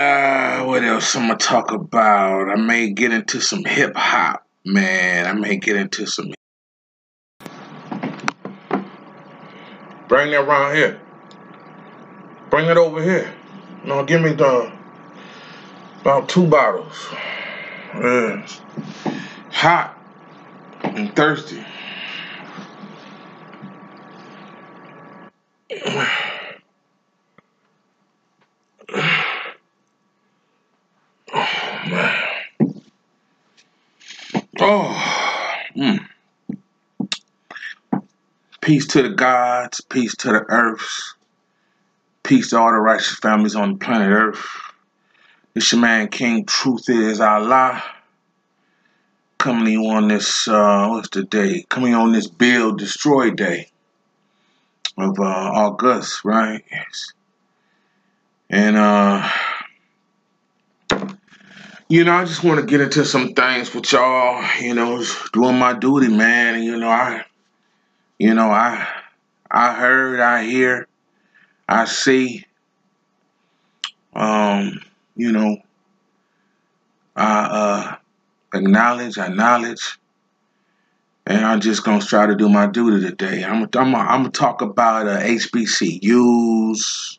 Uh, 0.00 0.64
what 0.64 0.82
else 0.82 1.14
I'm 1.14 1.26
gonna 1.26 1.36
talk 1.36 1.72
about? 1.72 2.48
I 2.48 2.54
may 2.54 2.90
get 2.90 3.12
into 3.12 3.38
some 3.38 3.64
hip 3.64 3.94
hop, 3.94 4.46
man. 4.64 5.26
I 5.26 5.34
may 5.34 5.58
get 5.58 5.76
into 5.76 6.06
some. 6.06 6.32
Bring 10.08 10.30
that 10.30 10.40
around 10.40 10.74
here. 10.74 10.98
Bring 12.48 12.70
it 12.70 12.78
over 12.78 13.02
here. 13.02 13.30
No, 13.84 14.02
give 14.02 14.22
me 14.22 14.32
the 14.32 14.72
about 16.00 16.30
two 16.30 16.46
bottles. 16.46 17.08
Yeah. 17.94 18.46
Hot 19.50 19.98
and 20.82 21.14
thirsty. 21.14 21.62
Oh. 34.72 35.52
Mm. 35.74 36.06
Peace 38.60 38.86
to 38.86 39.02
the 39.02 39.08
gods, 39.08 39.80
peace 39.80 40.14
to 40.18 40.28
the 40.28 40.44
earths, 40.48 41.16
peace 42.22 42.50
to 42.50 42.58
all 42.60 42.70
the 42.70 42.78
righteous 42.78 43.16
families 43.16 43.56
on 43.56 43.72
the 43.72 43.78
planet 43.84 44.12
Earth. 44.12 44.46
It's 45.56 45.72
your 45.72 45.80
man 45.80 46.06
King 46.06 46.44
Truth 46.44 46.88
is 46.88 47.20
Allah. 47.20 47.82
Coming 49.38 49.78
on 49.78 50.06
this 50.06 50.46
uh 50.46 50.86
what's 50.86 51.08
the 51.08 51.24
day? 51.24 51.64
Coming 51.68 51.96
on 51.96 52.12
this 52.12 52.28
build 52.28 52.78
destroy 52.78 53.32
day 53.32 53.72
of 54.96 55.18
uh 55.18 55.24
August, 55.24 56.24
right? 56.24 56.64
Yes. 56.70 57.12
And 58.48 58.76
uh 58.76 59.28
you 61.90 62.04
know, 62.04 62.12
I 62.12 62.24
just 62.24 62.44
want 62.44 62.60
to 62.60 62.66
get 62.66 62.80
into 62.80 63.04
some 63.04 63.34
things 63.34 63.74
with 63.74 63.90
y'all, 63.90 64.44
you 64.60 64.74
know, 64.74 65.04
doing 65.32 65.58
my 65.58 65.72
duty, 65.72 66.06
man. 66.06 66.62
You 66.62 66.76
know, 66.76 66.88
I 66.88 67.24
you 68.16 68.32
know, 68.32 68.48
I 68.48 68.86
I 69.50 69.74
heard, 69.74 70.20
I 70.20 70.44
hear, 70.44 70.86
I 71.68 71.86
see, 71.86 72.46
um, 74.14 74.80
you 75.16 75.32
know, 75.32 75.56
I 77.16 77.40
uh 77.40 77.96
acknowledge, 78.56 79.18
I 79.18 79.26
knowledge, 79.26 79.98
and 81.26 81.44
I'm 81.44 81.60
just 81.60 81.82
gonna 81.82 82.02
try 82.02 82.24
to 82.24 82.36
do 82.36 82.48
my 82.48 82.68
duty 82.68 83.04
today. 83.04 83.42
I'm 83.42 83.68
I'm 83.74 83.96
I'm 83.96 84.22
gonna 84.22 84.30
talk 84.30 84.62
about 84.62 85.08
uh, 85.08 85.18
HBCUs 85.18 87.18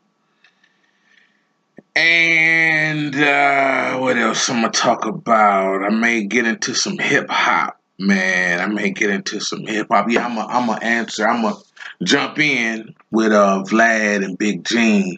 and 1.95 3.15
uh, 3.15 3.97
what 3.97 4.17
else 4.17 4.49
I'm 4.49 4.61
gonna 4.61 4.71
talk 4.71 5.05
about? 5.05 5.83
I 5.83 5.89
may 5.89 6.23
get 6.23 6.45
into 6.45 6.73
some 6.73 6.97
hip 6.97 7.29
hop, 7.29 7.79
man. 7.99 8.61
I 8.61 8.67
may 8.67 8.91
get 8.91 9.09
into 9.09 9.39
some 9.39 9.65
hip 9.65 9.87
hop. 9.91 10.09
Yeah, 10.09 10.25
I'm 10.25 10.37
a 10.37 10.45
I'm 10.45 10.67
gonna 10.67 10.83
answer. 10.83 11.27
I'm 11.27 11.41
gonna 11.41 11.57
jump 12.03 12.39
in 12.39 12.95
with 13.11 13.33
uh 13.33 13.63
Vlad 13.67 14.23
and 14.23 14.37
Big 14.37 14.63
Gene. 14.63 15.17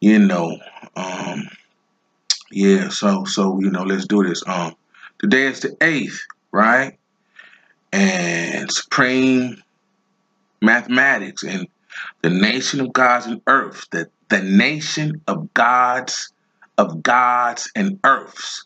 You 0.00 0.18
know, 0.18 0.58
um, 0.94 1.48
yeah. 2.50 2.88
So 2.88 3.24
so 3.24 3.60
you 3.60 3.70
know, 3.70 3.82
let's 3.82 4.06
do 4.06 4.24
this. 4.24 4.42
Um, 4.46 4.74
today 5.18 5.46
is 5.46 5.60
the 5.60 5.76
eighth, 5.82 6.20
right? 6.52 6.98
And 7.92 8.70
Supreme 8.72 9.62
Mathematics 10.62 11.42
and 11.42 11.68
the 12.22 12.30
nation 12.30 12.80
of 12.80 12.92
gods 12.92 13.26
and 13.26 13.40
earth, 13.46 13.86
the, 13.90 14.08
the 14.28 14.40
nation 14.42 15.20
of 15.26 15.52
gods, 15.54 16.32
of 16.78 17.02
gods 17.02 17.70
and 17.74 17.98
earths, 18.04 18.64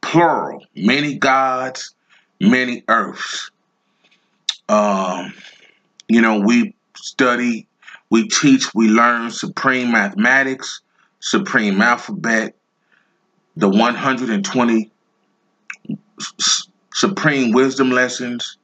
plural, 0.00 0.64
many 0.76 1.16
gods, 1.16 1.94
many 2.40 2.84
earths. 2.88 3.50
Um, 4.68 5.34
you 6.08 6.20
know, 6.20 6.40
we 6.40 6.74
study, 6.96 7.66
we 8.10 8.28
teach, 8.28 8.74
we 8.74 8.88
learn 8.88 9.30
supreme 9.30 9.92
mathematics, 9.92 10.80
supreme 11.20 11.80
alphabet, 11.80 12.54
the 13.56 13.68
120 13.68 14.90
supreme 16.94 17.52
wisdom 17.52 17.90
lessons, 17.90 18.56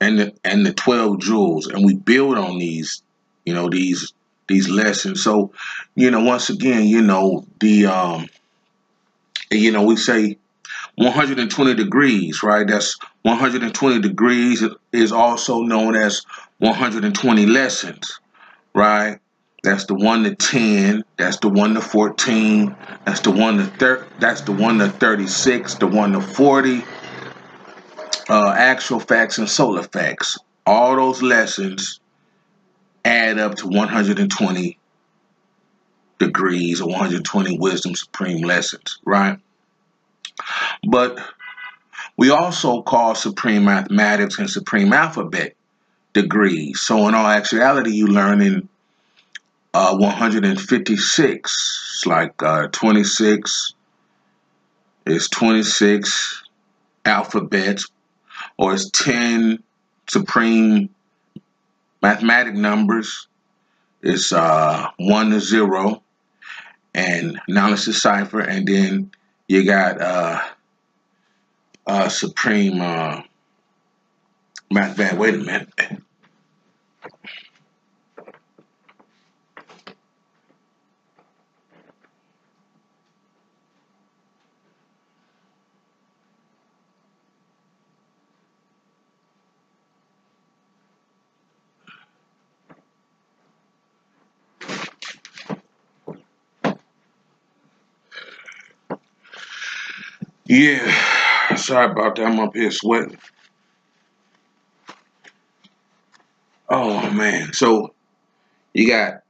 and 0.00 0.18
the, 0.18 0.34
and 0.44 0.66
the 0.66 0.72
12 0.74 1.20
jewels, 1.20 1.66
and 1.66 1.84
we 1.84 1.94
build 1.94 2.36
on 2.38 2.58
these 2.58 3.02
you 3.46 3.54
know 3.54 3.70
these 3.70 4.12
these 4.48 4.68
lessons. 4.68 5.22
So 5.22 5.52
you 5.94 6.10
know 6.10 6.22
once 6.22 6.50
again 6.50 6.84
you 6.84 7.02
know 7.02 7.46
the 7.60 7.86
um 7.86 8.28
you 9.50 9.72
know 9.72 9.82
we 9.82 9.96
say 9.96 10.38
120 10.96 11.74
degrees 11.74 12.42
right? 12.42 12.66
That's 12.66 12.96
120 13.22 14.00
degrees 14.00 14.64
is 14.92 15.12
also 15.12 15.62
known 15.62 15.94
as 15.96 16.22
120 16.58 17.46
lessons 17.46 18.20
right? 18.74 19.18
That's 19.62 19.86
the 19.86 19.94
1 19.94 20.24
to 20.24 20.34
10 20.34 21.04
that's 21.16 21.38
the 21.38 21.48
1 21.48 21.74
to 21.74 21.80
14 21.80 22.76
that's 23.04 23.20
the 23.20 23.32
1 23.32 23.58
to 23.58 23.64
30 23.64 24.06
that's 24.20 24.42
the 24.42 24.52
1 24.52 24.78
to 24.78 24.88
36 24.90 25.74
the 25.74 25.86
1 25.86 26.12
to 26.12 26.20
40 26.20 26.84
uh, 28.28 28.54
actual 28.56 29.00
facts 29.00 29.38
and 29.38 29.48
solar 29.48 29.82
facts. 29.82 30.38
All 30.66 30.96
those 30.96 31.22
lessons 31.22 32.00
add 33.06 33.38
up 33.38 33.54
to 33.54 33.68
120 33.68 34.78
degrees 36.18 36.80
or 36.80 36.88
120 36.88 37.58
wisdom 37.58 37.94
supreme 37.94 38.42
lessons, 38.42 38.98
right? 39.04 39.38
But 40.86 41.18
we 42.16 42.30
also 42.30 42.82
call 42.82 43.14
supreme 43.14 43.64
mathematics 43.64 44.38
and 44.38 44.50
supreme 44.50 44.92
alphabet 44.92 45.54
degrees. 46.12 46.80
So 46.80 47.06
in 47.08 47.14
all 47.14 47.26
actuality, 47.26 47.92
you 47.92 48.08
learn 48.08 48.40
in 48.42 48.68
uh, 49.72 49.96
156, 49.96 51.92
it's 51.94 52.06
like 52.06 52.42
uh, 52.42 52.68
26 52.68 53.74
is 55.06 55.28
26 55.28 56.42
alphabets, 57.04 57.86
or 58.56 58.74
it's 58.74 58.90
10 58.90 59.62
supreme 60.08 60.88
mathematic 62.06 62.54
numbers 62.54 63.26
is 64.00 64.30
uh, 64.30 64.88
1 64.98 65.30
to 65.30 65.40
0 65.40 66.00
and 66.94 67.32
now 67.48 67.72
it's 67.72 67.88
analysis 67.88 68.00
cipher 68.00 68.40
and 68.40 68.68
then 68.68 69.10
you 69.48 69.64
got 69.64 70.00
uh, 70.00 70.40
uh, 71.88 72.08
supreme 72.08 72.80
uh, 72.80 73.20
math 74.70 74.96
wait 75.14 75.34
a 75.34 75.38
minute 75.38 75.68
Yeah, 100.46 101.56
sorry 101.56 101.90
about 101.90 102.16
that. 102.16 102.26
I'm 102.26 102.38
up 102.38 102.54
here 102.54 102.70
sweating. 102.70 103.18
Oh 106.68 107.10
man, 107.10 107.52
so 107.52 107.94
you 108.72 108.88
got 108.88 109.22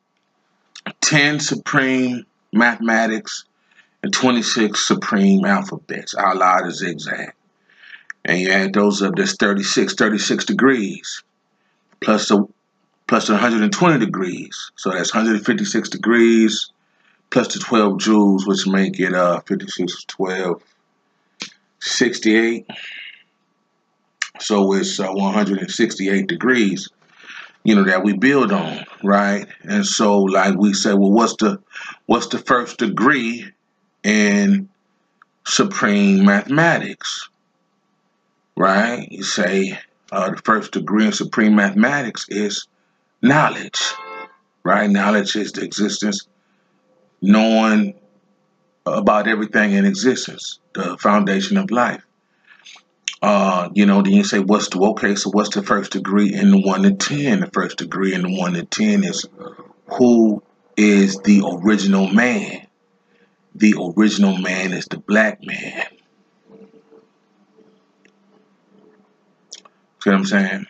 10 1.00 1.40
supreme 1.40 2.24
mathematics 2.52 3.44
and 4.02 4.12
26 4.12 4.86
supreme 4.86 5.44
alphabets, 5.44 6.14
Allah 6.14 6.60
the 6.64 6.72
zigzag. 6.72 7.32
And 8.24 8.40
you 8.40 8.50
add 8.50 8.74
those 8.74 9.02
up, 9.02 9.14
that's 9.16 9.36
36, 9.36 9.94
36 9.94 10.44
degrees 10.44 11.22
plus 12.00 12.28
the 12.28 12.46
120 13.06 14.04
degrees. 14.04 14.72
So 14.76 14.90
that's 14.90 15.14
156 15.14 15.88
degrees 15.88 16.70
plus 17.30 17.54
the 17.54 17.60
12 17.60 17.98
jewels, 18.00 18.46
which 18.46 18.66
make 18.66 18.98
it 19.00 19.14
uh 19.14 19.40
56 19.40 20.04
12 20.04 20.62
68. 21.86 22.66
So 24.40 24.74
it's 24.74 25.00
uh, 25.00 25.08
168 25.08 26.26
degrees, 26.26 26.88
you 27.64 27.74
know, 27.74 27.84
that 27.84 28.04
we 28.04 28.12
build 28.12 28.52
on, 28.52 28.84
right? 29.02 29.46
And 29.62 29.86
so, 29.86 30.22
like 30.22 30.56
we 30.56 30.74
say, 30.74 30.92
well, 30.92 31.10
what's 31.10 31.36
the 31.36 31.60
what's 32.06 32.28
the 32.28 32.38
first 32.38 32.78
degree 32.78 33.46
in 34.02 34.68
supreme 35.46 36.24
mathematics, 36.24 37.28
right? 38.56 39.06
You 39.10 39.22
say 39.22 39.78
uh, 40.12 40.30
the 40.30 40.42
first 40.44 40.72
degree 40.72 41.06
in 41.06 41.12
supreme 41.12 41.54
mathematics 41.54 42.26
is 42.28 42.66
knowledge, 43.22 43.80
right? 44.64 44.90
Knowledge 44.90 45.34
is 45.36 45.52
the 45.52 45.62
existence, 45.62 46.28
knowing 47.22 47.94
about 48.84 49.26
everything 49.26 49.72
in 49.72 49.84
existence, 49.84 50.60
the 50.76 50.96
foundation 50.98 51.56
of 51.56 51.70
life. 51.70 52.04
Uh, 53.22 53.70
you 53.74 53.86
know, 53.86 54.02
then 54.02 54.12
you 54.12 54.24
say, 54.24 54.38
what's 54.38 54.68
the, 54.68 54.78
okay, 54.78 55.14
so 55.14 55.30
what's 55.30 55.54
the 55.54 55.62
first 55.62 55.92
degree 55.92 56.32
in 56.32 56.50
the 56.50 56.60
1 56.60 56.82
to 56.82 56.92
10? 56.92 57.40
The 57.40 57.50
first 57.50 57.78
degree 57.78 58.14
in 58.14 58.22
the 58.22 58.38
1 58.38 58.52
to 58.52 58.64
10 58.64 59.04
is 59.04 59.26
who 59.86 60.42
is 60.76 61.18
the 61.20 61.42
original 61.44 62.08
man? 62.08 62.66
The 63.54 63.74
original 63.96 64.36
man 64.36 64.74
is 64.74 64.84
the 64.86 64.98
black 64.98 65.42
man. 65.42 65.86
See 70.02 70.10
what 70.10 70.14
I'm 70.14 70.24
saying? 70.26 70.66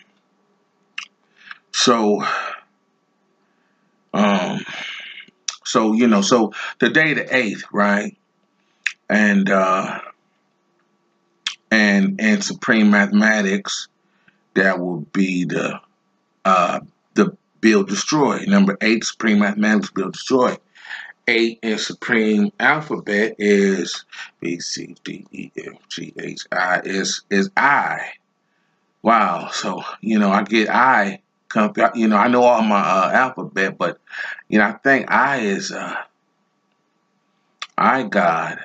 So, 1.73 2.25
um, 4.15 4.65
so 5.65 5.93
you 5.93 6.07
know, 6.07 6.23
so 6.23 6.55
the 6.79 6.89
day 6.89 7.13
the 7.13 7.37
eighth, 7.37 7.65
right? 7.73 8.17
And 9.09 9.49
uh, 9.51 10.01
and 11.71 12.21
in 12.21 12.43
supreme 12.43 12.91
mathematics, 12.91 13.89
that 14.55 14.79
will 14.81 15.01
be 15.13 15.45
the 15.45 15.81
uh, 16.45 16.81
the 17.15 17.37
build 17.61 17.89
destroy. 17.89 18.45
Number 18.47 18.77
eight, 18.81 19.05
supreme 19.05 19.41
mathematics 19.41 19.91
build 19.91 20.13
destroy. 20.15 20.57
Eight 21.29 21.59
in 21.63 21.79
supreme 21.79 22.53
alphabet 22.61 23.35
is 23.39 24.05
B 24.41 24.61
C 24.61 24.97
D 25.03 25.27
E 25.33 25.51
F 25.59 25.75
G 25.89 26.13
H 26.19 26.47
I 26.53 26.81
is 26.85 27.23
is 27.31 27.51
I. 27.57 28.13
Wow. 29.03 29.49
So 29.53 29.83
you 30.01 30.19
know 30.19 30.31
I 30.31 30.43
get 30.45 30.69
I. 30.69 31.21
You 31.95 32.09
know 32.09 32.17
I 32.17 32.29
know 32.29 32.43
all 32.43 32.63
my 32.63 32.81
uh, 32.81 33.11
alphabet, 33.13 33.79
but 33.79 33.99
you 34.49 34.59
know 34.59 34.67
I 34.67 34.73
think 34.73 35.11
I 35.11 35.39
is 35.39 35.73
uh, 35.73 35.97
I 37.79 38.03
God. 38.05 38.59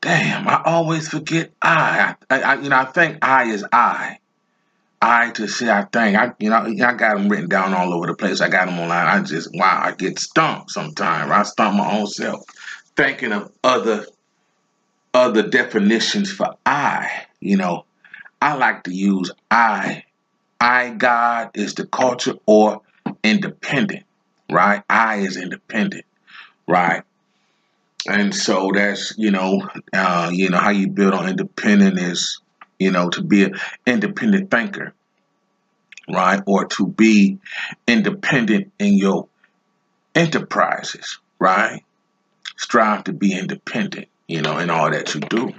Damn, 0.00 0.46
I 0.46 0.62
always 0.64 1.08
forget 1.08 1.52
I. 1.60 2.14
I, 2.30 2.40
I. 2.42 2.54
You 2.60 2.68
know, 2.68 2.76
I 2.76 2.84
think 2.84 3.18
I 3.22 3.44
is 3.44 3.64
I. 3.72 4.18
I 5.00 5.30
to 5.32 5.48
say 5.48 5.70
I 5.70 5.84
think. 5.84 6.16
I 6.16 6.32
you 6.38 6.50
know 6.50 6.56
I 6.56 6.94
got 6.94 7.16
them 7.16 7.28
written 7.28 7.48
down 7.48 7.74
all 7.74 7.92
over 7.92 8.06
the 8.06 8.14
place. 8.14 8.40
I 8.40 8.48
got 8.48 8.66
them 8.66 8.78
online. 8.78 9.06
I 9.06 9.22
just 9.22 9.50
wow, 9.54 9.80
I 9.84 9.92
get 9.92 10.18
stumped 10.18 10.70
sometimes. 10.70 11.30
I 11.30 11.42
stump 11.42 11.76
my 11.76 11.98
own 11.98 12.06
self 12.06 12.44
thinking 12.96 13.32
of 13.32 13.50
other 13.64 14.06
other 15.14 15.48
definitions 15.48 16.30
for 16.30 16.54
I. 16.64 17.10
You 17.40 17.56
know, 17.56 17.84
I 18.40 18.54
like 18.54 18.84
to 18.84 18.94
use 18.94 19.30
I. 19.50 20.04
I 20.60 20.90
God 20.90 21.50
is 21.54 21.74
the 21.74 21.86
culture 21.86 22.34
or 22.46 22.82
independent, 23.22 24.04
right? 24.50 24.82
I 24.88 25.16
is 25.16 25.36
independent, 25.36 26.04
right? 26.66 27.02
And 28.08 28.34
so 28.34 28.70
that's 28.74 29.14
you 29.16 29.30
know 29.30 29.68
uh, 29.92 30.30
you 30.32 30.50
know 30.50 30.58
how 30.58 30.70
you 30.70 30.88
build 30.88 31.14
on 31.14 31.28
independence 31.28 32.00
is 32.00 32.40
you 32.78 32.90
know 32.90 33.08
to 33.10 33.22
be 33.22 33.44
an 33.44 33.54
independent 33.86 34.50
thinker 34.50 34.94
right? 36.08 36.40
Or 36.46 36.66
to 36.66 36.86
be 36.86 37.38
independent 37.86 38.72
in 38.78 38.94
your 38.94 39.28
enterprises 40.14 41.18
right? 41.38 41.82
Strive 42.56 43.04
to 43.04 43.12
be 43.12 43.36
independent 43.36 44.08
you 44.26 44.42
know 44.42 44.58
in 44.58 44.70
all 44.70 44.90
that 44.90 45.14
you 45.14 45.20
do 45.20 45.52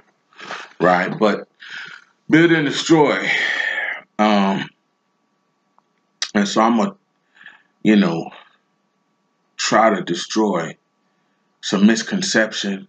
right? 0.79 1.17
But 1.17 1.47
build 2.29 2.51
and 2.51 2.67
destroy 2.67 3.29
um 4.19 4.67
and 6.33 6.47
so 6.47 6.61
i'm 6.61 6.79
a 6.79 6.95
you 7.83 7.95
know 7.95 8.29
try 9.55 9.94
to 9.95 10.01
destroy 10.01 10.75
some 11.67 11.85
misconception 11.85 12.87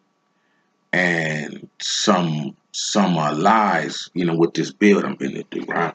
and 0.93 1.69
some 1.81 2.57
some 2.71 3.19
uh, 3.19 3.35
lies, 3.35 4.09
you 4.15 4.25
know, 4.25 4.37
with 4.37 4.55
this 4.55 4.71
build 4.71 5.05
I'm 5.05 5.17
going 5.17 5.35
to 5.35 5.43
do, 5.51 5.65
right? 5.65 5.95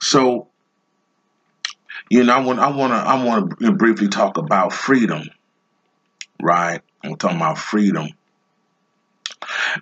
So, 0.00 0.48
you 2.08 2.24
know, 2.24 2.34
I 2.34 2.40
want 2.40 2.58
I 2.58 2.70
want 2.70 2.94
to 2.94 2.96
I 2.96 3.22
want 3.22 3.60
to 3.60 3.72
briefly 3.72 4.08
talk 4.08 4.38
about 4.38 4.72
freedom, 4.72 5.28
right? 6.40 6.80
I'm 7.04 7.16
talking 7.16 7.36
about 7.36 7.58
freedom, 7.58 8.08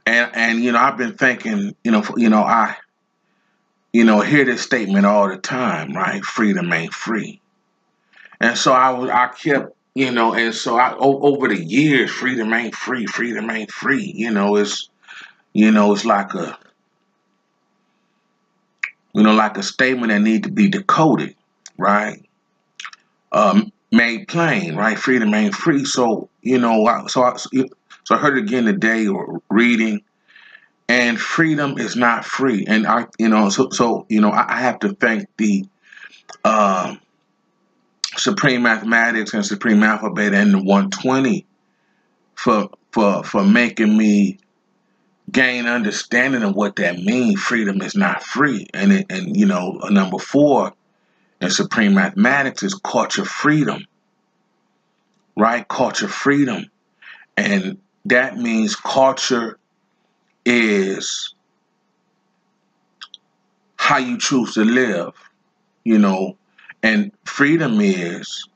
and 0.05 0.33
and 0.35 0.65
you 0.65 0.73
know, 0.73 0.81
I've 0.81 0.99
been 0.99 1.17
thinking, 1.17 1.77
you 1.85 1.93
know, 1.93 2.03
you 2.17 2.31
know, 2.31 2.43
I, 2.43 2.75
you 3.93 4.03
know, 4.03 4.23
hear 4.23 4.45
this 4.45 4.63
statement 4.63 5.07
all 5.07 5.29
the 5.29 5.37
time, 5.37 5.93
right? 5.93 6.25
Freedom 6.25 6.73
ain't 6.73 6.93
free, 6.93 7.41
and 8.41 8.59
so 8.59 8.73
I 8.73 8.91
was 8.91 9.09
I 9.09 9.29
kept 9.29 9.74
you 9.95 10.11
know, 10.11 10.35
and 10.35 10.55
so 10.55 10.77
I 10.77 10.95
over 10.97 11.49
the 11.49 11.63
years, 11.63 12.11
freedom 12.11 12.53
ain't 12.53 12.75
free. 12.75 13.07
Freedom 13.07 13.49
ain't 13.51 13.71
free. 13.71 14.13
You 14.15 14.31
know, 14.31 14.57
it's 14.57 14.89
you 15.53 15.71
know, 15.71 15.93
it's 15.93 16.05
like 16.05 16.35
a 16.35 16.59
you 19.15 19.23
know, 19.23 19.35
like 19.35 19.57
a 19.57 19.63
statement 19.63 20.11
that 20.11 20.21
need 20.21 20.45
to 20.45 20.51
be 20.51 20.69
decoded, 20.69 21.37
right? 21.79 22.21
Um, 23.31 23.73
made 23.93 24.27
plain, 24.27 24.75
right? 24.75 24.99
Freedom 24.99 25.33
ain't 25.33 25.55
free. 25.55 25.85
So 25.85 26.29
you 26.43 26.59
know, 26.59 26.87
I, 26.87 27.07
so 27.07 27.23
I, 27.23 27.37
so 27.37 27.69
I 28.11 28.17
heard 28.19 28.37
it 28.37 28.45
again 28.45 28.65
today 28.65 29.07
or 29.07 29.41
reading, 29.49 30.03
and 30.89 31.21
freedom 31.21 31.79
is 31.79 31.95
not 31.95 32.25
free. 32.25 32.65
And 32.67 32.85
I, 32.87 33.07
you 33.19 33.29
know, 33.29 33.49
so 33.49 33.71
so 33.71 34.07
you 34.09 34.21
know, 34.21 34.31
I, 34.31 34.57
I 34.57 34.61
have 34.61 34.81
to 34.81 34.93
thank 34.95 35.29
the. 35.37 35.67
Um, 36.45 37.01
Supreme 38.17 38.63
Mathematics 38.63 39.35
and 39.35 39.45
Supreme 39.45 39.83
Alphabet 39.83 40.35
and 40.35 40.67
120 40.67 41.47
for 42.35 42.71
for 42.93 43.25
for 43.25 43.45
making 43.45 43.97
me 43.97 44.39
gain 45.31 45.67
understanding 45.67 46.43
of 46.43 46.55
what 46.55 46.77
that 46.77 46.99
means. 46.99 47.41
Freedom 47.41 47.81
is 47.83 47.95
not 47.95 48.23
free, 48.23 48.67
and 48.75 48.93
it, 48.93 49.07
and 49.11 49.37
you 49.37 49.47
know 49.47 49.81
number 49.91 50.19
four 50.19 50.73
in 51.41 51.51
Supreme 51.51 51.95
Mathematics 51.95 52.63
is 52.63 52.75
culture 52.75 53.25
freedom, 53.25 53.85
right? 55.37 55.67
Culture 55.67 56.09
freedom, 56.09 56.71
and 57.37 57.79
that 58.07 58.37
means 58.37 58.77
culture 58.77 59.59
is 60.45 61.35
how 63.77 63.99
you 63.99 64.19
choose 64.19 64.55
to 64.55 64.65
live. 64.65 65.13
You 65.85 65.99
know, 65.99 66.39
and 66.85 67.13
freedom 67.25 67.81
is 67.81 68.47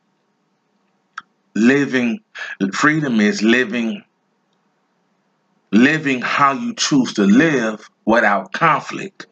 living, 1.55 2.21
freedom 2.75 3.21
is 3.21 3.43
living, 3.43 4.05
living 5.73 6.21
how 6.21 6.53
you 6.53 6.75
choose 6.75 7.15
to 7.15 7.23
live 7.25 7.89
without 8.05 8.53
conflict. 8.53 9.27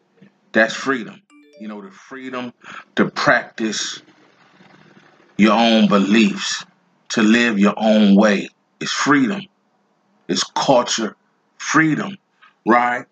That's 0.51 0.73
freedom. 0.73 1.21
You 1.59 1.67
know, 1.67 1.79
the 1.81 1.91
freedom 1.91 2.51
to 2.95 3.11
practice 3.11 4.01
your 5.37 5.53
own 5.53 5.87
beliefs, 5.87 6.65
to 7.09 7.21
live 7.21 7.59
your 7.59 7.75
own 7.77 8.15
way. 8.15 8.49
It's 8.79 8.91
freedom. 8.91 9.41
It's 10.27 10.43
culture 10.55 11.15
freedom, 11.59 12.17
right? 12.65 13.05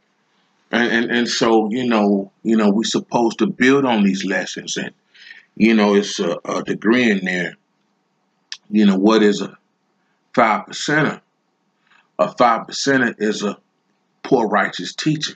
And, 0.72 0.92
and 0.92 1.12
and 1.12 1.30
so 1.30 1.70
you 1.70 1.88
know, 1.88 2.32
you 2.42 2.58
know, 2.58 2.72
we're 2.72 2.84
supposed 2.84 3.38
to 3.39 3.48
build 3.48 3.86
on 3.86 4.04
these 4.04 4.25
lessons 4.25 4.77
and 4.77 4.92
you 5.56 5.74
know, 5.74 5.96
it's 5.96 6.20
a, 6.20 6.38
a 6.46 6.64
degree 6.64 7.10
in 7.10 7.26
there. 7.26 7.56
You 8.70 8.86
know, 8.86 8.98
what 8.98 9.24
is 9.24 9.42
a 9.42 9.58
five 10.34 10.66
percenter? 10.66 11.22
A 12.20 12.36
five 12.36 12.68
percenter 12.68 13.16
is 13.20 13.44
a 13.44 13.58
poor 14.24 14.48
righteous 14.48 14.94
teacher. 14.96 15.36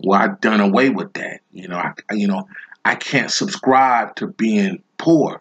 Well, 0.00 0.20
I've 0.20 0.40
done 0.40 0.60
away 0.60 0.90
with 0.90 1.12
that. 1.14 1.40
You 1.52 1.68
know, 1.68 1.78
I 1.78 1.92
you 2.12 2.28
know, 2.28 2.48
I 2.84 2.94
can't 2.94 3.30
subscribe 3.30 4.16
to 4.16 4.26
being 4.26 4.82
poor. 4.98 5.40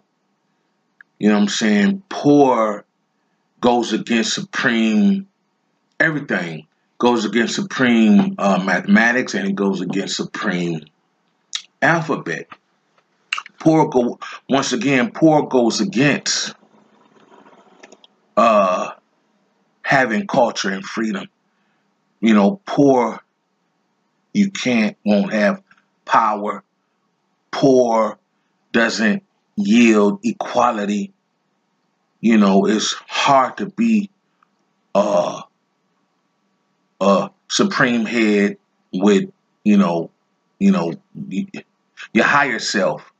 You 1.20 1.30
know 1.30 1.36
what 1.36 1.42
I'm 1.44 1.48
saying? 1.50 2.04
Poor 2.10 2.86
goes 3.62 3.94
against 3.94 4.34
supreme 4.34 5.28
everything 6.00 6.68
goes 6.98 7.26
against 7.26 7.56
supreme 7.56 8.36
uh, 8.38 8.62
mathematics 8.64 9.34
and 9.34 9.48
it 9.48 9.56
goes 9.56 9.82
against 9.82 10.16
supreme 10.16 10.82
alphabet. 11.82 12.48
Poor 13.60 13.88
go 13.90 14.20
once 14.50 14.74
again. 14.74 15.12
Poor 15.12 15.48
goes 15.48 15.82
against 15.82 16.54
uh, 18.38 18.92
having 19.82 20.28
culture 20.28 20.70
and 20.70 20.86
freedom. 20.86 21.28
You 22.20 22.34
know, 22.34 22.62
poor. 22.66 23.20
You 24.34 24.52
can't 24.52 24.98
won't 25.06 25.32
have 25.32 25.62
power. 26.04 26.64
Poor 27.52 28.20
doesn't 28.74 29.24
yield 29.56 30.20
equality. 30.24 31.14
You 32.20 32.38
know, 32.38 32.66
it's 32.66 32.94
hard 33.08 33.58
to 33.58 33.68
be 33.68 34.10
a, 34.94 35.44
a 37.00 37.30
supreme 37.48 38.06
head 38.06 38.58
with 38.92 39.30
you 39.64 39.78
know, 39.78 40.12
you 40.60 40.72
know, 40.72 40.94
your 42.14 42.26
higher 42.26 42.60
self 42.60 43.12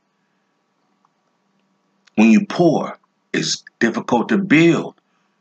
when 2.16 2.30
you 2.30 2.46
poor, 2.46 2.98
it's 3.32 3.62
difficult 3.78 4.28
to 4.30 4.38
build. 4.38 4.94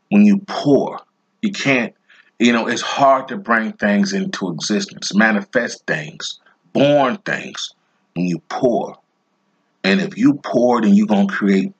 when 0.09 0.23
you 0.25 0.39
poor, 0.47 0.99
You 1.41 1.51
can't, 1.51 1.93
you 2.39 2.53
know, 2.53 2.67
it's 2.67 2.81
hard 2.81 3.27
to 3.29 3.37
bring 3.37 3.73
things 3.73 4.13
into 4.13 4.51
existence, 4.51 5.15
manifest 5.15 5.85
things, 5.87 6.39
born 6.73 7.17
things 7.17 7.73
when 8.13 8.25
you 8.25 8.39
poor. 8.49 8.97
And 9.83 9.99
if 10.01 10.17
you 10.17 10.39
poor, 10.43 10.81
then 10.81 10.93
you're 10.93 11.07
going 11.07 11.27
to 11.27 11.33
create 11.33 11.73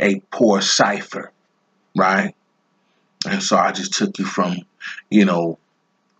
a 0.00 0.20
poor 0.30 0.60
cipher, 0.60 1.32
right? 1.96 2.34
And 3.28 3.42
so 3.42 3.56
I 3.56 3.72
just 3.72 3.94
took 3.94 4.18
you 4.18 4.24
from, 4.24 4.58
you 5.10 5.24
know, 5.24 5.58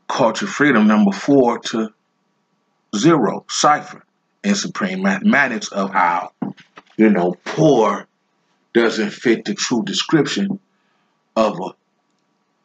culture 0.08 0.46
freedom 0.46 0.86
number 0.86 1.12
four 1.12 1.58
to 1.58 1.92
zero, 2.96 3.44
cipher, 3.48 4.04
in 4.44 4.54
supreme 4.54 5.02
mathematics 5.02 5.68
of 5.68 5.90
how, 5.92 6.32
you 6.96 7.10
know, 7.10 7.36
poor 7.44 8.06
doesn't 8.72 9.10
fit 9.10 9.44
the 9.44 9.54
true 9.54 9.82
description 9.84 10.60
of 11.34 11.58
a 11.60 11.70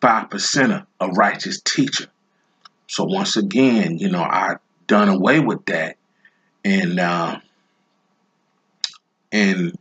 five 0.02 0.30
percenter, 0.30 0.86
a 1.00 1.08
righteous 1.10 1.62
teacher. 1.62 2.08
So 2.88 3.06
once 3.06 3.38
again, 3.38 3.98
you 3.98 4.10
know, 4.10 4.24
I 4.24 4.56
done 4.88 5.10
away 5.10 5.40
with 5.40 5.66
that, 5.68 5.98
and 6.66 7.00
uh, 7.00 7.40
in 9.32 9.74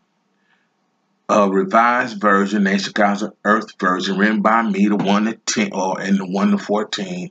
a 1.28 1.48
revised 1.48 2.20
version, 2.20 2.64
Nation 2.64 2.92
Council 2.92 3.36
Earth 3.44 3.78
version, 3.80 4.18
written 4.18 4.42
by 4.42 4.62
me, 4.62 4.88
the 4.88 4.96
one 4.96 5.24
to 5.24 5.34
ten 5.46 5.72
or 5.72 6.00
in 6.00 6.16
the 6.16 6.26
one 6.26 6.50
to 6.50 6.58
fourteen. 6.58 7.30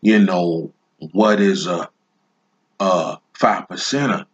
You 0.00 0.18
know 0.20 0.72
what 1.12 1.40
is 1.40 1.66
a 1.66 1.88
a 2.78 3.18
five 3.32 3.68
percenter? 3.68 4.26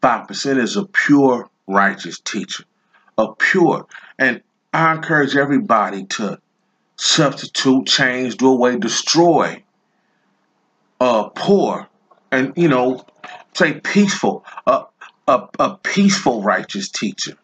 Five 0.00 0.28
percent 0.28 0.58
is 0.58 0.76
a 0.76 0.84
pure 0.84 1.48
righteous 1.72 2.20
teacher, 2.20 2.64
a 3.18 3.34
pure, 3.34 3.86
and 4.18 4.42
I 4.72 4.92
encourage 4.94 5.36
everybody 5.36 6.04
to 6.04 6.40
substitute, 6.96 7.86
change, 7.86 8.36
do 8.36 8.48
away, 8.48 8.78
destroy, 8.78 9.62
uh, 11.00 11.28
poor, 11.30 11.88
and 12.30 12.52
you 12.56 12.68
know, 12.68 13.04
say 13.54 13.80
peaceful, 13.80 14.44
uh, 14.66 14.84
a, 15.26 15.48
a 15.58 15.76
peaceful 15.76 16.42
righteous 16.42 16.88
teacher. 16.88 17.36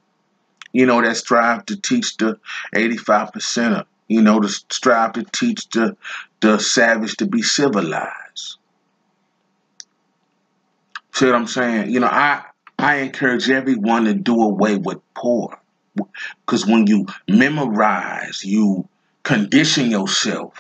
You 0.73 0.87
know, 0.87 1.03
that 1.03 1.17
strive 1.17 1.67
to 1.67 1.77
teach 1.77 2.17
the 2.19 2.39
85 2.75 3.33
percenter. 3.33 3.85
You 4.07 4.23
know, 4.23 4.41
to 4.41 4.49
strive 4.49 5.15
to 5.15 5.25
teach 5.25 5.69
the 5.71 5.97
the 6.41 6.59
savage 6.59 7.17
to 7.17 7.27
be 7.27 7.43
civilized. 7.43 8.57
See 11.13 11.27
what 11.27 11.35
I'm 11.35 11.47
saying? 11.47 11.91
You 11.91 12.01
know, 12.01 12.07
I 12.07 12.45
I 12.79 12.97
encourage 12.97 13.51
everyone 13.51 14.05
to 14.05 14.15
do 14.15 14.41
away 14.41 14.77
with 14.77 14.99
poor. 15.15 15.59
Because 16.47 16.65
when 16.65 16.87
you 16.87 17.07
memorize, 17.29 18.45
you 18.45 18.89
condition 19.25 19.91
yourself. 19.91 20.55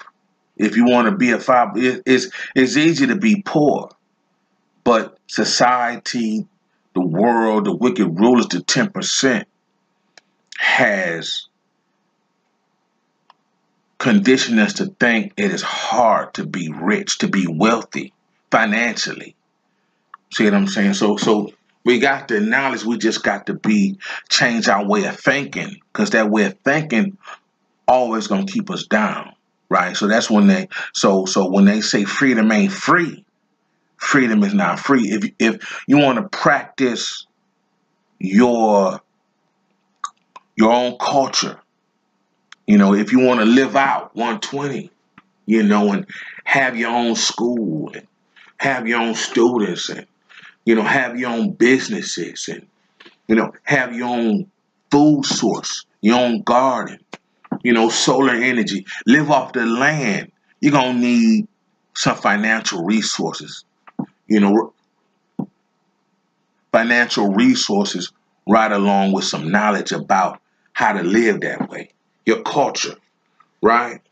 If 0.56 0.76
you 0.76 0.84
want 0.84 1.08
to 1.08 1.16
be 1.16 1.30
a 1.30 1.38
five, 1.38 1.70
it's, 1.76 2.28
it's 2.56 2.76
easy 2.76 3.06
to 3.06 3.16
be 3.16 3.42
poor. 3.42 3.90
But 4.82 5.16
society, 5.28 6.46
the 6.94 7.00
world, 7.00 7.66
the 7.66 7.74
wicked 7.74 8.18
rulers, 8.18 8.48
the 8.48 8.58
10% 8.58 9.44
has 10.58 11.46
conditioned 13.98 14.58
us 14.58 14.72
to 14.74 14.86
think 14.86 15.34
it 15.36 15.52
is 15.52 15.62
hard 15.62 16.34
to 16.34 16.44
be 16.44 16.68
rich, 16.70 17.18
to 17.18 17.28
be 17.28 17.46
wealthy 17.46 18.12
financially. 18.50 19.36
See 20.32 20.44
what 20.44 20.54
I'm 20.54 20.66
saying? 20.66 20.94
So, 20.94 21.16
so 21.16 21.52
we 21.88 21.98
got 21.98 22.28
the 22.28 22.38
knowledge. 22.38 22.84
We 22.84 22.98
just 22.98 23.22
got 23.22 23.46
to 23.46 23.54
be 23.54 23.96
change 24.28 24.68
our 24.68 24.86
way 24.86 25.04
of 25.04 25.18
thinking, 25.18 25.80
because 25.90 26.10
that 26.10 26.28
way 26.28 26.44
of 26.44 26.58
thinking 26.62 27.16
always 27.86 28.26
gonna 28.26 28.44
keep 28.44 28.70
us 28.70 28.84
down, 28.84 29.32
right? 29.70 29.96
So 29.96 30.06
that's 30.06 30.28
when 30.28 30.48
they 30.48 30.68
so 30.92 31.24
so 31.24 31.48
when 31.48 31.64
they 31.64 31.80
say 31.80 32.04
freedom 32.04 32.52
ain't 32.52 32.72
free, 32.74 33.24
freedom 33.96 34.44
is 34.44 34.52
not 34.52 34.78
free. 34.78 35.08
If 35.08 35.32
if 35.38 35.82
you 35.86 35.96
want 35.96 36.18
to 36.18 36.28
practice 36.28 37.26
your 38.18 39.00
your 40.56 40.70
own 40.70 40.98
culture, 40.98 41.58
you 42.66 42.76
know, 42.76 42.92
if 42.92 43.12
you 43.12 43.20
want 43.20 43.40
to 43.40 43.46
live 43.46 43.76
out 43.76 44.14
120, 44.14 44.90
you 45.46 45.62
know, 45.62 45.92
and 45.94 46.06
have 46.44 46.76
your 46.76 46.90
own 46.90 47.14
school 47.14 47.90
and 47.94 48.06
have 48.58 48.86
your 48.86 49.00
own 49.00 49.14
students 49.14 49.88
and 49.88 50.06
you 50.68 50.74
know, 50.74 50.82
have 50.82 51.18
your 51.18 51.30
own 51.30 51.52
businesses 51.52 52.46
and, 52.46 52.66
you 53.26 53.34
know, 53.34 53.50
have 53.62 53.96
your 53.96 54.08
own 54.08 54.50
food 54.90 55.24
source, 55.24 55.86
your 56.02 56.20
own 56.20 56.42
garden, 56.42 56.98
you 57.62 57.72
know, 57.72 57.88
solar 57.88 58.34
energy, 58.34 58.84
live 59.06 59.30
off 59.30 59.54
the 59.54 59.64
land. 59.64 60.30
You're 60.60 60.72
going 60.72 60.96
to 60.96 61.00
need 61.00 61.48
some 61.94 62.16
financial 62.16 62.84
resources, 62.84 63.64
you 64.26 64.40
know, 64.40 64.74
financial 66.70 67.32
resources 67.32 68.12
right 68.46 68.70
along 68.70 69.12
with 69.12 69.24
some 69.24 69.50
knowledge 69.50 69.92
about 69.92 70.38
how 70.74 70.92
to 70.92 71.02
live 71.02 71.40
that 71.40 71.70
way, 71.70 71.92
your 72.26 72.42
culture, 72.42 72.96
right? 73.62 74.02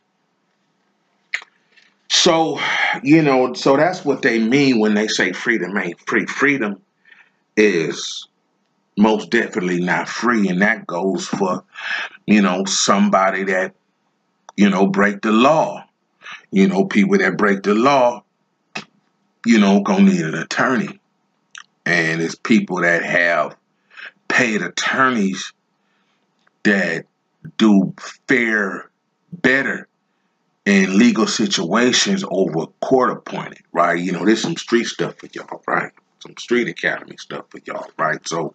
So, 2.16 2.58
you 3.02 3.20
know, 3.20 3.52
so 3.52 3.76
that's 3.76 4.04
what 4.04 4.22
they 4.22 4.38
mean 4.38 4.80
when 4.80 4.94
they 4.94 5.06
say 5.06 5.32
freedom 5.32 5.76
ain't 5.76 6.00
free. 6.08 6.24
Freedom 6.24 6.80
is 7.58 8.26
most 8.96 9.30
definitely 9.30 9.80
not 9.82 10.08
free, 10.08 10.48
and 10.48 10.62
that 10.62 10.86
goes 10.86 11.28
for, 11.28 11.62
you 12.26 12.40
know, 12.40 12.64
somebody 12.64 13.44
that, 13.44 13.74
you 14.56 14.70
know, 14.70 14.86
break 14.86 15.20
the 15.20 15.30
law. 15.30 15.84
You 16.50 16.66
know, 16.66 16.86
people 16.86 17.18
that 17.18 17.36
break 17.36 17.62
the 17.62 17.74
law, 17.74 18.24
you 19.44 19.60
know, 19.60 19.82
gonna 19.82 20.04
need 20.04 20.22
an 20.22 20.34
attorney. 20.34 20.98
And 21.84 22.22
it's 22.22 22.34
people 22.34 22.80
that 22.80 23.04
have 23.04 23.56
paid 24.26 24.62
attorneys 24.62 25.52
that 26.64 27.04
do 27.58 27.94
fair 28.26 28.90
better 29.32 29.86
in 30.66 30.98
legal 30.98 31.28
situations 31.28 32.24
over 32.28 32.66
court 32.82 33.10
appointed, 33.10 33.62
right? 33.72 33.98
You 33.98 34.12
know, 34.12 34.24
there's 34.24 34.42
some 34.42 34.56
street 34.56 34.84
stuff 34.84 35.16
for 35.16 35.28
y'all, 35.32 35.62
right? 35.66 35.92
Some 36.18 36.36
street 36.36 36.68
academy 36.68 37.16
stuff 37.16 37.46
for 37.50 37.60
y'all, 37.64 37.88
right? 37.96 38.26
So, 38.26 38.52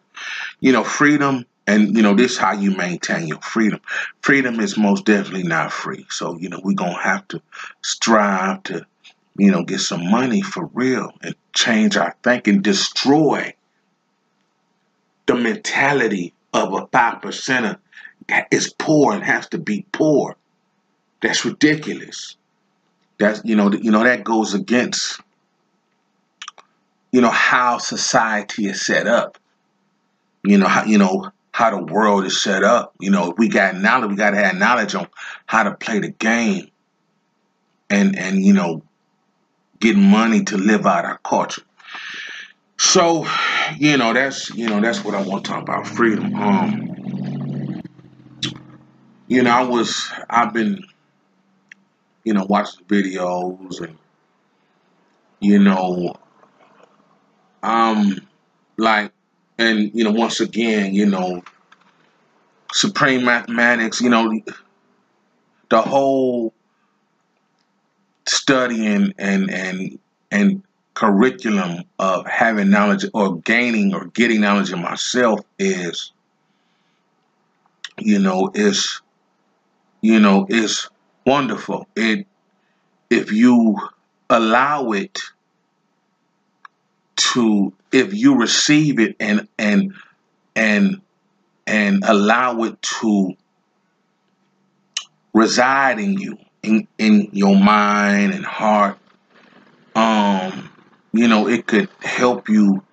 you 0.59 0.73
know, 0.73 0.83
freedom 0.83 1.45
and 1.67 1.95
you 1.95 2.03
know, 2.03 2.13
this 2.13 2.33
is 2.33 2.37
how 2.37 2.51
you 2.51 2.71
maintain 2.71 3.27
your 3.27 3.39
freedom. 3.39 3.79
Freedom 4.21 4.59
is 4.59 4.77
most 4.77 5.05
definitely 5.05 5.43
not 5.43 5.71
free. 5.71 6.05
So, 6.09 6.37
you 6.37 6.49
know, 6.49 6.59
we're 6.61 6.75
gonna 6.75 7.01
have 7.01 7.25
to 7.29 7.41
strive 7.81 8.63
to, 8.63 8.85
you 9.37 9.51
know, 9.51 9.63
get 9.63 9.79
some 9.79 10.11
money 10.11 10.41
for 10.41 10.65
real 10.73 11.11
and 11.21 11.33
change 11.53 11.95
our 11.95 12.13
thinking, 12.23 12.61
destroy 12.61 13.53
the 15.27 15.35
mentality 15.35 16.33
of 16.53 16.73
a 16.73 16.87
five 16.87 17.21
percenter 17.21 17.77
that 18.27 18.47
is 18.51 18.73
poor 18.77 19.13
and 19.13 19.23
has 19.23 19.47
to 19.49 19.57
be 19.57 19.85
poor 19.93 20.35
that's 21.21 21.45
ridiculous. 21.45 22.35
That's 23.17 23.41
you 23.45 23.55
know 23.55 23.71
you 23.71 23.91
know 23.91 24.03
that 24.03 24.23
goes 24.23 24.53
against 24.53 25.19
you 27.11 27.21
know 27.21 27.29
how 27.29 27.77
society 27.77 28.67
is 28.67 28.85
set 28.85 29.07
up. 29.07 29.37
You 30.43 30.57
know 30.57 30.67
how 30.67 30.85
you 30.85 30.97
know 30.97 31.31
how 31.51 31.69
the 31.69 31.83
world 31.83 32.25
is 32.25 32.41
set 32.41 32.63
up. 32.63 32.93
You 32.99 33.11
know, 33.11 33.33
we 33.37 33.49
got 33.49 33.75
knowledge, 33.75 34.09
we 34.09 34.15
got 34.15 34.31
to 34.31 34.37
have 34.37 34.55
knowledge 34.55 34.95
on 34.95 35.07
how 35.45 35.63
to 35.63 35.75
play 35.75 35.99
the 35.99 36.09
game, 36.09 36.69
and 37.89 38.17
and 38.17 38.43
you 38.43 38.53
know, 38.53 38.81
get 39.79 39.95
money 39.95 40.43
to 40.45 40.57
live 40.57 40.85
out 40.85 41.05
our 41.05 41.19
culture. 41.19 41.63
So, 42.77 43.27
you 43.77 43.97
know, 43.97 44.13
that's 44.13 44.49
you 44.51 44.67
know 44.67 44.81
that's 44.81 45.03
what 45.03 45.13
I 45.13 45.21
want 45.21 45.45
to 45.45 45.51
talk 45.51 45.61
about 45.61 45.85
freedom. 45.85 46.33
Um, 46.35 47.83
you 49.27 49.43
know, 49.43 49.51
I 49.51 49.63
was 49.63 50.11
I've 50.29 50.53
been 50.53 50.83
you 52.23 52.33
know, 52.33 52.45
watch 52.45 52.69
the 52.77 52.83
videos 52.83 53.81
and, 53.81 53.97
you 55.39 55.59
know, 55.59 56.15
um, 57.63 58.19
like, 58.77 59.11
and, 59.57 59.91
you 59.93 60.03
know, 60.03 60.11
once 60.11 60.39
again, 60.39 60.93
you 60.93 61.05
know, 61.05 61.43
supreme 62.73 63.25
mathematics, 63.25 64.01
you 64.01 64.09
know, 64.09 64.39
the 65.69 65.81
whole 65.81 66.53
studying 68.27 69.13
and, 69.17 69.51
and, 69.51 69.99
and 70.31 70.63
curriculum 70.93 71.83
of 71.99 72.25
having 72.27 72.69
knowledge 72.69 73.05
or 73.13 73.37
gaining 73.37 73.93
or 73.93 74.05
getting 74.07 74.41
knowledge 74.41 74.71
of 74.71 74.79
myself 74.79 75.39
is, 75.57 76.11
you 77.97 78.19
know, 78.19 78.51
is, 78.53 79.01
you 80.01 80.19
know, 80.19 80.45
is 80.49 80.89
wonderful. 81.25 81.87
It 81.95 82.27
if 83.09 83.31
you 83.31 83.77
allow 84.29 84.91
it 84.91 85.19
to 87.15 87.73
if 87.91 88.13
you 88.13 88.35
receive 88.37 88.99
it 88.99 89.15
and 89.19 89.47
and 89.57 89.93
and 90.55 91.01
and 91.67 92.03
allow 92.05 92.63
it 92.63 92.81
to 92.81 93.35
reside 95.33 95.99
in 95.99 96.17
you, 96.17 96.37
in, 96.63 96.87
in 96.97 97.29
your 97.31 97.55
mind 97.55 98.33
and 98.33 98.45
heart. 98.45 98.97
Um, 99.95 100.69
you 101.13 101.27
know, 101.27 101.47
it 101.47 101.67
could 101.67 101.89
help 102.01 102.49
you 102.49 102.83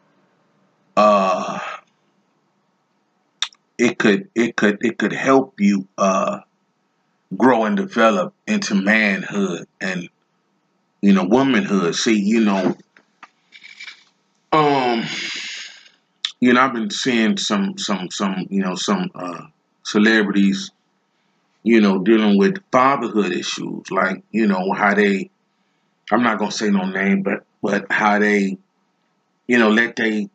uh 0.96 1.60
it 3.78 3.98
could 3.98 4.28
it 4.34 4.56
could 4.56 4.78
it 4.84 4.98
could 4.98 5.12
help 5.12 5.60
you 5.60 5.86
uh 5.96 6.40
grow 7.36 7.64
and 7.64 7.76
develop 7.76 8.34
into 8.46 8.74
manhood 8.74 9.66
and 9.80 10.08
you 11.00 11.12
know 11.12 11.24
womanhood. 11.24 11.94
See 11.94 12.18
you 12.18 12.40
know 12.40 12.76
um 14.52 15.04
you 16.40 16.52
know 16.52 16.60
i've 16.62 16.72
been 16.72 16.90
seeing 16.90 17.36
some 17.36 17.76
some 17.76 18.10
some 18.10 18.46
you 18.48 18.62
know 18.62 18.74
some 18.74 19.10
uh 19.14 19.42
celebrities 19.84 20.70
you 21.62 21.80
know 21.80 21.98
dealing 21.98 22.38
with 22.38 22.56
fatherhood 22.72 23.32
issues 23.32 23.90
like 23.90 24.22
you 24.30 24.46
know 24.46 24.72
how 24.72 24.94
they 24.94 25.28
i'm 26.10 26.22
not 26.22 26.38
gonna 26.38 26.50
say 26.50 26.70
no 26.70 26.86
name 26.86 27.22
but 27.22 27.44
but 27.62 27.84
how 27.90 28.18
they 28.18 28.56
you 29.46 29.58
know 29.58 29.70
let 29.70 29.96
they 29.96 30.28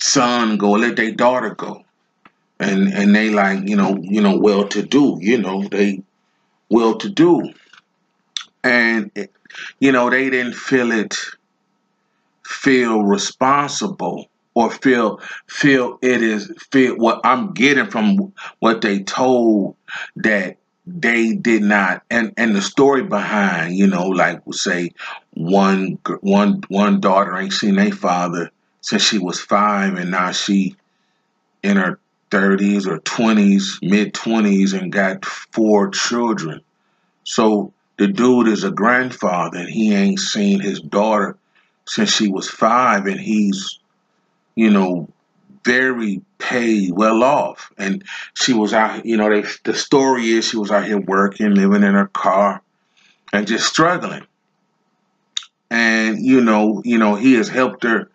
son 0.00 0.56
go 0.56 0.72
let 0.72 0.96
their 0.96 1.12
daughter 1.12 1.54
go 1.54 1.84
and 2.60 2.88
and 2.92 3.14
they 3.14 3.30
like 3.30 3.68
you 3.68 3.76
know 3.76 3.96
you 4.02 4.20
know 4.20 4.36
well 4.36 4.66
to 4.68 4.82
do 4.82 5.18
you 5.20 5.38
know 5.38 5.62
they 5.68 6.02
well 6.68 6.96
to 6.96 7.08
do 7.08 7.52
and 8.64 9.10
you 9.80 9.92
know 9.92 10.10
they 10.10 10.30
didn't 10.30 10.54
feel 10.54 10.92
it 10.92 11.16
feel 12.44 13.02
responsible 13.02 14.28
or 14.54 14.70
feel 14.70 15.20
feel 15.46 15.98
it 16.02 16.22
is 16.22 16.50
feel 16.72 16.96
what 16.96 17.20
I'm 17.24 17.52
getting 17.52 17.90
from 17.90 18.32
what 18.58 18.80
they 18.80 19.00
told 19.04 19.76
that 20.16 20.56
they 20.84 21.34
did 21.34 21.62
not. 21.62 22.02
And 22.10 22.32
and 22.36 22.56
the 22.56 22.62
story 22.62 23.02
behind 23.02 23.76
you 23.76 23.86
know 23.86 24.08
like 24.08 24.40
say 24.52 24.92
one 25.34 25.98
one 26.22 26.62
one 26.68 27.00
daughter 27.00 27.36
ain't 27.36 27.52
seen 27.52 27.78
a 27.78 27.90
father 27.90 28.50
since 28.80 29.02
she 29.02 29.18
was 29.18 29.40
five 29.40 29.94
and 29.94 30.10
now 30.10 30.32
she 30.32 30.74
in 31.62 31.76
her 31.76 32.00
30s 32.30 32.86
or 32.86 32.98
20s, 33.00 33.78
mid 33.82 34.14
20s, 34.14 34.78
and 34.78 34.92
got 34.92 35.24
four 35.24 35.90
children. 35.90 36.60
So 37.24 37.72
the 37.96 38.06
dude 38.06 38.48
is 38.48 38.64
a 38.64 38.70
grandfather 38.70 39.58
and 39.58 39.68
he 39.68 39.94
ain't 39.94 40.20
seen 40.20 40.60
his 40.60 40.80
daughter 40.80 41.36
since 41.86 42.10
she 42.10 42.28
was 42.28 42.48
five, 42.48 43.06
and 43.06 43.18
he's, 43.18 43.78
you 44.54 44.70
know, 44.70 45.08
very 45.64 46.20
paid, 46.38 46.92
well 46.92 47.22
off. 47.22 47.72
And 47.78 48.04
she 48.34 48.52
was 48.52 48.72
out, 48.72 49.06
you 49.06 49.16
know, 49.16 49.30
they, 49.30 49.48
the 49.64 49.74
story 49.74 50.28
is 50.28 50.46
she 50.46 50.58
was 50.58 50.70
out 50.70 50.84
here 50.84 51.00
working, 51.00 51.54
living 51.54 51.82
in 51.82 51.94
her 51.94 52.08
car, 52.08 52.62
and 53.32 53.46
just 53.46 53.66
struggling. 53.66 54.26
And 55.70 56.24
you 56.24 56.40
know, 56.40 56.82
you 56.84 56.98
know, 56.98 57.14
he 57.14 57.34
has 57.34 57.48
helped 57.48 57.82
her 57.84 58.10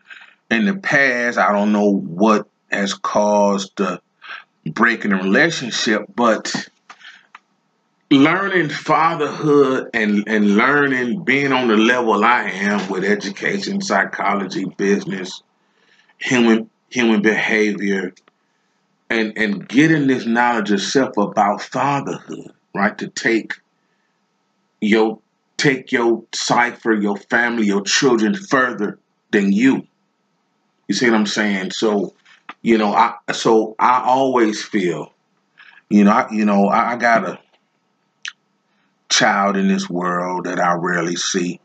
in 0.50 0.66
the 0.66 0.76
past. 0.76 1.38
I 1.38 1.52
don't 1.52 1.72
know 1.72 1.92
what 1.92 2.48
has 2.74 2.94
caused 2.94 3.78
the 3.78 4.02
break 4.66 5.06
in 5.06 5.14
a 5.14 5.18
relationship, 5.18 6.04
but 6.16 6.70
learning 8.10 8.70
fatherhood 8.70 9.90
and, 9.94 10.24
and 10.28 10.56
learning 10.56 11.24
being 11.24 11.52
on 11.52 11.68
the 11.68 11.78
level 11.78 12.24
I 12.24 12.44
am 12.44 12.90
with 12.90 13.04
education, 13.04 13.82
psychology, 13.82 14.66
business, 14.66 15.42
human 16.20 16.70
human 16.90 17.24
behavior, 17.24 18.14
and, 19.10 19.36
and 19.36 19.68
getting 19.68 20.06
this 20.06 20.26
knowledge 20.26 20.72
of 20.72 20.82
self 20.82 21.18
about 21.18 21.62
fatherhood, 21.62 22.54
right? 22.76 22.96
To 23.00 23.08
take 23.08 23.54
your 24.80 25.20
take 25.58 25.92
your 25.92 26.24
cipher, 26.34 26.94
your 26.94 27.18
family, 27.18 27.66
your 27.66 27.82
children 27.82 28.36
further 28.36 29.00
than 29.32 29.52
you. 29.52 29.88
You 30.88 30.96
see 30.96 31.10
what 31.10 31.16
I'm 31.16 31.26
saying? 31.26 31.72
So 31.72 32.14
you 32.64 32.78
know, 32.78 32.94
I 32.94 33.16
so 33.34 33.76
I 33.78 34.02
always 34.06 34.64
feel, 34.64 35.14
you 35.90 36.06
know, 36.06 36.12
I, 36.12 36.32
you 36.32 36.46
know, 36.46 36.68
I, 36.68 36.94
I 36.94 36.96
got 36.96 37.28
a 37.28 37.40
child 39.10 39.58
in 39.58 39.68
this 39.68 39.90
world 39.90 40.46
that 40.46 40.60
I 40.60 40.74
rarely 40.74 41.18
see. 41.18 41.60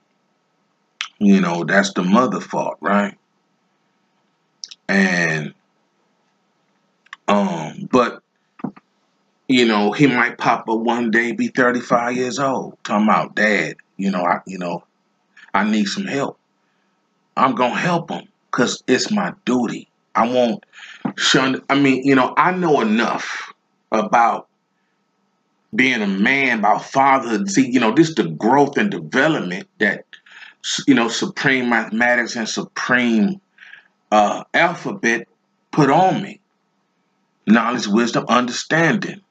You 1.21 1.41
know, 1.41 1.65
that's 1.65 1.93
the 1.95 2.03
mother 2.03 2.41
fault, 2.41 2.79
right? 2.81 3.17
And 4.89 5.55
um, 7.29 7.89
but 7.91 8.23
you 9.47 9.67
know, 9.67 9.93
he 9.93 10.09
might 10.09 10.37
pop 10.37 10.69
up 10.69 10.81
one 10.81 11.11
day, 11.11 11.33
be 11.33 11.49
35 11.49 12.17
years 12.17 12.39
old, 12.39 12.77
talking 12.83 13.07
about 13.07 13.37
dad, 13.37 13.77
you 13.97 14.11
know, 14.11 14.25
I 14.25 14.41
you 14.47 14.59
know, 14.59 14.83
I 15.55 15.63
need 15.63 15.87
some 15.87 16.07
help. 16.07 16.39
I'm 17.37 17.55
gonna 17.55 17.77
help 17.77 18.11
him 18.11 18.27
because 18.51 18.83
it's 18.89 19.13
my 19.13 19.33
duty. 19.45 19.88
I 20.18 20.28
won't 20.28 20.64
shun. 21.16 21.62
I 21.68 21.78
mean, 21.78 22.04
you 22.04 22.14
know, 22.14 22.35
I 22.37 22.52
know 22.52 22.81
enough 22.81 23.52
about 23.92 24.48
being 25.74 26.02
a 26.02 26.07
man, 26.07 26.61
about 26.61 26.85
fatherhood. 26.85 27.48
See, 27.48 27.70
you 27.70 27.81
know, 27.81 27.92
this 27.92 28.14
the 28.14 28.24
growth 28.24 28.76
and 28.76 28.90
development 28.90 29.68
that 29.78 30.04
you 30.87 30.94
know, 30.94 31.09
supreme 31.09 31.68
mathematics 31.68 32.37
and 32.37 32.48
supreme 32.48 33.40
uh, 34.11 34.44
alphabet 34.52 35.28
put 35.70 35.90
on 35.90 36.22
me. 36.22 36.40
Knowledge, 37.46 37.87
wisdom, 37.87 38.26
understanding. 38.28 39.22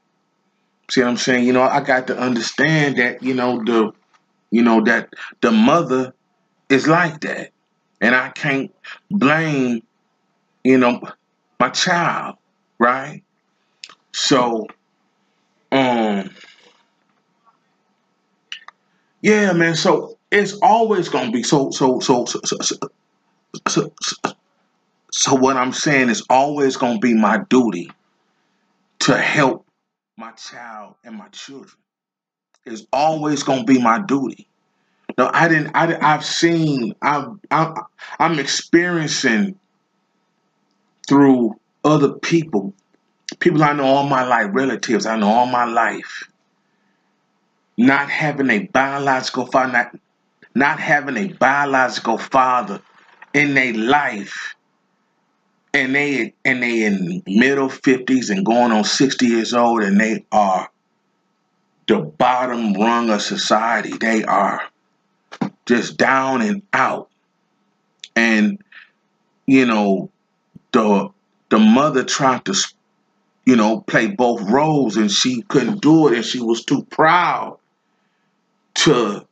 See 0.90 1.02
what 1.02 1.10
I'm 1.10 1.18
saying? 1.18 1.46
You 1.46 1.54
know, 1.54 1.64
I 1.64 1.82
got 1.82 2.08
to 2.08 2.18
understand 2.18 2.98
that, 2.98 3.22
you 3.22 3.34
know, 3.34 3.64
the 3.64 3.92
you 4.50 4.64
know, 4.64 4.82
that 4.86 5.10
the 5.42 5.52
mother 5.52 6.14
is 6.70 6.88
like 6.88 7.20
that. 7.22 7.52
And 8.00 8.16
I 8.16 8.30
can't 8.30 8.74
blame 9.12 9.84
you 10.68 10.78
know, 10.78 11.02
my 11.62 11.70
child, 11.70 12.36
right? 12.78 13.24
So, 14.12 14.68
um, 15.72 16.30
yeah, 19.22 19.54
man. 19.54 19.76
So 19.76 20.18
it's 20.30 20.58
always 20.62 21.08
gonna 21.08 21.32
be 21.32 21.42
so. 21.44 21.72
So 21.72 22.02
so 22.02 22.26
so 22.26 22.42
so. 22.44 22.58
so, 22.62 22.78
so, 23.68 23.94
so, 24.02 24.34
so 25.14 25.36
what 25.36 25.56
I'm 25.56 25.72
saying 25.72 26.10
is 26.10 26.26
always 26.30 26.76
gonna 26.76 27.00
be 27.00 27.14
my 27.14 27.40
duty 27.50 27.90
to 29.00 29.18
help 29.18 29.66
my 30.18 30.32
child 30.32 30.96
and 31.06 31.16
my 31.16 31.30
children. 31.30 31.78
It's 32.66 32.86
always 32.92 33.44
gonna 33.44 33.64
be 33.64 33.82
my 33.82 34.00
duty. 34.00 34.50
No, 35.18 35.32
I 35.34 35.48
didn't. 35.48 35.72
I, 35.74 35.98
I've 36.02 36.26
seen. 36.26 36.94
I've, 37.02 37.30
I'm. 37.50 37.74
I'm 38.20 38.38
experiencing 38.38 39.58
through 41.08 41.56
other 41.84 42.14
people, 42.14 42.74
people 43.40 43.64
I 43.64 43.74
know 43.74 43.86
all 43.86 44.08
my 44.08 44.26
life, 44.26 44.50
relatives 44.52 45.06
I 45.06 45.18
know 45.18 45.30
all 45.30 45.46
my 45.46 45.66
life, 45.66 46.30
not 47.78 48.10
having 48.10 48.50
a 48.50 48.60
biological 48.60 49.46
father, 49.46 49.72
not, 49.72 50.00
not 50.56 50.80
having 50.80 51.18
a 51.18 51.34
biological 51.34 52.18
father 52.18 52.82
in 53.34 53.54
their 53.54 53.74
life, 53.74 54.56
and 55.74 55.94
they 55.94 56.34
and 56.44 56.64
they 56.64 56.86
in 56.86 57.24
middle 57.28 57.70
fifties 57.70 58.30
and 58.30 58.46
going 58.46 58.72
on 58.72 58.84
sixty 58.84 59.28
years 59.28 59.54
old, 59.54 59.84
and 59.84 60.00
they 60.00 60.26
are 60.32 60.70
the 61.88 62.00
bottom 62.00 62.74
rung 62.74 63.10
of 63.10 63.22
society. 63.22 63.92
They 63.98 64.24
are 64.24 64.62
just 65.66 65.98
down 65.98 66.42
and 66.42 66.64
out, 66.74 67.10
and 68.16 68.60
you 69.46 69.66
know 69.66 70.10
the 70.78 71.10
the 71.50 71.60
mother 71.60 72.04
tried 72.04 72.46
to 72.46 72.56
you 73.46 73.56
know 73.56 73.82
play 73.82 74.08
both 74.08 74.42
roles 74.42 74.98
and 74.98 75.12
she 75.12 75.42
couldn't 75.44 75.82
do 75.82 76.08
it 76.08 76.16
and 76.16 76.26
she 76.26 76.40
was 76.40 76.64
too 76.64 76.84
proud 76.84 77.58
to 78.76 79.26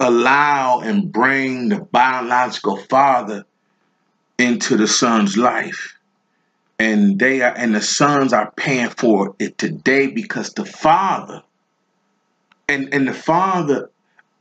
allow 0.00 0.80
and 0.80 1.10
bring 1.10 1.70
the 1.70 1.80
biological 1.80 2.76
father 2.76 3.44
into 4.38 4.76
the 4.76 4.86
son's 4.86 5.36
life. 5.36 5.96
And 6.78 7.18
they 7.18 7.40
are 7.40 7.54
and 7.56 7.74
the 7.74 7.80
sons 7.80 8.32
are 8.32 8.50
paying 8.50 8.90
for 8.90 9.34
it 9.38 9.56
today 9.56 10.08
because 10.08 10.52
the 10.52 10.66
father 10.66 11.42
and 12.68 12.92
and 12.92 13.06
the 13.06 13.14
father 13.14 13.90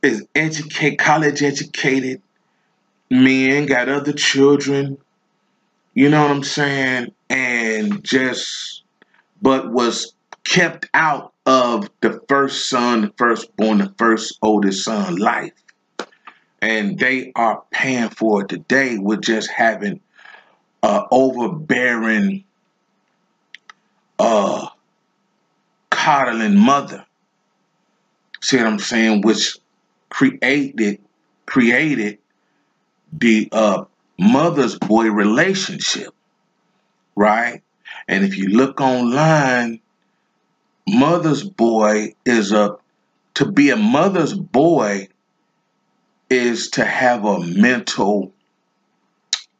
is 0.01 0.25
educated 0.33 0.97
college 0.97 1.43
educated 1.43 2.21
men 3.11 3.67
got 3.67 3.87
other 3.87 4.13
children 4.13 4.97
you 5.93 6.09
know 6.09 6.21
what 6.21 6.31
I'm 6.31 6.43
saying? 6.43 7.13
And 7.29 8.03
just, 8.03 8.83
but 9.41 9.71
was 9.71 10.13
kept 10.43 10.89
out 10.93 11.33
of 11.45 11.89
the 12.01 12.21
first 12.27 12.69
son, 12.69 13.01
the 13.01 13.13
firstborn, 13.17 13.79
the 13.79 13.93
first 13.97 14.37
oldest 14.41 14.83
son 14.83 15.17
life. 15.17 15.53
And 16.61 16.97
they 16.97 17.31
are 17.35 17.63
paying 17.71 18.09
for 18.09 18.43
it 18.43 18.49
today 18.49 18.97
with 18.97 19.21
just 19.21 19.49
having 19.49 19.99
a 20.81 21.03
overbearing, 21.11 22.45
uh, 24.17 24.67
coddling 25.89 26.57
mother. 26.57 27.05
See 28.41 28.57
what 28.57 28.67
I'm 28.67 28.79
saying? 28.79 29.21
Which 29.21 29.57
created 30.09 30.99
created 31.45 32.19
the 33.11 33.49
uh, 33.51 33.85
mother's 34.23 34.77
boy 34.77 35.09
relationship, 35.09 36.13
right? 37.15 37.61
And 38.07 38.23
if 38.23 38.37
you 38.37 38.49
look 38.49 38.81
online, 38.81 39.79
mother's 40.87 41.43
boy 41.43 42.15
is 42.25 42.51
a 42.51 42.77
to 43.35 43.51
be 43.51 43.69
a 43.71 43.75
mother's 43.75 44.33
boy 44.33 45.07
is 46.29 46.69
to 46.71 46.85
have 46.85 47.25
a 47.25 47.39
mental 47.39 48.31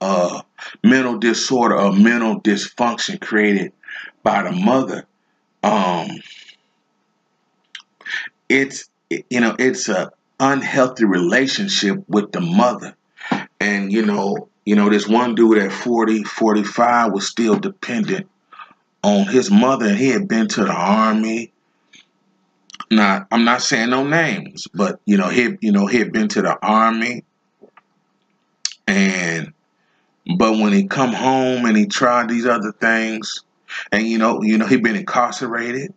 uh 0.02 0.42
mental 0.84 1.18
disorder 1.18 1.76
or 1.76 1.94
mental 1.94 2.42
dysfunction 2.42 3.20
created 3.20 3.72
by 4.22 4.44
the 4.44 4.52
mother 4.52 5.06
um 5.64 6.08
it's 8.50 8.90
you 9.10 9.40
know 9.40 9.56
it's 9.60 9.88
a 9.88 10.12
unhealthy 10.40 11.06
relationship 11.06 12.04
with 12.08 12.32
the 12.32 12.42
mother 12.42 12.96
and 13.60 13.92
you 13.92 14.06
know 14.06 14.50
you 14.66 14.76
know 14.76 14.90
this 14.90 15.08
one 15.08 15.36
dude 15.36 15.58
at 15.58 15.72
40 15.72 16.24
45 16.24 17.12
was 17.12 17.28
still 17.28 17.56
dependent 17.58 18.28
on 19.04 19.28
his 19.28 19.52
mother 19.52 19.88
and 19.88 19.98
he 19.98 20.10
had 20.10 20.28
been 20.28 20.48
to 20.48 20.64
the 20.64 20.72
army. 20.74 21.52
Now 22.90 23.28
i'm 23.32 23.44
not 23.44 23.62
saying 23.62 23.90
no 23.90 24.06
names 24.06 24.68
but 24.74 25.00
you 25.06 25.18
know 25.18 25.30
he 25.30 25.56
you 25.62 25.72
know 25.72 25.88
he 25.88 25.98
had 25.98 26.12
been 26.12 26.28
to 26.30 26.42
the 26.42 26.58
army. 26.62 27.24
And 28.88 29.54
but 30.38 30.54
when 30.54 30.74
he 30.74 30.88
come 30.88 31.14
home 31.14 31.66
and 31.66 31.76
he 31.76 31.86
tried 31.86 32.30
these 32.30 32.46
other 32.46 32.72
things 32.72 33.44
and 33.92 34.08
you 34.08 34.18
know 34.18 34.42
you 34.42 34.58
know 34.58 34.68
he'd 34.68 34.84
been 34.84 34.96
incarcerated 34.96 35.94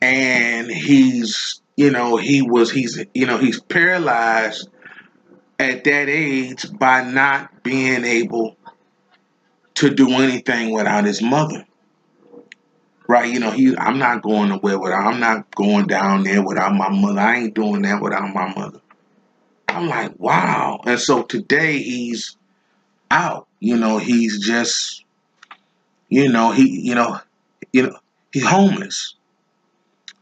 and 0.00 0.70
he's 0.70 1.60
you 1.76 1.90
know 1.90 2.16
he 2.16 2.42
was 2.42 2.70
he's 2.70 3.02
you 3.14 3.26
know 3.26 3.38
he's 3.38 3.60
paralyzed 3.60 4.68
at 5.60 5.84
that 5.84 6.08
age 6.08 6.66
by 6.78 7.04
not 7.04 7.62
being 7.62 8.04
able 8.04 8.56
to 9.74 9.94
do 9.94 10.10
anything 10.14 10.72
without 10.72 11.04
his 11.04 11.22
mother 11.22 11.66
right? 13.10 13.32
You 13.32 13.40
know, 13.40 13.50
he 13.50 13.76
I'm 13.76 13.98
not 13.98 14.22
going 14.22 14.50
nowhere 14.50 14.78
without 14.78 15.12
I'm 15.12 15.18
not 15.18 15.52
going 15.56 15.88
down 15.88 16.22
there 16.22 16.44
without 16.44 16.72
my 16.72 16.88
mother. 16.88 17.18
I 17.18 17.38
ain't 17.38 17.54
doing 17.54 17.82
that 17.82 18.00
without 18.00 18.32
my 18.32 18.54
mother. 18.54 18.80
I'm 19.66 19.88
like, 19.88 20.12
wow. 20.18 20.80
And 20.86 20.98
so 20.98 21.24
today 21.24 21.78
he's 21.78 22.36
out. 23.10 23.48
You 23.58 23.76
know, 23.76 23.98
he's 23.98 24.46
just 24.46 25.04
you 26.08 26.30
know, 26.30 26.52
he 26.52 26.80
you 26.80 26.94
know, 26.94 27.18
you 27.72 27.88
know, 27.88 27.98
he's 28.32 28.46
homeless. 28.46 29.16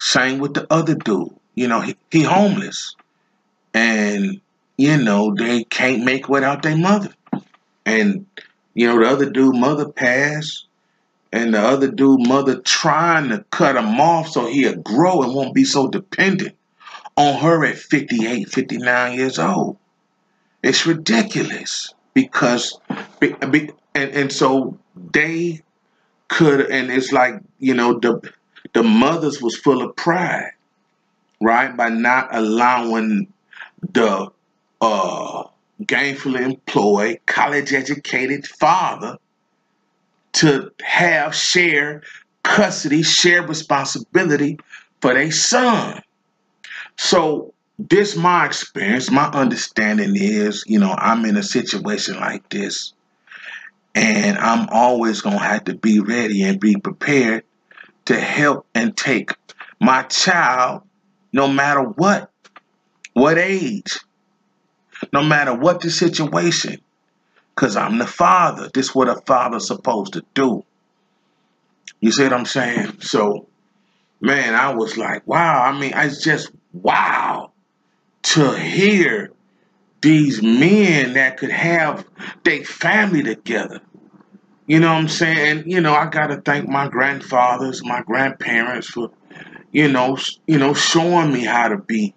Same 0.00 0.38
with 0.38 0.54
the 0.54 0.66
other 0.72 0.94
dude. 0.94 1.34
You 1.54 1.68
know, 1.68 1.80
he, 1.80 1.94
he 2.10 2.22
homeless. 2.22 2.96
And, 3.74 4.40
you 4.78 4.96
know, 4.96 5.34
they 5.34 5.64
can't 5.64 6.04
make 6.04 6.28
without 6.28 6.62
their 6.62 6.76
mother. 6.76 7.12
And, 7.84 8.24
you 8.74 8.86
know, 8.86 8.98
the 8.98 9.06
other 9.06 9.30
dude, 9.30 9.56
mother 9.56 9.88
passed 9.88 10.68
and 11.32 11.54
the 11.54 11.60
other 11.60 11.90
dude 11.90 12.26
mother 12.26 12.60
trying 12.60 13.28
to 13.28 13.44
cut 13.50 13.76
him 13.76 14.00
off 14.00 14.28
so 14.28 14.46
he'll 14.46 14.76
grow 14.76 15.22
and 15.22 15.34
won't 15.34 15.54
be 15.54 15.64
so 15.64 15.88
dependent 15.88 16.54
on 17.16 17.40
her 17.40 17.64
at 17.64 17.76
58 17.76 18.48
59 18.48 19.18
years 19.18 19.38
old 19.38 19.76
it's 20.62 20.86
ridiculous 20.86 21.92
because 22.14 22.78
and, 23.20 23.72
and 23.94 24.32
so 24.32 24.78
they 25.12 25.62
could 26.28 26.60
and 26.70 26.90
it's 26.90 27.12
like 27.12 27.34
you 27.58 27.74
know 27.74 27.98
the 27.98 28.32
the 28.72 28.82
mothers 28.82 29.40
was 29.42 29.56
full 29.56 29.82
of 29.82 29.94
pride 29.96 30.52
right 31.40 31.76
by 31.76 31.88
not 31.88 32.34
allowing 32.34 33.32
the 33.92 34.30
uh 34.80 35.44
gainfully 35.82 36.40
employed 36.40 37.18
college 37.26 37.72
educated 37.72 38.46
father 38.46 39.16
to 40.32 40.70
have 40.82 41.34
share 41.34 42.02
custody, 42.42 43.02
share 43.02 43.46
responsibility 43.46 44.58
for 45.00 45.14
their 45.14 45.30
son. 45.30 46.02
So 46.96 47.54
this 47.78 48.16
my 48.16 48.46
experience, 48.46 49.10
my 49.10 49.26
understanding 49.26 50.14
is, 50.16 50.64
you 50.66 50.78
know, 50.78 50.94
I'm 50.98 51.24
in 51.24 51.36
a 51.36 51.42
situation 51.42 52.16
like 52.18 52.48
this 52.48 52.92
and 53.94 54.38
I'm 54.38 54.68
always 54.70 55.20
going 55.20 55.38
to 55.38 55.44
have 55.44 55.64
to 55.64 55.74
be 55.74 56.00
ready 56.00 56.42
and 56.42 56.60
be 56.60 56.76
prepared 56.76 57.44
to 58.06 58.18
help 58.18 58.66
and 58.74 58.96
take 58.96 59.32
my 59.80 60.02
child 60.04 60.82
no 61.32 61.48
matter 61.48 61.82
what 61.82 62.30
what 63.12 63.38
age 63.38 63.98
no 65.12 65.22
matter 65.22 65.54
what 65.54 65.80
the 65.80 65.90
situation 65.90 66.80
because 67.58 67.76
I'm 67.76 67.98
the 67.98 68.06
father. 68.06 68.70
This 68.72 68.90
is 68.90 68.94
what 68.94 69.08
a 69.08 69.20
father's 69.26 69.66
supposed 69.66 70.12
to 70.12 70.24
do. 70.32 70.64
You 72.00 72.12
see 72.12 72.22
what 72.22 72.32
I'm 72.32 72.46
saying? 72.46 73.00
So, 73.00 73.48
man, 74.20 74.54
I 74.54 74.74
was 74.74 74.96
like, 74.96 75.26
wow. 75.26 75.64
I 75.64 75.76
mean, 75.76 75.92
it's 75.92 76.22
just 76.22 76.52
wow 76.72 77.50
to 78.22 78.56
hear 78.56 79.32
these 80.00 80.40
men 80.40 81.14
that 81.14 81.38
could 81.38 81.50
have 81.50 82.06
their 82.44 82.62
family 82.62 83.24
together. 83.24 83.80
You 84.68 84.78
know 84.78 84.92
what 84.92 85.00
I'm 85.00 85.08
saying? 85.08 85.58
And, 85.58 85.72
you 85.72 85.80
know, 85.80 85.94
I 85.94 86.06
got 86.06 86.28
to 86.28 86.40
thank 86.40 86.68
my 86.68 86.86
grandfathers, 86.86 87.84
my 87.84 88.02
grandparents 88.02 88.88
for, 88.88 89.10
you 89.72 89.90
know, 89.90 90.16
you 90.46 90.58
know, 90.58 90.74
showing 90.74 91.32
me 91.32 91.44
how 91.44 91.68
to 91.68 91.78
be 91.78 92.14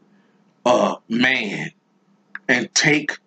a 0.65 0.97
man 1.09 1.71
and 2.51 2.73
take 2.75 3.17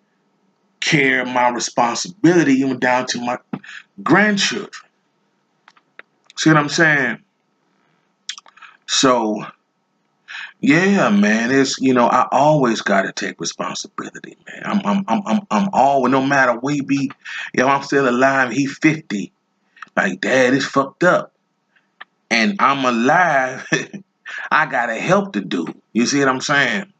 care 0.81 1.23
of 1.23 1.27
my 1.27 1.49
responsibility, 1.49 2.53
even 2.53 2.79
down 2.79 3.07
to 3.07 3.19
my 3.19 3.39
grandchildren. 4.03 4.69
See 6.37 6.51
what 6.51 6.57
I'm 6.57 6.69
saying? 6.69 7.17
So, 8.85 9.43
yeah, 10.59 11.09
man, 11.09 11.51
it's 11.51 11.79
you 11.79 11.93
know 11.93 12.05
I 12.07 12.27
always 12.31 12.81
got 12.81 13.03
to 13.03 13.11
take 13.11 13.41
responsibility, 13.41 14.37
man. 14.47 14.61
I'm 14.63 14.81
I'm 14.85 15.05
I'm 15.07 15.21
I'm, 15.25 15.47
I'm 15.49 15.69
always 15.73 16.11
no 16.11 16.21
matter 16.21 16.59
we 16.61 16.81
be, 16.81 17.11
you 17.53 17.63
know, 17.63 17.67
I'm 17.67 17.83
still 17.83 18.07
alive. 18.07 18.51
He 18.51 18.67
50, 18.67 19.31
like 19.97 20.21
dad 20.21 20.53
is 20.53 20.65
fucked 20.65 21.03
up, 21.03 21.33
and 22.29 22.57
I'm 22.59 22.85
alive. 22.85 23.67
I 24.51 24.67
gotta 24.67 24.95
help 24.95 25.33
the 25.33 25.41
dude. 25.41 25.81
You 25.93 26.05
see 26.05 26.19
what 26.19 26.29
I'm 26.29 26.41
saying? 26.41 26.91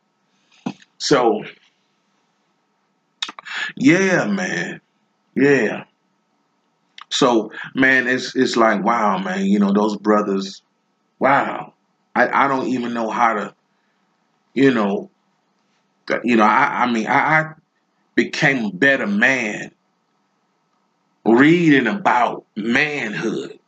So 0.98 1.44
yeah, 3.76 4.26
man. 4.26 4.82
Yeah. 5.36 5.86
So, 7.10 7.52
man, 7.76 8.08
it's 8.08 8.36
it's 8.36 8.56
like 8.56 8.84
wow, 8.84 9.18
man. 9.18 9.46
You 9.46 9.60
know 9.60 9.72
those 9.74 9.98
brothers. 9.98 10.62
Wow. 11.20 11.74
I 12.16 12.46
I 12.46 12.48
don't 12.48 12.68
even 12.68 12.94
know 12.94 13.10
how 13.10 13.34
to. 13.34 13.56
You 14.54 14.74
know. 14.74 15.10
You 16.24 16.36
know. 16.36 16.44
I 16.44 16.84
I 16.84 16.92
mean 16.92 17.08
I, 17.08 17.42
I 17.42 17.54
became 18.16 18.66
a 18.66 18.72
better 18.72 19.08
man 19.08 19.72
reading 21.26 21.88
about 21.88 22.46
manhood. 22.56 23.60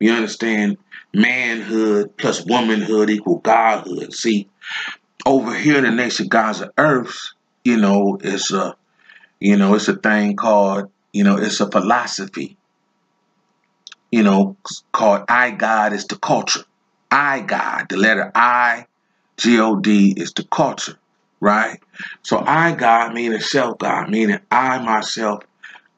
You 0.00 0.12
understand? 0.12 0.76
Manhood 1.14 2.16
plus 2.18 2.44
womanhood 2.44 3.08
equal 3.08 3.38
godhood. 3.38 4.12
See, 4.12 4.48
over 5.24 5.54
here 5.54 5.78
in 5.78 5.84
the 5.84 5.90
nation 5.90 6.28
gods 6.28 6.60
of 6.60 6.70
earth, 6.76 7.16
you 7.64 7.78
know, 7.78 8.18
it's 8.20 8.52
a 8.52 8.76
you 9.40 9.56
know, 9.56 9.74
it's 9.74 9.88
a 9.88 9.96
thing 9.96 10.36
called, 10.36 10.90
you 11.12 11.24
know, 11.24 11.36
it's 11.36 11.60
a 11.60 11.70
philosophy, 11.70 12.56
you 14.10 14.22
know, 14.22 14.56
called 14.92 15.24
I 15.28 15.50
God 15.50 15.92
is 15.92 16.06
the 16.06 16.16
culture. 16.16 16.64
I 17.10 17.40
God, 17.40 17.86
the 17.90 17.96
letter 17.96 18.32
I, 18.34 18.86
G 19.36 19.60
O 19.60 19.76
D 19.76 20.14
is 20.16 20.32
the 20.32 20.44
culture, 20.44 20.98
right? 21.40 21.80
So 22.22 22.42
I 22.44 22.74
God 22.74 23.14
meaning 23.14 23.40
self 23.40 23.78
God, 23.78 24.10
meaning 24.10 24.40
I 24.50 24.78
myself, 24.78 25.44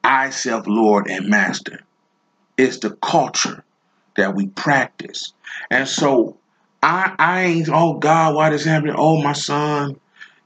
I 0.03 0.29
self 0.31 0.67
Lord 0.67 1.09
and 1.09 1.29
Master. 1.29 1.81
It's 2.57 2.79
the 2.79 2.91
culture 2.91 3.63
that 4.17 4.35
we 4.35 4.47
practice. 4.47 5.33
And 5.71 5.87
so 5.87 6.37
I 6.83 7.15
I 7.17 7.41
ain't, 7.45 7.69
oh 7.69 7.95
God, 7.95 8.35
why 8.35 8.49
this 8.49 8.65
happening? 8.65 8.95
Oh 8.97 9.21
my 9.21 9.33
son, 9.33 9.97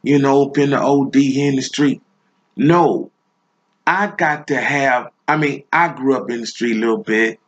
you 0.03 0.19
know, 0.19 0.43
up 0.45 0.57
in 0.59 0.69
the 0.71 0.79
OD 0.79 1.15
here 1.15 1.49
in 1.49 1.55
the 1.55 1.63
street. 1.63 2.02
No, 2.55 3.11
I 3.85 4.07
got 4.07 4.47
to 4.47 4.59
have. 4.59 5.11
I 5.27 5.37
mean, 5.37 5.63
I 5.71 5.89
grew 5.89 6.15
up 6.15 6.29
in 6.29 6.41
the 6.41 6.47
street 6.47 6.77
a 6.77 6.79
little 6.79 6.97
bit, 6.97 7.39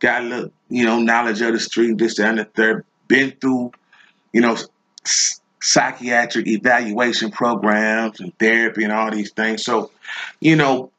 got 0.00 0.22
a 0.22 0.24
little, 0.24 0.52
you 0.68 0.84
know, 0.84 0.98
knowledge 0.98 1.40
of 1.40 1.52
the 1.52 1.60
street, 1.60 1.98
this, 1.98 2.16
that, 2.16 2.28
and 2.28 2.38
the 2.38 2.44
third. 2.44 2.84
Been 3.06 3.32
through, 3.40 3.72
you 4.32 4.40
know, 4.40 4.56
psychiatric 5.60 6.46
evaluation 6.46 7.30
programs 7.30 8.20
and 8.20 8.36
therapy 8.38 8.84
and 8.84 8.92
all 8.92 9.10
these 9.10 9.32
things. 9.32 9.64
So, 9.64 9.90
you 10.40 10.56
know, 10.56 10.90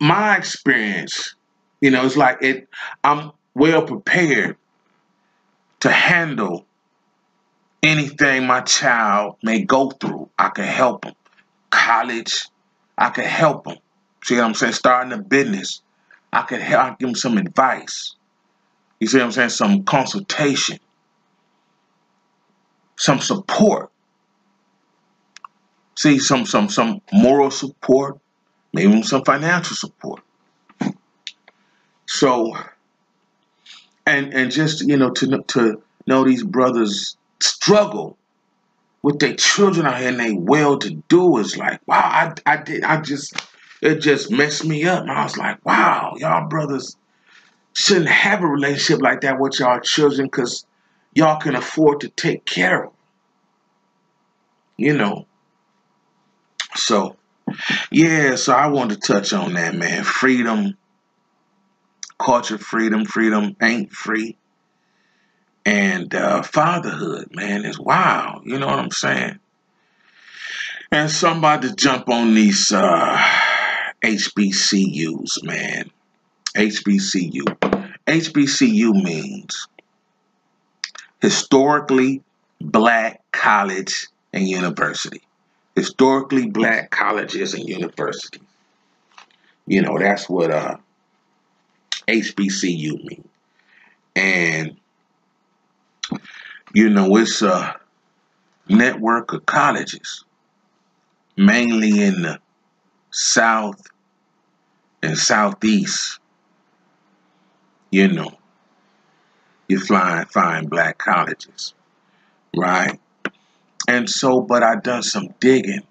my 0.00 0.36
experience, 0.36 1.34
you 1.80 1.90
know, 1.90 2.04
it's 2.04 2.16
like 2.16 2.38
it. 2.42 2.68
I'm 3.02 3.32
well 3.54 3.82
prepared 3.82 4.56
to 5.80 5.90
handle 5.90 6.66
anything 7.82 8.46
my 8.46 8.60
child 8.62 9.36
may 9.42 9.62
go 9.62 9.90
through, 9.90 10.28
I 10.38 10.48
can 10.48 10.64
help 10.64 11.04
them. 11.04 11.14
College, 11.70 12.48
I 12.98 13.10
can 13.10 13.24
help 13.24 13.64
them. 13.64 13.78
See 14.24 14.34
what 14.34 14.44
I'm 14.44 14.54
saying? 14.54 14.72
Starting 14.72 15.12
a 15.12 15.18
business, 15.18 15.82
I 16.32 16.42
can 16.42 16.60
help 16.60 16.98
give 16.98 17.08
them 17.08 17.14
some 17.14 17.38
advice. 17.38 18.16
You 18.98 19.06
see 19.06 19.18
what 19.18 19.26
I'm 19.26 19.32
saying? 19.32 19.50
Some 19.50 19.84
consultation, 19.84 20.78
some 22.96 23.20
support. 23.20 23.92
See 25.96 26.18
some 26.18 26.44
some 26.44 26.68
some 26.68 27.00
moral 27.12 27.50
support, 27.50 28.18
maybe 28.72 29.02
some 29.02 29.24
financial 29.24 29.76
support. 29.76 30.22
So, 32.06 32.56
and 34.04 34.34
and 34.34 34.50
just 34.50 34.86
you 34.86 34.96
know 34.96 35.10
to 35.10 35.42
to 35.42 35.82
know 36.06 36.24
these 36.24 36.42
brothers 36.42 37.16
struggle 37.40 38.16
with 39.02 39.18
their 39.18 39.34
children 39.34 39.86
out 39.86 39.98
here 39.98 40.08
and 40.08 40.20
they 40.20 40.32
well 40.32 40.78
to 40.78 40.90
do 41.08 41.38
is 41.38 41.56
like 41.56 41.80
wow 41.86 42.00
I 42.00 42.34
I 42.46 42.56
did 42.62 42.84
I 42.84 43.00
just 43.00 43.34
it 43.80 44.00
just 44.00 44.30
messed 44.30 44.64
me 44.64 44.84
up. 44.84 45.02
And 45.02 45.10
I 45.10 45.24
was 45.24 45.36
like 45.36 45.64
wow 45.64 46.14
y'all 46.18 46.48
brothers 46.48 46.96
shouldn't 47.74 48.08
have 48.08 48.42
a 48.42 48.46
relationship 48.46 49.02
like 49.02 49.20
that 49.22 49.38
with 49.38 49.60
y'all 49.60 49.80
children 49.80 50.26
because 50.26 50.66
y'all 51.14 51.40
can 51.40 51.54
afford 51.54 52.00
to 52.00 52.08
take 52.08 52.44
care 52.44 52.84
of 52.84 52.90
them. 52.90 52.98
You 54.76 54.96
know. 54.96 55.26
So 56.74 57.16
yeah, 57.90 58.36
so 58.36 58.52
I 58.52 58.66
wanted 58.66 59.00
to 59.00 59.12
touch 59.12 59.32
on 59.32 59.54
that 59.54 59.74
man. 59.74 60.04
Freedom 60.04 60.76
culture 62.18 62.58
freedom. 62.58 63.04
Freedom 63.04 63.56
ain't 63.62 63.92
free. 63.92 64.36
And 65.68 66.14
uh, 66.14 66.40
fatherhood, 66.40 67.34
man, 67.34 67.66
is 67.66 67.78
wow. 67.78 68.40
You 68.42 68.58
know 68.58 68.68
what 68.68 68.78
I'm 68.78 68.90
saying? 68.90 69.38
And 70.90 71.10
somebody 71.10 71.74
jump 71.74 72.08
on 72.08 72.34
these 72.34 72.72
uh, 72.72 73.22
HBCUs, 74.02 75.44
man. 75.44 75.90
HBCU. 76.56 77.42
HBCU 78.06 79.04
means 79.04 79.68
historically 81.20 82.22
black 82.62 83.20
college 83.32 84.06
and 84.32 84.48
university. 84.48 85.20
Historically 85.76 86.46
black 86.46 86.90
colleges 86.90 87.52
and 87.52 87.68
universities. 87.68 88.40
You 89.66 89.82
know, 89.82 89.98
that's 89.98 90.30
what 90.30 90.50
uh, 90.50 90.78
HBCU 92.08 93.04
mean. 93.04 93.28
And, 94.16 94.78
you 96.74 96.90
know, 96.90 97.16
it's 97.16 97.42
a 97.42 97.76
network 98.68 99.32
of 99.32 99.46
colleges, 99.46 100.24
mainly 101.36 102.02
in 102.02 102.22
the 102.22 102.38
South 103.10 103.80
and 105.02 105.16
Southeast. 105.16 106.18
You 107.90 108.08
know, 108.08 108.30
you 109.68 109.80
find, 109.80 110.30
find 110.30 110.68
black 110.68 110.98
colleges, 110.98 111.74
right? 112.54 113.00
And 113.88 114.08
so, 114.08 114.40
but 114.40 114.62
I 114.62 114.76
done 114.76 115.02
some 115.02 115.34
digging. 115.40 115.82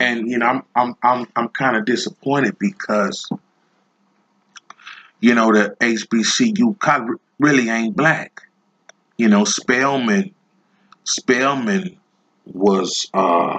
And, 0.00 0.28
you 0.28 0.38
know, 0.38 0.46
I'm, 0.46 0.62
I'm, 0.74 0.94
I'm, 1.02 1.26
I'm 1.36 1.48
kind 1.50 1.76
of 1.76 1.84
disappointed 1.84 2.58
because 2.58 3.30
you 5.20 5.34
know, 5.34 5.52
the 5.52 5.76
HBCU 5.80 7.18
really 7.38 7.68
ain't 7.68 7.96
black. 7.96 8.42
You 9.18 9.28
know, 9.28 9.44
Spelman, 9.44 10.34
Spelman 11.04 11.98
was, 12.46 13.10
uh, 13.12 13.58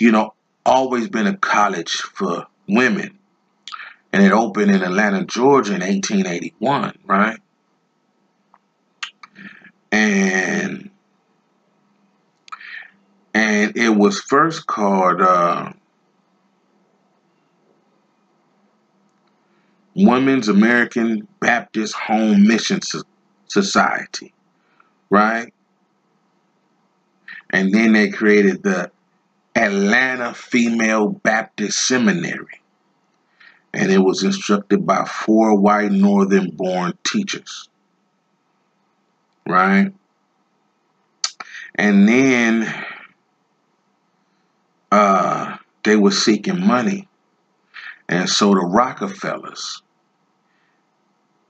you 0.00 0.12
know, 0.12 0.34
always 0.64 1.08
been 1.08 1.26
a 1.26 1.36
college 1.36 1.92
for 1.92 2.46
women. 2.68 3.18
And 4.12 4.24
it 4.24 4.32
opened 4.32 4.70
in 4.70 4.82
Atlanta, 4.82 5.24
Georgia 5.24 5.74
in 5.74 5.80
1881, 5.80 6.98
right? 7.04 7.38
And 9.92 10.90
and 13.34 13.76
it 13.76 13.90
was 13.90 14.20
first 14.20 14.66
called 14.66 15.20
uh, 15.20 15.72
Women's 19.96 20.48
American 20.48 21.26
Baptist 21.40 21.94
Home 21.94 22.46
Mission 22.46 22.80
Society, 23.48 24.34
right? 25.08 25.54
And 27.48 27.72
then 27.72 27.94
they 27.94 28.10
created 28.10 28.62
the 28.62 28.90
Atlanta 29.54 30.34
Female 30.34 31.08
Baptist 31.08 31.86
Seminary. 31.88 32.60
And 33.72 33.90
it 33.90 33.98
was 33.98 34.22
instructed 34.22 34.86
by 34.86 35.04
four 35.04 35.58
white 35.58 35.92
northern 35.92 36.50
born 36.50 36.92
teachers. 37.06 37.70
Right? 39.48 39.92
And 41.74 42.06
then 42.06 42.84
uh, 44.92 45.56
they 45.84 45.96
were 45.96 46.10
seeking 46.10 46.66
money. 46.66 47.08
And 48.08 48.28
so 48.28 48.50
the 48.50 48.60
Rockefellers 48.60 49.82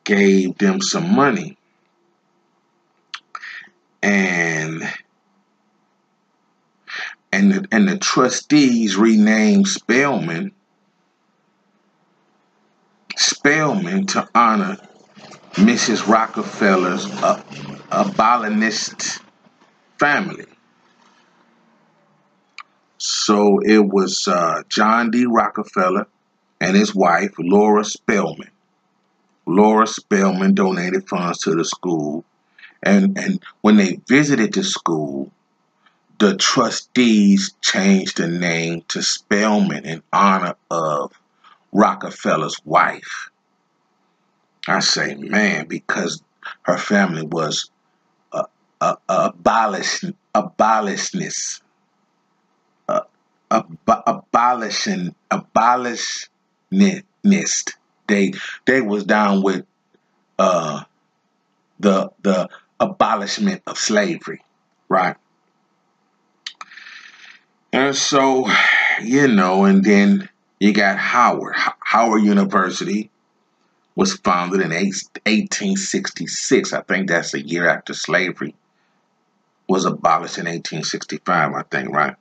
gave 0.06 0.56
them 0.56 0.80
some 0.80 1.14
money. 1.14 1.58
And 4.02 4.82
and 7.32 7.52
the, 7.52 7.68
and 7.70 7.86
the 7.86 7.98
trustees 7.98 8.96
renamed 8.96 9.68
Spelman 9.68 10.52
Spelman 13.16 14.06
to 14.06 14.28
honor 14.34 14.76
Mrs. 15.54 16.06
Rockefeller's 16.06 17.06
uh, 17.06 17.42
abolitionist 17.90 19.20
family. 19.98 20.44
So 22.98 23.60
it 23.60 23.78
was 23.78 24.28
uh, 24.28 24.62
John 24.68 25.10
D. 25.10 25.24
Rockefeller 25.26 26.06
and 26.60 26.76
his 26.76 26.94
wife, 26.94 27.32
Laura 27.38 27.84
Spelman. 27.84 28.50
Laura 29.46 29.86
Spelman 29.86 30.54
donated 30.54 31.08
funds 31.08 31.38
to 31.38 31.54
the 31.54 31.64
school. 31.64 32.24
And, 32.82 33.16
and 33.18 33.42
when 33.60 33.76
they 33.76 34.00
visited 34.08 34.52
the 34.52 34.64
school, 34.64 35.30
the 36.18 36.36
trustees 36.36 37.54
changed 37.60 38.18
the 38.18 38.26
name 38.26 38.82
to 38.88 39.02
Spelman 39.02 39.84
in 39.84 40.02
honor 40.12 40.56
of 40.70 41.12
Rockefeller's 41.72 42.56
wife. 42.64 43.30
I 44.66 44.80
say, 44.80 45.14
man, 45.14 45.66
because 45.66 46.22
her 46.62 46.78
family 46.78 47.22
was 47.22 47.70
uh, 48.32 48.44
uh, 48.80 48.96
uh, 49.08 49.08
a, 49.08 49.12
a 49.12 49.28
abolish, 49.28 50.04
abolishionist, 50.34 51.60
a, 52.88 53.02
a, 53.50 53.64
abolishing, 53.86 55.14
abolitionist 55.30 56.18
they 58.06 58.32
they 58.66 58.80
was 58.80 59.04
down 59.04 59.42
with 59.42 59.64
uh, 60.38 60.84
the 61.80 62.10
the 62.22 62.48
abolishment 62.80 63.62
of 63.66 63.78
slavery, 63.78 64.42
right? 64.88 65.16
And 67.72 67.94
so, 67.94 68.48
you 69.02 69.28
know, 69.28 69.64
and 69.64 69.84
then 69.84 70.28
you 70.60 70.72
got 70.72 70.98
Howard. 70.98 71.54
Howard 71.56 72.22
University 72.22 73.10
was 73.94 74.14
founded 74.14 74.60
in 74.60 74.70
1866. 74.70 76.72
I 76.72 76.80
think 76.82 77.08
that's 77.08 77.34
a 77.34 77.40
year 77.40 77.68
after 77.68 77.94
slavery 77.94 78.54
was 79.68 79.84
abolished 79.84 80.38
in 80.38 80.44
1865, 80.44 81.52
I 81.52 81.62
think, 81.62 81.90
right? 81.90 82.14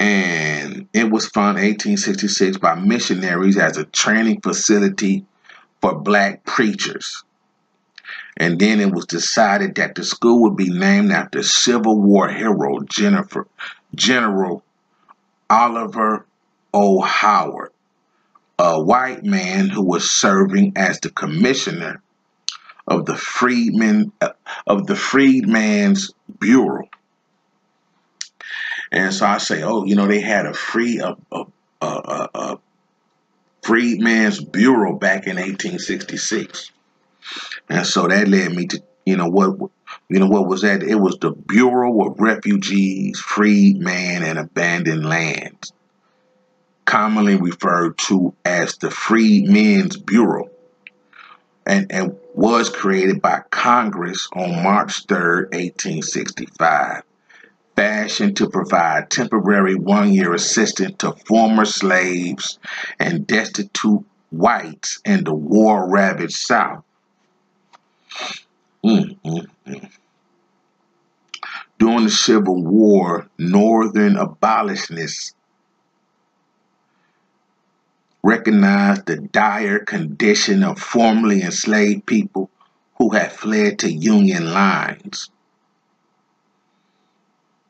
And 0.00 0.88
it 0.94 1.10
was 1.10 1.28
founded 1.28 1.62
1866 1.62 2.56
by 2.56 2.74
missionaries 2.74 3.58
as 3.58 3.76
a 3.76 3.84
training 3.84 4.40
facility 4.40 5.26
for 5.82 5.94
black 5.94 6.42
preachers. 6.44 7.22
And 8.38 8.58
then 8.58 8.80
it 8.80 8.92
was 8.92 9.04
decided 9.04 9.74
that 9.74 9.94
the 9.94 10.02
school 10.02 10.42
would 10.42 10.56
be 10.56 10.70
named 10.70 11.12
after 11.12 11.42
Civil 11.42 12.00
War 12.00 12.30
hero 12.30 12.80
Jennifer, 12.88 13.46
General 13.94 14.64
Oliver 15.50 16.24
O. 16.72 17.02
Howard, 17.02 17.72
a 18.58 18.82
white 18.82 19.22
man 19.22 19.68
who 19.68 19.82
was 19.82 20.10
serving 20.10 20.72
as 20.76 20.98
the 21.00 21.10
commissioner 21.10 22.00
of 22.86 23.04
the 23.04 23.16
freedmen 23.16 24.12
uh, 24.22 24.30
of 24.66 24.86
the 24.86 24.96
Freedmen's 24.96 26.12
Bureau. 26.38 26.88
And 28.92 29.14
so 29.14 29.26
I 29.26 29.38
say, 29.38 29.62
oh, 29.62 29.84
you 29.84 29.94
know, 29.94 30.06
they 30.06 30.20
had 30.20 30.46
a 30.46 30.54
free 30.54 30.98
a, 30.98 31.16
a, 31.32 31.44
a, 31.80 32.28
a 32.34 32.58
Freedmen's 33.62 34.42
Bureau 34.42 34.94
back 34.94 35.26
in 35.26 35.36
1866. 35.36 36.72
And 37.68 37.86
so 37.86 38.08
that 38.08 38.26
led 38.28 38.52
me 38.52 38.66
to 38.66 38.82
you 39.06 39.16
know 39.16 39.28
what 39.28 39.70
you 40.08 40.18
know 40.18 40.26
what 40.26 40.46
was 40.46 40.62
that? 40.62 40.82
It 40.82 40.96
was 40.96 41.18
the 41.18 41.30
Bureau 41.30 42.06
of 42.06 42.20
Refugees, 42.20 43.18
Freedmen, 43.20 44.22
and 44.22 44.38
Abandoned 44.38 45.06
Lands, 45.06 45.72
commonly 46.84 47.36
referred 47.36 47.98
to 47.98 48.34
as 48.44 48.76
the 48.76 48.90
Freedmen's 48.90 49.96
Bureau, 49.96 50.50
and, 51.66 51.90
and 51.90 52.16
was 52.34 52.70
created 52.70 53.22
by 53.22 53.42
Congress 53.50 54.28
on 54.34 54.62
March 54.62 55.06
3rd, 55.06 55.52
1865 55.52 57.02
fashioned 57.80 58.36
to 58.36 58.50
provide 58.50 59.08
temporary 59.08 59.74
one 59.74 60.12
year 60.12 60.34
assistance 60.34 60.94
to 60.98 61.12
former 61.24 61.64
slaves 61.64 62.58
and 62.98 63.26
destitute 63.26 64.04
whites 64.28 65.00
in 65.06 65.24
the 65.24 65.32
war 65.32 65.88
ravaged 65.88 66.34
South. 66.34 66.84
Mm, 68.84 69.18
mm, 69.24 69.46
mm. 69.66 69.90
During 71.78 72.04
the 72.04 72.10
Civil 72.10 72.62
War, 72.62 73.26
Northern 73.38 74.18
abolitionists 74.18 75.34
recognized 78.22 79.06
the 79.06 79.16
dire 79.16 79.78
condition 79.78 80.62
of 80.64 80.78
formerly 80.78 81.40
enslaved 81.40 82.04
people 82.04 82.50
who 82.98 83.08
had 83.08 83.32
fled 83.32 83.78
to 83.78 83.90
Union 83.90 84.52
lines. 84.52 85.30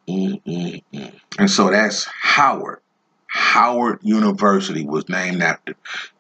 Mm-mm-mm. 0.08 1.20
And 1.38 1.50
so 1.50 1.70
that's 1.70 2.04
Howard. 2.04 2.80
Howard 3.26 4.00
University 4.02 4.84
was 4.84 5.08
named 5.08 5.42
after 5.42 5.74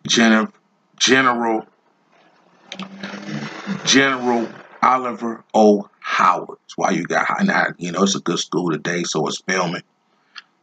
Gen- 0.06 0.52
General 0.98 1.66
General 3.84 4.48
Oliver 4.82 5.44
O. 5.54 5.88
Howard. 5.98 6.58
That's 6.62 6.76
why 6.76 6.90
you 6.90 7.04
got 7.04 7.26
now, 7.44 7.66
you 7.78 7.92
know 7.92 8.02
it's 8.02 8.14
a 8.14 8.20
good 8.20 8.38
school 8.38 8.70
today, 8.70 9.02
so 9.02 9.26
it's 9.26 9.38
Spelman. 9.38 9.82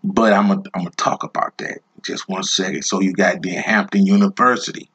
But 0.04 0.34
I'm 0.34 0.48
gonna 0.48 0.64
I'm 0.74 0.84
gonna 0.84 0.92
talk 0.92 1.24
about 1.24 1.58
that 1.58 1.80
just 2.02 2.30
one 2.30 2.44
second. 2.44 2.84
So 2.84 3.02
you 3.02 3.14
got 3.14 3.42
the 3.42 3.52
Hampton 3.52 4.06
University. 4.06 4.90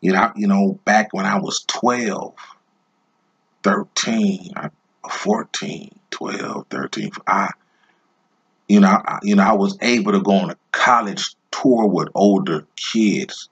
You 0.00 0.12
know, 0.12 0.32
you 0.34 0.46
know, 0.46 0.78
back 0.84 1.12
when 1.12 1.26
I 1.26 1.38
was 1.38 1.64
12, 1.66 2.34
13, 3.62 4.52
uh, 4.56 4.68
14, 5.10 5.99
12, 6.10 6.66
13, 6.70 7.10
I, 7.26 7.50
you 8.68 8.80
know, 8.80 8.88
I, 8.88 9.18
you 9.22 9.36
know, 9.36 9.42
I 9.42 9.52
was 9.52 9.76
able 9.80 10.12
to 10.12 10.20
go 10.20 10.32
on 10.32 10.50
a 10.50 10.56
college 10.72 11.34
tour 11.50 11.86
with 11.86 12.08
older 12.14 12.66
kids, 12.76 13.48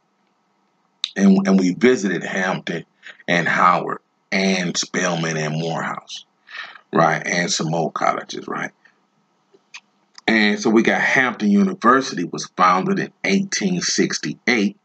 and 1.17 1.47
and 1.47 1.59
we 1.59 1.75
visited 1.75 2.23
Hampton 2.23 2.85
and 3.27 3.49
Howard 3.49 3.99
and 4.31 4.77
Spelman 4.77 5.37
and 5.37 5.59
Morehouse, 5.59 6.25
right, 6.93 7.23
and 7.27 7.51
some 7.51 7.75
old 7.75 7.95
colleges, 7.95 8.47
right. 8.47 8.71
And 10.27 10.61
so 10.61 10.69
we 10.71 10.83
got 10.83 11.01
Hampton 11.01 11.51
University 11.51 12.25
was 12.25 12.47
founded 12.57 12.99
in 12.99 13.13
1868 13.25 14.77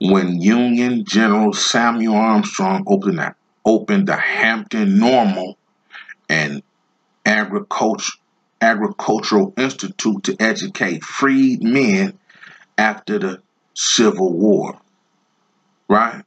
when 0.00 0.42
Union 0.42 1.04
General 1.04 1.52
Samuel 1.52 2.16
Armstrong 2.16 2.84
opened 2.86 3.18
that 3.18 3.36
opened 3.64 4.08
the 4.08 4.16
Hampton 4.16 4.98
Normal 4.98 5.56
and 6.28 6.62
Agriculture, 7.24 8.12
Agricultural 8.60 9.52
Institute 9.56 10.24
to 10.24 10.36
educate 10.40 11.04
freed 11.04 11.62
men 11.62 12.18
after 12.78 13.18
the 13.18 13.42
Civil 13.74 14.32
War. 14.32 14.78
Right? 15.88 16.24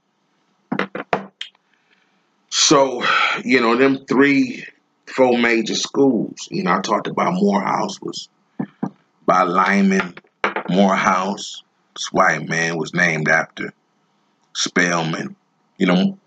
So, 2.50 3.04
you 3.44 3.62
know, 3.62 3.76
them 3.76 4.06
three, 4.06 4.66
four 5.06 5.38
major 5.38 5.76
schools, 5.76 6.48
you 6.52 6.64
know, 6.64 6.72
I 6.72 6.82
talked 6.82 7.08
about 7.08 7.34
Morehouse 7.34 8.02
was 8.02 8.30
by 9.26 9.44
Lyman 9.44 10.16
Morehouse. 10.70 11.64
This 11.96 12.12
white 12.12 12.48
man 12.48 12.78
was 12.78 12.94
named 12.94 13.30
after 13.30 13.74
Spelman. 14.54 15.36
You 15.78 15.86
know, 15.86 16.18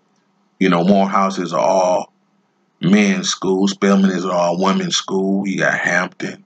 you 0.59 0.69
know, 0.69 0.83
Morehouse 0.83 1.39
is 1.39 1.53
all 1.53 2.12
men's 2.83 3.29
school. 3.29 3.67
Spelman 3.67 4.11
is 4.11 4.25
all 4.25 4.55
uh, 4.55 4.59
women's 4.59 4.95
school. 4.95 5.47
You 5.47 5.59
got 5.59 5.77
Hampton 5.77 6.43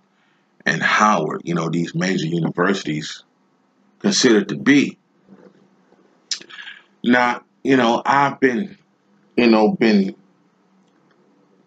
and 0.65 0.82
Howard. 0.82 1.41
You 1.43 1.56
know, 1.56 1.69
these 1.69 1.95
major 1.95 2.28
universities 2.28 3.23
considered 4.00 4.50
to 4.50 4.56
be. 4.56 4.97
Now, 7.04 7.41
you 7.63 7.78
know, 7.78 8.02
I've 8.06 8.39
been, 8.39 8.78
you 9.36 9.50
know, 9.50 9.71
been 9.71 10.15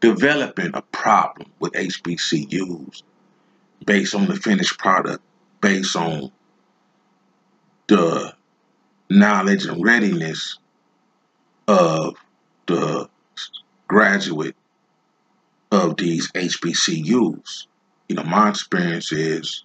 developing 0.00 0.70
a 0.74 0.82
problem 0.82 1.50
with 1.58 1.72
HBCUs 1.72 3.02
based 3.84 4.14
on 4.14 4.26
the 4.26 4.36
finished 4.36 4.78
product, 4.78 5.22
based 5.60 5.96
on 5.96 6.30
the 7.88 8.34
knowledge 9.08 9.66
and 9.66 9.84
readiness 9.84 10.58
of 11.66 12.16
the 12.66 13.08
graduate 13.88 14.54
of 15.70 15.96
these 15.96 16.30
HBCUs. 16.32 17.66
You 18.08 18.16
know, 18.16 18.24
my 18.24 18.48
experience 18.48 19.12
is, 19.12 19.64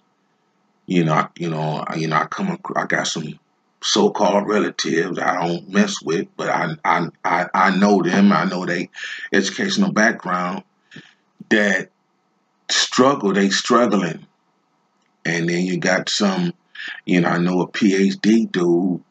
you 0.86 1.04
know, 1.04 1.28
you 1.36 1.50
know, 1.50 1.84
you 1.96 2.06
know, 2.06 2.16
I 2.16 2.26
come, 2.26 2.48
across, 2.50 2.84
I 2.84 2.86
got 2.86 3.06
some 3.06 3.38
so-called 3.82 4.48
relatives 4.48 5.18
I 5.18 5.46
don't 5.46 5.68
mess 5.68 6.02
with, 6.02 6.26
but 6.36 6.48
I, 6.48 6.74
I, 6.84 7.08
I, 7.24 7.46
I 7.54 7.76
know 7.76 8.02
them. 8.02 8.32
I 8.32 8.44
know 8.44 8.66
they 8.66 8.90
educational 9.32 9.92
background 9.92 10.64
that 11.50 11.90
struggle. 12.70 13.32
They 13.32 13.50
struggling, 13.50 14.26
and 15.24 15.48
then 15.48 15.64
you 15.64 15.78
got 15.78 16.08
some, 16.08 16.52
you 17.04 17.20
know, 17.20 17.28
I 17.28 17.38
know 17.38 17.60
a 17.60 17.68
PhD 17.68 18.50
dude, 18.50 19.02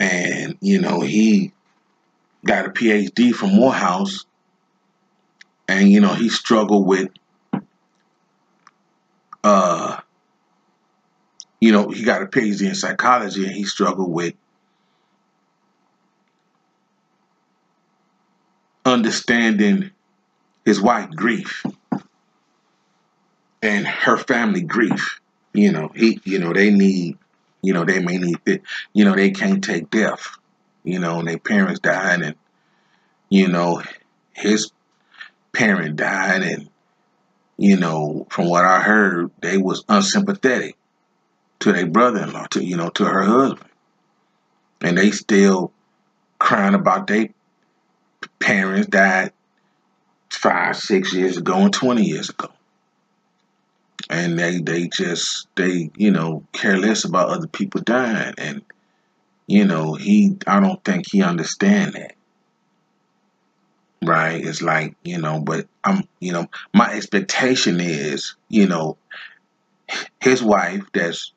and 0.00 0.56
you 0.60 0.80
know 0.80 1.00
he 1.00 1.52
got 2.44 2.66
a 2.66 2.70
PhD 2.70 3.32
from 3.32 3.54
Morehouse, 3.54 4.25
and 5.68 5.88
you 5.90 6.00
know 6.00 6.14
he 6.14 6.28
struggled 6.28 6.86
with, 6.86 7.08
uh, 9.44 10.00
you 11.60 11.72
know, 11.72 11.88
he 11.88 12.02
got 12.04 12.22
a 12.22 12.26
PhD 12.26 12.68
in 12.68 12.74
psychology, 12.74 13.46
and 13.46 13.54
he 13.54 13.64
struggled 13.64 14.10
with 14.10 14.34
understanding 18.84 19.90
his 20.64 20.80
wife 20.80 21.10
grief 21.10 21.64
and 23.62 23.86
her 23.86 24.16
family 24.16 24.62
grief. 24.62 25.20
You 25.52 25.72
know, 25.72 25.90
he, 25.94 26.20
you 26.24 26.38
know, 26.38 26.52
they 26.52 26.70
need, 26.70 27.16
you 27.62 27.72
know, 27.72 27.84
they 27.84 28.00
may 28.00 28.18
need, 28.18 28.36
that 28.44 28.60
you 28.92 29.04
know, 29.04 29.14
they 29.14 29.30
can't 29.30 29.64
take 29.64 29.90
death 29.90 30.36
you 30.86 31.00
know, 31.00 31.18
and 31.18 31.28
their 31.28 31.38
parents 31.38 31.80
died, 31.80 32.22
and 32.22 32.36
you 33.28 33.48
know, 33.48 33.82
his 34.32 34.70
parent 35.56 35.96
died, 35.96 36.42
and 36.42 36.68
you 37.56 37.78
know, 37.78 38.26
from 38.30 38.48
what 38.48 38.66
I 38.66 38.80
heard, 38.80 39.30
they 39.40 39.56
was 39.56 39.84
unsympathetic 39.88 40.76
to 41.60 41.72
their 41.72 41.86
brother-in-law, 41.86 42.48
to 42.50 42.62
you 42.62 42.76
know, 42.76 42.90
to 42.90 43.04
her 43.06 43.22
husband, 43.22 43.70
and 44.82 44.98
they 44.98 45.10
still 45.10 45.72
crying 46.38 46.74
about 46.74 47.06
their 47.06 47.30
parents 48.38 48.88
died 48.88 49.32
five, 50.30 50.76
six 50.76 51.14
years 51.14 51.38
ago, 51.38 51.56
and 51.56 51.72
twenty 51.72 52.04
years 52.04 52.28
ago. 52.28 52.48
And 54.10 54.38
they 54.38 54.60
they 54.60 54.88
just 54.88 55.48
they 55.56 55.90
you 55.96 56.10
know 56.10 56.44
care 56.52 56.76
less 56.76 57.04
about 57.04 57.30
other 57.30 57.48
people 57.48 57.80
dying. 57.80 58.34
And 58.36 58.62
you 59.46 59.64
know, 59.64 59.94
he 59.94 60.36
I 60.46 60.60
don't 60.60 60.84
think 60.84 61.06
he 61.10 61.22
understand 61.22 61.94
that. 61.94 62.15
Right? 64.06 64.44
It's 64.44 64.62
like, 64.62 64.94
you 65.02 65.18
know, 65.18 65.40
but 65.40 65.66
I'm 65.84 66.04
you 66.20 66.32
know, 66.32 66.48
my 66.72 66.92
expectation 66.92 67.80
is, 67.80 68.36
you 68.48 68.66
know, 68.66 68.96
his 70.20 70.42
wife 70.42 70.84
that's 70.92 71.32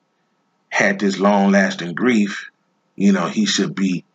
had 0.70 0.99
this 0.99 1.20
long 1.20 1.51
lasting 1.51 1.95
grief, 1.95 2.51
you 2.95 3.11
know, 3.11 3.28
he 3.28 3.45
should 3.45 3.74
be, 3.74 4.05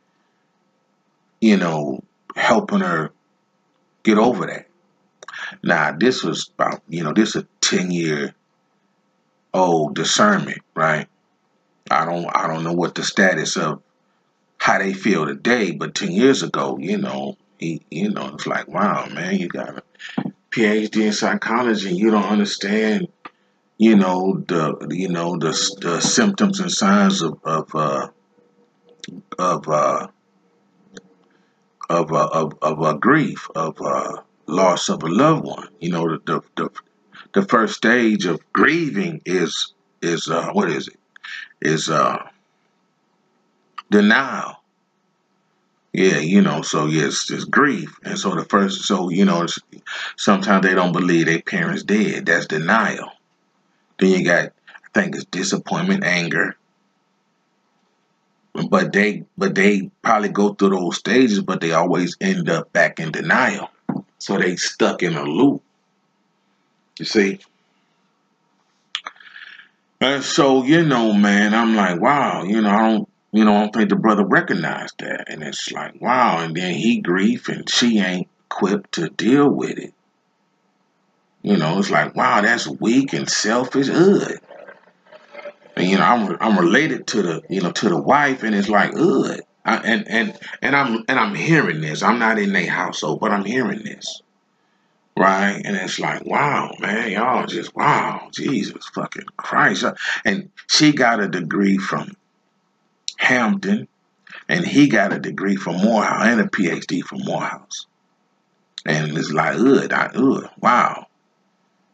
you 1.41 1.57
know, 1.57 2.03
helping 2.37 2.81
her 2.81 3.11
get 4.05 4.19
over 4.19 4.47
that. 4.47 4.67
Now, 5.63 5.97
this 5.99 6.23
was 6.23 6.51
about, 6.57 6.83
you 6.89 7.03
know, 7.03 7.13
this 7.13 7.31
is 7.31 7.43
a 7.43 7.47
10 7.61 7.91
year 7.91 8.35
old 9.53 9.95
discernment, 9.95 10.63
right? 10.75 11.09
I 11.91 12.05
don't 12.05 12.27
I 12.35 12.47
don't 12.47 12.65
know 12.65 12.73
what 12.73 12.95
the 12.95 13.05
status 13.05 13.57
of 13.57 13.83
how 14.59 14.79
they 14.79 14.93
feel 14.93 15.27
today, 15.27 15.73
but 15.73 15.95
ten 15.95 16.11
years 16.11 16.43
ago, 16.43 16.79
you 16.81 16.99
know, 16.99 17.37
he 17.59 17.83
you 17.91 18.11
know, 18.11 18.35
it's 18.35 18.47
like, 18.47 18.69
wow, 18.69 19.07
man, 19.13 19.37
you 19.37 19.49
got 19.49 19.79
a 19.79 19.83
PhD 20.51 21.07
in 21.07 21.13
psychology 21.13 21.89
and 21.89 21.99
you 21.99 22.11
don't 22.11 22.25
understand, 22.25 23.09
you 23.79 23.97
know, 23.97 24.43
the 24.47 24.87
you 24.91 25.09
know, 25.09 25.37
the 25.37 25.53
the 25.81 26.01
symptoms 26.01 26.61
and 26.61 26.71
signs 26.71 27.23
of 27.23 27.39
of 27.45 27.75
uh 27.75 28.09
of 29.39 29.69
uh 29.69 30.09
of 31.89 32.13
uh, 32.13 32.29
of 32.33 32.55
of 32.63 32.83
uh, 32.83 32.93
grief 32.95 33.49
of 33.55 33.81
uh, 33.81 34.17
loss 34.47 34.89
of 34.89 35.03
a 35.03 35.09
loved 35.09 35.45
one. 35.45 35.69
You 35.81 35.91
know, 35.91 36.09
the, 36.09 36.21
the 36.25 36.41
the 36.57 36.71
the 37.35 37.43
first 37.43 37.75
stage 37.75 38.27
of 38.27 38.41
grieving 38.53 39.21
is 39.25 39.75
is 40.03 40.29
uh, 40.29 40.51
what 40.53 40.71
is 40.71 40.89
it? 40.89 40.99
Is 41.61 41.89
uh, 41.89 42.29
denial. 43.91 44.57
Yeah, 45.95 46.19
you 46.19 46.41
know, 46.43 46.63
so 46.63 46.87
yes, 46.87 47.31
it's 47.31 47.45
grief, 47.45 47.97
and 48.03 48.19
so 48.19 48.35
the 48.35 48.45
first, 48.45 48.83
so 48.83 49.11
you 49.11 49.25
know, 49.25 49.47
sometimes 50.17 50.67
they 50.67 50.75
don't 50.75 50.91
believe 50.91 51.27
their 51.27 51.41
parents 51.41 51.85
dead. 51.85 52.27
That's 52.27 52.47
denial. 52.47 53.13
Then 54.01 54.11
you 54.11 54.25
got, 54.25 54.47
I 54.69 54.89
think 54.93 55.15
it's 55.15 55.25
disappointment, 55.27 56.03
anger, 56.03 56.57
but 58.69 58.93
they 58.93 59.23
but 59.39 59.55
they 59.55 59.89
probably 60.03 60.31
go 60.31 60.53
through 60.55 60.71
those 60.71 60.97
stages, 60.97 61.41
but 61.41 61.61
they 61.61 61.71
always 61.71 62.17
end 62.21 62.51
up 62.51 62.73
back 62.73 62.99
in 62.99 63.13
denial. 63.13 63.71
So 64.19 64.37
they 64.37 64.57
stuck 64.57 65.05
in 65.05 65.15
a 65.15 65.23
loop. 65.23 65.63
You 66.99 67.05
see? 67.05 67.39
And 70.01 70.25
so, 70.25 70.65
you 70.65 70.85
know, 70.85 71.13
man, 71.13 71.55
I'm 71.55 71.77
like, 71.77 72.01
wow, 72.01 72.43
you 72.43 72.61
know, 72.61 72.71
I 72.71 72.91
don't 72.91 73.09
you 73.35 73.45
know, 73.45 73.57
I 73.57 73.61
don't 73.63 73.75
think 73.75 73.89
the 73.89 73.97
brother 73.97 74.25
recognized 74.25 74.95
that. 75.01 75.25
And 75.29 75.43
it's 75.43 75.73
like, 75.73 76.01
wow, 76.01 76.39
and 76.39 76.55
then 76.55 76.73
he 76.73 77.01
grief 77.01 77.49
and 77.49 77.69
she 77.69 77.99
ain't 77.99 78.29
equipped 78.47 78.93
to 78.93 79.09
deal 79.09 79.51
with 79.51 79.77
it. 79.77 79.93
You 81.43 81.57
know, 81.57 81.81
it's 81.81 81.91
like, 81.91 82.15
wow, 82.15 82.43
that's 82.43 82.69
weak 82.69 83.13
and 83.13 83.29
selfish. 83.29 83.89
Ugh. 83.91 84.39
And 85.77 85.91
you 85.91 85.99
know, 85.99 86.05
I'm 86.05 86.37
I'm 86.41 86.57
related 86.57 87.09
to 87.09 87.23
the 87.23 87.43
you 87.51 87.61
know 87.61 87.73
to 87.73 87.89
the 87.89 88.01
wife, 88.01 88.45
and 88.45 88.55
it's 88.55 88.69
like, 88.69 88.93
ugh. 88.97 89.41
I, 89.65 89.77
and 89.79 90.07
and 90.09 90.39
and 90.63 90.77
I'm 90.77 91.05
and 91.09 91.19
I'm 91.19 91.35
hearing 91.35 91.81
this. 91.81 92.05
I'm 92.05 92.21
not 92.21 92.39
in 92.39 92.53
their 92.53 92.71
household, 92.71 93.19
but 93.19 93.33
I'm 93.33 93.45
hearing 93.45 93.83
this, 93.83 94.23
right? 95.19 95.61
And 95.65 95.75
it's 95.75 95.99
like, 95.99 96.25
wow, 96.25 96.73
man, 96.79 97.11
y'all 97.11 97.47
just 97.47 97.75
wow, 97.75 98.29
Jesus 98.33 98.87
fucking 98.95 99.27
Christ. 99.37 99.85
And 100.25 100.51
she 100.71 100.93
got 100.93 101.19
a 101.19 101.27
degree 101.27 101.79
from 101.79 102.15
Hampton, 103.17 103.89
and 104.49 104.67
he 104.67 104.89
got 104.89 105.13
a 105.13 105.19
degree 105.19 105.57
from 105.57 105.77
Morehouse 105.77 106.27
and 106.27 106.41
a 106.41 106.45
PhD 106.45 107.03
from 107.03 107.21
Morehouse. 107.25 107.87
And 108.87 109.17
it's 109.17 109.33
like, 109.33 109.57
ugh, 109.57 109.93
ugh, 109.93 110.51
wow. 110.61 111.07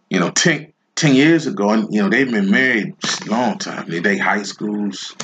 You 0.08 0.18
know, 0.18 0.30
10, 0.30 0.72
10 0.96 1.14
years 1.14 1.46
ago, 1.46 1.70
and 1.70 1.94
you 1.94 2.02
know, 2.02 2.08
they've 2.08 2.30
been 2.30 2.50
married 2.50 2.94
a 3.26 3.30
long 3.30 3.58
time. 3.58 3.88
They 3.88 4.00
they 4.00 4.18
high 4.18 4.42
schools, 4.42 5.14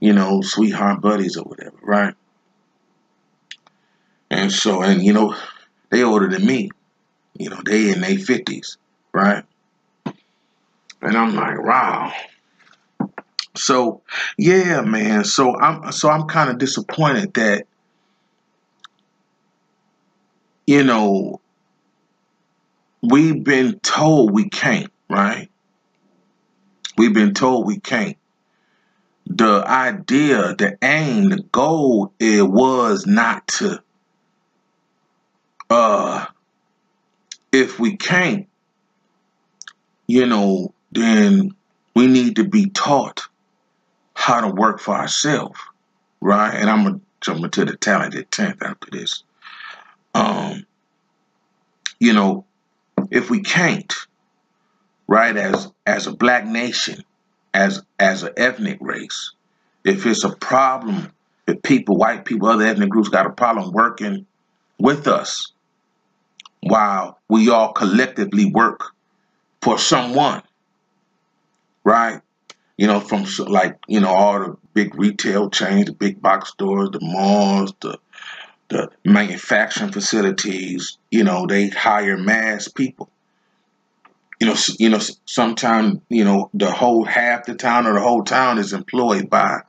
you 0.00 0.14
know, 0.14 0.40
sweetheart 0.40 1.02
buddies 1.02 1.36
or 1.36 1.44
whatever, 1.44 1.76
right? 1.82 2.14
And 4.30 4.50
so, 4.50 4.82
and 4.82 5.02
you 5.02 5.12
know, 5.12 5.36
they 5.90 6.02
older 6.02 6.28
than 6.28 6.46
me. 6.46 6.70
You 7.36 7.50
know, 7.50 7.60
they 7.64 7.90
in 7.90 8.00
their 8.00 8.18
fifties, 8.18 8.78
right? 9.12 9.44
And 11.02 11.16
I'm 11.16 11.34
like, 11.34 11.62
wow. 11.62 12.12
So, 13.54 14.02
yeah, 14.38 14.80
man. 14.82 15.24
So 15.24 15.58
I'm 15.58 15.92
so 15.92 16.08
I'm 16.08 16.26
kind 16.28 16.50
of 16.50 16.58
disappointed 16.58 17.34
that 17.34 17.66
you 20.66 20.84
know 20.84 21.40
we've 23.02 23.42
been 23.42 23.80
told 23.80 24.32
we 24.32 24.48
can't, 24.48 24.92
right? 25.08 25.50
We've 26.96 27.14
been 27.14 27.34
told 27.34 27.66
we 27.66 27.78
can't. 27.78 28.16
The 29.26 29.64
idea, 29.66 30.54
the 30.54 30.76
aim, 30.82 31.30
the 31.30 31.42
goal, 31.52 32.12
it 32.18 32.42
was 32.42 33.06
not 33.06 33.46
to, 33.48 33.82
uh, 35.68 36.26
if 37.52 37.78
we 37.78 37.96
can't, 37.96 38.48
you 40.06 40.26
know, 40.26 40.74
then 40.90 41.54
we 41.94 42.06
need 42.06 42.36
to 42.36 42.44
be 42.44 42.70
taught 42.70 43.28
how 44.20 44.42
to 44.42 44.48
work 44.48 44.80
for 44.80 44.94
ourselves, 44.94 45.58
right? 46.20 46.54
And 46.54 46.68
I'm 46.68 46.84
gonna 46.84 47.00
jump 47.22 47.42
into 47.42 47.64
the 47.64 47.74
talented 47.74 48.30
tenth 48.30 48.62
after 48.62 48.90
this. 48.90 49.24
Um, 50.14 50.66
you 51.98 52.12
know, 52.12 52.44
if 53.10 53.30
we 53.30 53.40
can't, 53.40 53.92
right, 55.06 55.34
as 55.34 55.72
as 55.86 56.06
a 56.06 56.12
black 56.12 56.46
nation, 56.46 57.02
as 57.54 57.82
as 57.98 58.22
an 58.22 58.34
ethnic 58.36 58.76
race, 58.82 59.32
if 59.84 60.04
it's 60.04 60.22
a 60.22 60.36
problem, 60.36 61.10
if 61.46 61.62
people, 61.62 61.96
white 61.96 62.26
people, 62.26 62.48
other 62.48 62.66
ethnic 62.66 62.90
groups 62.90 63.08
got 63.08 63.24
a 63.24 63.30
problem 63.30 63.72
working 63.72 64.26
with 64.78 65.08
us, 65.08 65.52
while 66.60 67.18
we 67.30 67.48
all 67.48 67.72
collectively 67.72 68.44
work 68.44 68.92
for 69.62 69.78
someone, 69.78 70.42
right? 71.84 72.20
You 72.80 72.86
know, 72.86 72.98
from 72.98 73.26
like 73.46 73.78
you 73.88 74.00
know 74.00 74.08
all 74.08 74.40
the 74.40 74.56
big 74.72 74.94
retail 74.94 75.50
chains, 75.50 75.84
the 75.84 75.92
big 75.92 76.22
box 76.22 76.48
stores, 76.48 76.88
the 76.92 77.00
malls, 77.02 77.74
the 77.80 77.98
the 78.68 78.88
manufacturing 79.04 79.92
facilities, 79.92 80.96
you 81.10 81.22
know, 81.22 81.46
they 81.46 81.68
hire 81.68 82.16
mass 82.16 82.68
people. 82.68 83.10
You 84.40 84.46
know, 84.46 84.56
you 84.78 84.88
know, 84.88 85.00
sometimes 85.26 86.00
you 86.08 86.24
know 86.24 86.48
the 86.54 86.72
whole 86.72 87.04
half 87.04 87.44
the 87.44 87.54
town 87.54 87.86
or 87.86 87.92
the 87.92 88.00
whole 88.00 88.24
town 88.24 88.56
is 88.56 88.72
employed 88.72 89.28
by, 89.28 89.60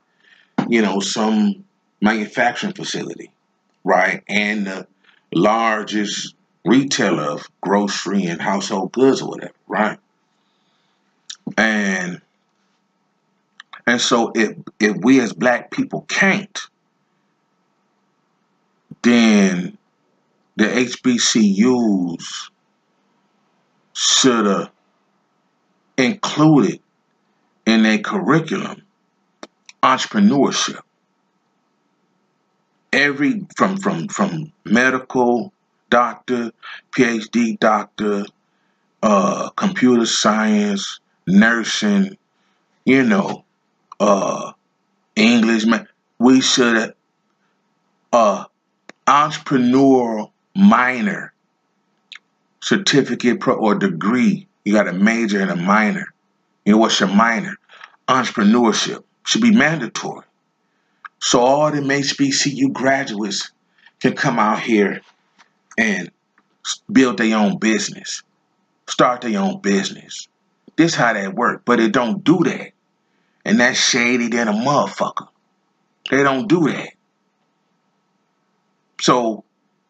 you 0.70 0.80
know, 0.80 1.00
some 1.00 1.66
manufacturing 2.00 2.72
facility, 2.72 3.30
right? 3.84 4.22
And 4.26 4.66
the 4.66 4.86
largest 5.34 6.34
retailer 6.64 7.24
of 7.24 7.46
grocery 7.60 8.24
and 8.24 8.40
household 8.40 8.92
goods 8.92 9.20
or 9.20 9.28
whatever, 9.28 9.52
right? 9.68 9.98
And 11.58 12.21
and 13.86 14.00
so 14.00 14.32
if 14.34 14.56
if 14.78 14.96
we 14.98 15.20
as 15.20 15.32
black 15.32 15.70
people 15.70 16.02
can't, 16.08 16.58
then 19.02 19.76
the 20.56 20.64
HBCUs 20.64 22.50
should 23.94 24.46
have 24.46 24.70
included 25.96 26.80
in 27.66 27.82
their 27.82 27.98
curriculum 27.98 28.82
entrepreneurship. 29.82 30.80
Every 32.92 33.46
from 33.56 33.78
from 33.78 34.08
from 34.08 34.52
medical 34.64 35.52
doctor, 35.90 36.52
PhD 36.92 37.58
doctor, 37.58 38.24
uh, 39.02 39.48
computer 39.50 40.06
science, 40.06 41.00
nursing, 41.26 42.16
you 42.84 43.02
know, 43.02 43.44
uh, 44.02 44.52
English, 45.14 45.64
man. 45.64 45.86
We 46.18 46.40
should 46.40 46.94
uh, 48.12 48.44
entrepreneurial 49.06 50.32
minor 50.56 51.32
certificate 52.60 53.40
pro 53.40 53.54
or 53.54 53.76
degree. 53.76 54.48
You 54.64 54.72
got 54.72 54.88
a 54.88 54.92
major 54.92 55.40
and 55.40 55.50
a 55.50 55.56
minor. 55.56 56.06
You 56.64 56.72
know 56.72 56.78
what's 56.78 56.98
your 56.98 57.08
minor? 57.08 57.56
Entrepreneurship 58.08 59.04
should 59.24 59.42
be 59.42 59.52
mandatory. 59.52 60.26
So 61.20 61.40
all 61.40 61.70
the 61.70 61.80
HBCU 61.80 62.72
graduates 62.72 63.52
can 64.00 64.14
come 64.14 64.40
out 64.40 64.60
here 64.60 65.00
and 65.78 66.10
build 66.90 67.18
their 67.18 67.36
own 67.36 67.58
business, 67.58 68.24
start 68.88 69.20
their 69.20 69.40
own 69.40 69.60
business. 69.60 70.26
This 70.74 70.94
how 70.94 71.12
that 71.12 71.34
work, 71.34 71.62
but 71.64 71.78
it 71.78 71.92
don't 71.92 72.24
do 72.24 72.40
that. 72.44 72.72
And 73.44 73.60
that's 73.60 73.78
shady 73.78 74.28
than 74.28 74.48
a 74.48 74.52
motherfucker. 74.52 75.28
They 76.10 76.22
don't 76.22 76.48
do 76.48 76.68
that. 76.68 76.90
So 79.00 79.44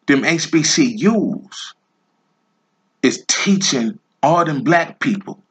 them 0.07 0.23
HBCUs 0.23 1.73
is 3.03 3.23
teaching 3.27 3.99
all 4.23 4.45
them 4.45 4.63
black 4.63 4.99
people 4.99 5.43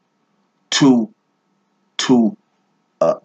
to 0.70 1.14
to 1.98 2.36
uh, 3.00 3.20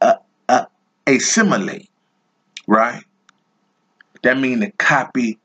uh, 0.00 0.14
uh, 0.48 0.64
assimilate, 1.06 1.90
right? 2.66 3.04
That 4.22 4.38
mean 4.38 4.60
to 4.60 4.70
copy 4.70 5.38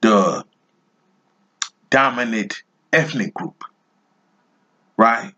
the 0.00 0.44
dominant 1.90 2.62
ethnic 2.92 3.34
group, 3.34 3.64
right? 4.96 5.34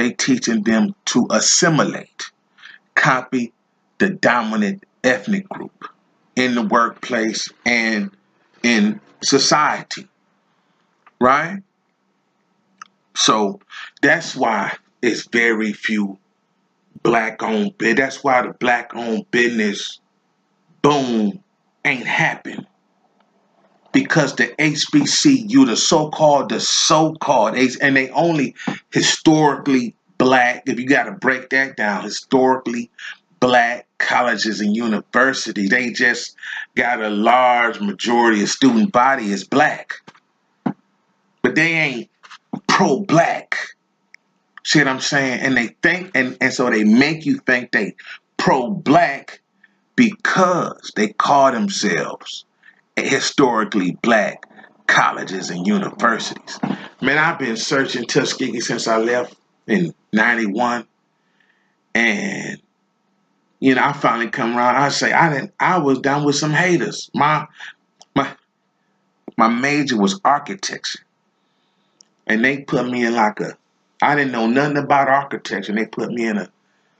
They 0.00 0.12
teaching 0.12 0.62
them 0.62 0.94
to 1.04 1.26
assimilate, 1.30 2.30
copy 2.94 3.52
the 3.98 4.08
dominant 4.08 4.86
ethnic 5.04 5.46
group 5.46 5.88
in 6.34 6.54
the 6.54 6.62
workplace 6.62 7.50
and 7.66 8.10
in 8.62 9.02
society, 9.22 10.08
right? 11.20 11.62
So 13.14 13.60
that's 14.00 14.34
why 14.34 14.74
it's 15.02 15.26
very 15.26 15.74
few 15.74 16.18
black 17.02 17.42
owned 17.42 17.74
That's 17.78 18.24
why 18.24 18.40
the 18.40 18.54
black 18.54 18.96
owned 18.96 19.30
business 19.30 20.00
boom 20.80 21.44
ain't 21.84 22.06
happened 22.06 22.66
because 23.92 24.36
the 24.36 24.48
HBCU, 24.58 25.66
the 25.66 25.76
so-called, 25.76 26.50
the 26.50 26.60
so-called, 26.60 27.56
and 27.56 27.96
they 27.96 28.10
only 28.10 28.54
historically 28.92 29.94
black, 30.18 30.62
if 30.66 30.78
you 30.78 30.86
got 30.86 31.04
to 31.04 31.12
break 31.12 31.50
that 31.50 31.76
down, 31.76 32.04
historically 32.04 32.90
black 33.40 33.86
colleges 33.98 34.60
and 34.60 34.76
universities, 34.76 35.70
they 35.70 35.90
just 35.90 36.36
got 36.76 37.02
a 37.02 37.08
large 37.08 37.80
majority 37.80 38.42
of 38.42 38.48
student 38.48 38.92
body 38.92 39.32
is 39.32 39.44
black. 39.44 39.94
But 41.42 41.54
they 41.54 41.72
ain't 41.72 42.10
pro-black. 42.68 43.56
See 44.64 44.78
what 44.78 44.88
I'm 44.88 45.00
saying? 45.00 45.40
And 45.40 45.56
they 45.56 45.68
think, 45.82 46.10
and, 46.14 46.36
and 46.40 46.52
so 46.52 46.68
they 46.70 46.84
make 46.84 47.24
you 47.24 47.38
think 47.38 47.72
they 47.72 47.96
pro-black 48.36 49.40
because 49.96 50.92
they 50.96 51.08
call 51.08 51.52
themselves 51.52 52.44
historically 52.96 53.92
black 54.02 54.44
colleges 54.86 55.50
and 55.50 55.66
universities. 55.66 56.58
Man, 57.00 57.16
I've 57.16 57.38
been 57.38 57.56
searching 57.56 58.04
Tuskegee 58.06 58.60
since 58.60 58.88
I 58.88 58.98
left 58.98 59.34
in 59.66 59.94
91. 60.12 60.86
And, 61.94 62.60
you 63.60 63.74
know, 63.74 63.84
I 63.84 63.92
finally 63.92 64.28
come 64.28 64.56
around. 64.56 64.76
I 64.76 64.88
say, 64.88 65.12
I 65.12 65.32
didn't, 65.32 65.54
I 65.58 65.78
was 65.78 66.00
down 66.00 66.24
with 66.24 66.36
some 66.36 66.50
haters. 66.50 67.10
My, 67.14 67.46
my, 68.14 68.34
my 69.36 69.48
major 69.48 69.96
was 69.96 70.20
architecture. 70.24 71.00
And 72.26 72.44
they 72.44 72.58
put 72.58 72.88
me 72.88 73.04
in 73.04 73.14
like 73.14 73.40
a, 73.40 73.56
I 74.02 74.14
didn't 74.14 74.32
know 74.32 74.46
nothing 74.46 74.76
about 74.76 75.08
architecture. 75.08 75.72
They 75.72 75.86
put 75.86 76.10
me 76.10 76.26
in 76.26 76.36
a, 76.36 76.48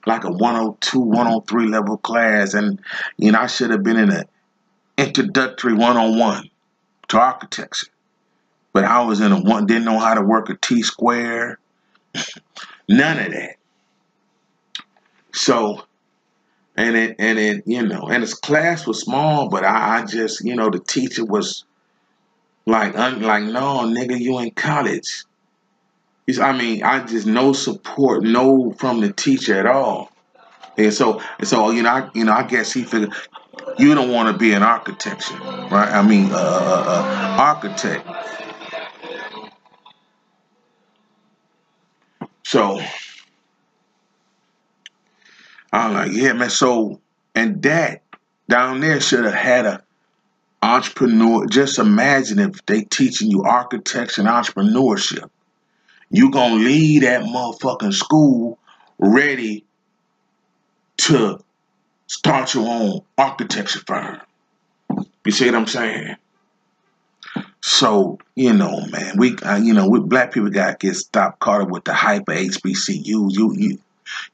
like 0.06 0.24
a 0.24 0.30
102, 0.30 0.98
103 1.00 1.68
level 1.68 1.98
class. 1.98 2.54
And, 2.54 2.80
you 3.16 3.32
know, 3.32 3.40
I 3.40 3.46
should 3.46 3.70
have 3.70 3.82
been 3.82 3.96
in 3.96 4.10
a 4.10 4.24
introductory 5.00 5.74
one-on-one 5.74 6.50
to 7.08 7.18
architecture. 7.18 7.88
But 8.72 8.84
I 8.84 9.02
was 9.02 9.20
in 9.20 9.32
a 9.32 9.40
one, 9.40 9.66
didn't 9.66 9.84
know 9.84 9.98
how 9.98 10.14
to 10.14 10.22
work 10.22 10.48
a 10.48 10.54
T-square. 10.54 11.58
None 12.88 13.18
of 13.18 13.32
that. 13.32 13.56
So, 15.32 15.84
and 16.76 16.96
it, 16.96 17.16
and 17.18 17.38
it, 17.38 17.62
you 17.66 17.86
know, 17.86 18.08
and 18.08 18.22
his 18.22 18.34
class 18.34 18.86
was 18.86 19.00
small, 19.00 19.48
but 19.48 19.64
I, 19.64 19.98
I 19.98 20.06
just, 20.06 20.44
you 20.44 20.54
know, 20.54 20.70
the 20.70 20.80
teacher 20.80 21.24
was 21.24 21.64
like, 22.66 22.96
un, 22.96 23.22
like, 23.22 23.44
no, 23.44 23.80
nigga, 23.84 24.18
you 24.18 24.38
in 24.38 24.50
college. 24.52 25.24
He's, 26.26 26.38
I 26.38 26.56
mean, 26.56 26.82
I 26.82 27.04
just 27.04 27.26
no 27.26 27.52
support, 27.52 28.22
no 28.22 28.72
from 28.72 29.00
the 29.00 29.12
teacher 29.12 29.58
at 29.58 29.66
all. 29.66 30.10
And 30.76 30.92
so, 30.92 31.20
and 31.38 31.48
so, 31.48 31.70
you 31.70 31.82
know, 31.82 31.90
I, 31.90 32.10
you 32.14 32.24
know, 32.24 32.32
I 32.32 32.44
guess 32.44 32.72
he 32.72 32.84
figured 32.84 33.12
you 33.78 33.94
don't 33.94 34.10
want 34.10 34.32
to 34.32 34.38
be 34.38 34.52
an 34.52 34.62
architecture, 34.62 35.36
right? 35.38 35.90
I 35.90 36.02
mean, 36.06 36.30
uh, 36.32 36.36
uh, 36.36 36.84
uh, 36.86 37.36
architect. 37.40 38.06
So 42.44 42.80
I'm 45.72 45.94
like, 45.94 46.12
yeah, 46.12 46.32
man. 46.32 46.50
So 46.50 47.00
and 47.34 47.62
that 47.62 48.02
down 48.48 48.80
there 48.80 49.00
should 49.00 49.24
have 49.24 49.34
had 49.34 49.66
a 49.66 49.82
entrepreneur. 50.62 51.46
Just 51.46 51.78
imagine 51.78 52.38
if 52.38 52.64
they 52.66 52.82
teaching 52.82 53.30
you 53.30 53.44
architecture 53.44 54.20
and 54.20 54.28
entrepreneurship. 54.28 55.30
You 56.10 56.30
gonna 56.30 56.56
leave 56.56 57.02
that 57.02 57.22
motherfucking 57.22 57.94
school 57.94 58.58
ready 58.98 59.64
to 60.98 61.38
start 62.10 62.52
your 62.54 62.66
own 62.68 63.00
architecture 63.16 63.78
firm. 63.86 64.20
You 65.24 65.30
see 65.30 65.46
what 65.46 65.54
I'm 65.54 65.66
saying? 65.68 66.16
So 67.60 68.18
you 68.34 68.52
know, 68.52 68.84
man, 68.86 69.16
we 69.16 69.36
uh, 69.38 69.58
you 69.58 69.74
know, 69.74 69.88
we 69.88 70.00
black 70.00 70.32
people 70.32 70.50
got 70.50 70.80
to 70.80 70.86
get 70.86 70.96
stopped 70.96 71.38
caught 71.38 71.62
up 71.62 71.70
with 71.70 71.84
the 71.84 71.94
hyper 71.94 72.32
HBCUs. 72.32 73.04
You 73.04 73.54
you 73.56 73.78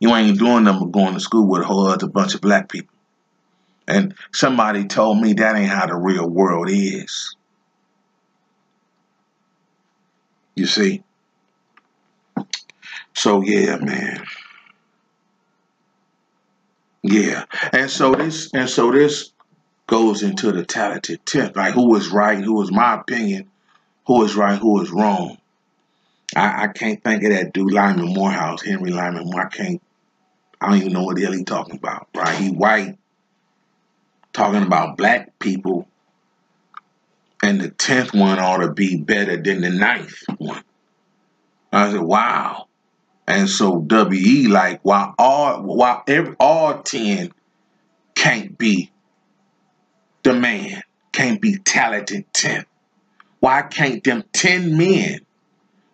you 0.00 0.14
ain't 0.14 0.38
doing 0.38 0.64
them 0.64 0.78
but 0.78 0.92
going 0.92 1.14
to 1.14 1.20
school 1.20 1.46
with 1.46 1.62
a 1.62 1.66
whole 1.66 1.86
other 1.86 2.06
bunch 2.06 2.34
of 2.34 2.40
black 2.40 2.70
people. 2.70 2.96
And 3.86 4.14
somebody 4.32 4.86
told 4.86 5.20
me 5.20 5.34
that 5.34 5.54
ain't 5.54 5.68
how 5.68 5.86
the 5.86 5.96
real 5.96 6.28
world 6.28 6.68
is. 6.70 7.36
You 10.54 10.64
see? 10.64 11.02
So 13.12 13.42
yeah, 13.42 13.76
man. 13.76 14.24
Yeah, 17.08 17.44
and 17.72 17.88
so 17.88 18.12
this 18.12 18.50
and 18.52 18.68
so 18.68 18.90
this 18.90 19.30
goes 19.86 20.24
into 20.24 20.50
the 20.50 20.64
talented 20.64 21.24
tenth, 21.24 21.54
like 21.54 21.72
who 21.72 21.94
is 21.94 22.08
right, 22.08 22.42
who 22.42 22.60
is 22.62 22.72
my 22.72 22.94
opinion, 22.94 23.48
who 24.06 24.24
is 24.24 24.34
right, 24.34 24.58
who 24.58 24.82
is 24.82 24.90
wrong. 24.90 25.38
I, 26.34 26.64
I 26.64 26.68
can't 26.68 27.02
think 27.04 27.22
of 27.22 27.30
that 27.30 27.52
dude 27.52 27.72
Lyman 27.72 28.12
Morehouse, 28.12 28.62
Henry 28.62 28.90
Lyman 28.90 29.26
Moore. 29.26 29.42
I 29.42 29.48
can't. 29.48 29.80
I 30.60 30.70
don't 30.70 30.78
even 30.78 30.92
know 30.94 31.04
what 31.04 31.16
the 31.16 31.22
hell 31.22 31.32
he 31.32 31.44
talking 31.44 31.76
about. 31.76 32.08
Right? 32.12 32.36
He 32.36 32.50
white, 32.50 32.98
talking 34.32 34.64
about 34.64 34.96
black 34.96 35.38
people, 35.38 35.86
and 37.40 37.60
the 37.60 37.70
tenth 37.70 38.12
one 38.14 38.40
ought 38.40 38.58
to 38.58 38.72
be 38.72 38.96
better 38.96 39.36
than 39.36 39.60
the 39.60 39.70
ninth 39.70 40.24
one. 40.38 40.64
I 41.72 41.92
said, 41.92 42.00
wow. 42.00 42.65
And 43.26 43.48
so 43.48 43.84
WE 43.88 44.46
like 44.46 44.80
why 44.82 45.12
all 45.18 45.62
while 45.62 46.02
every 46.06 46.36
all 46.38 46.82
ten 46.82 47.32
can't 48.14 48.56
be 48.56 48.90
the 50.22 50.32
man, 50.32 50.82
can't 51.12 51.40
be 51.40 51.58
talented 51.58 52.24
ten. 52.32 52.64
Why 53.40 53.62
can't 53.62 54.02
them 54.02 54.24
ten 54.32 54.76
men? 54.76 55.20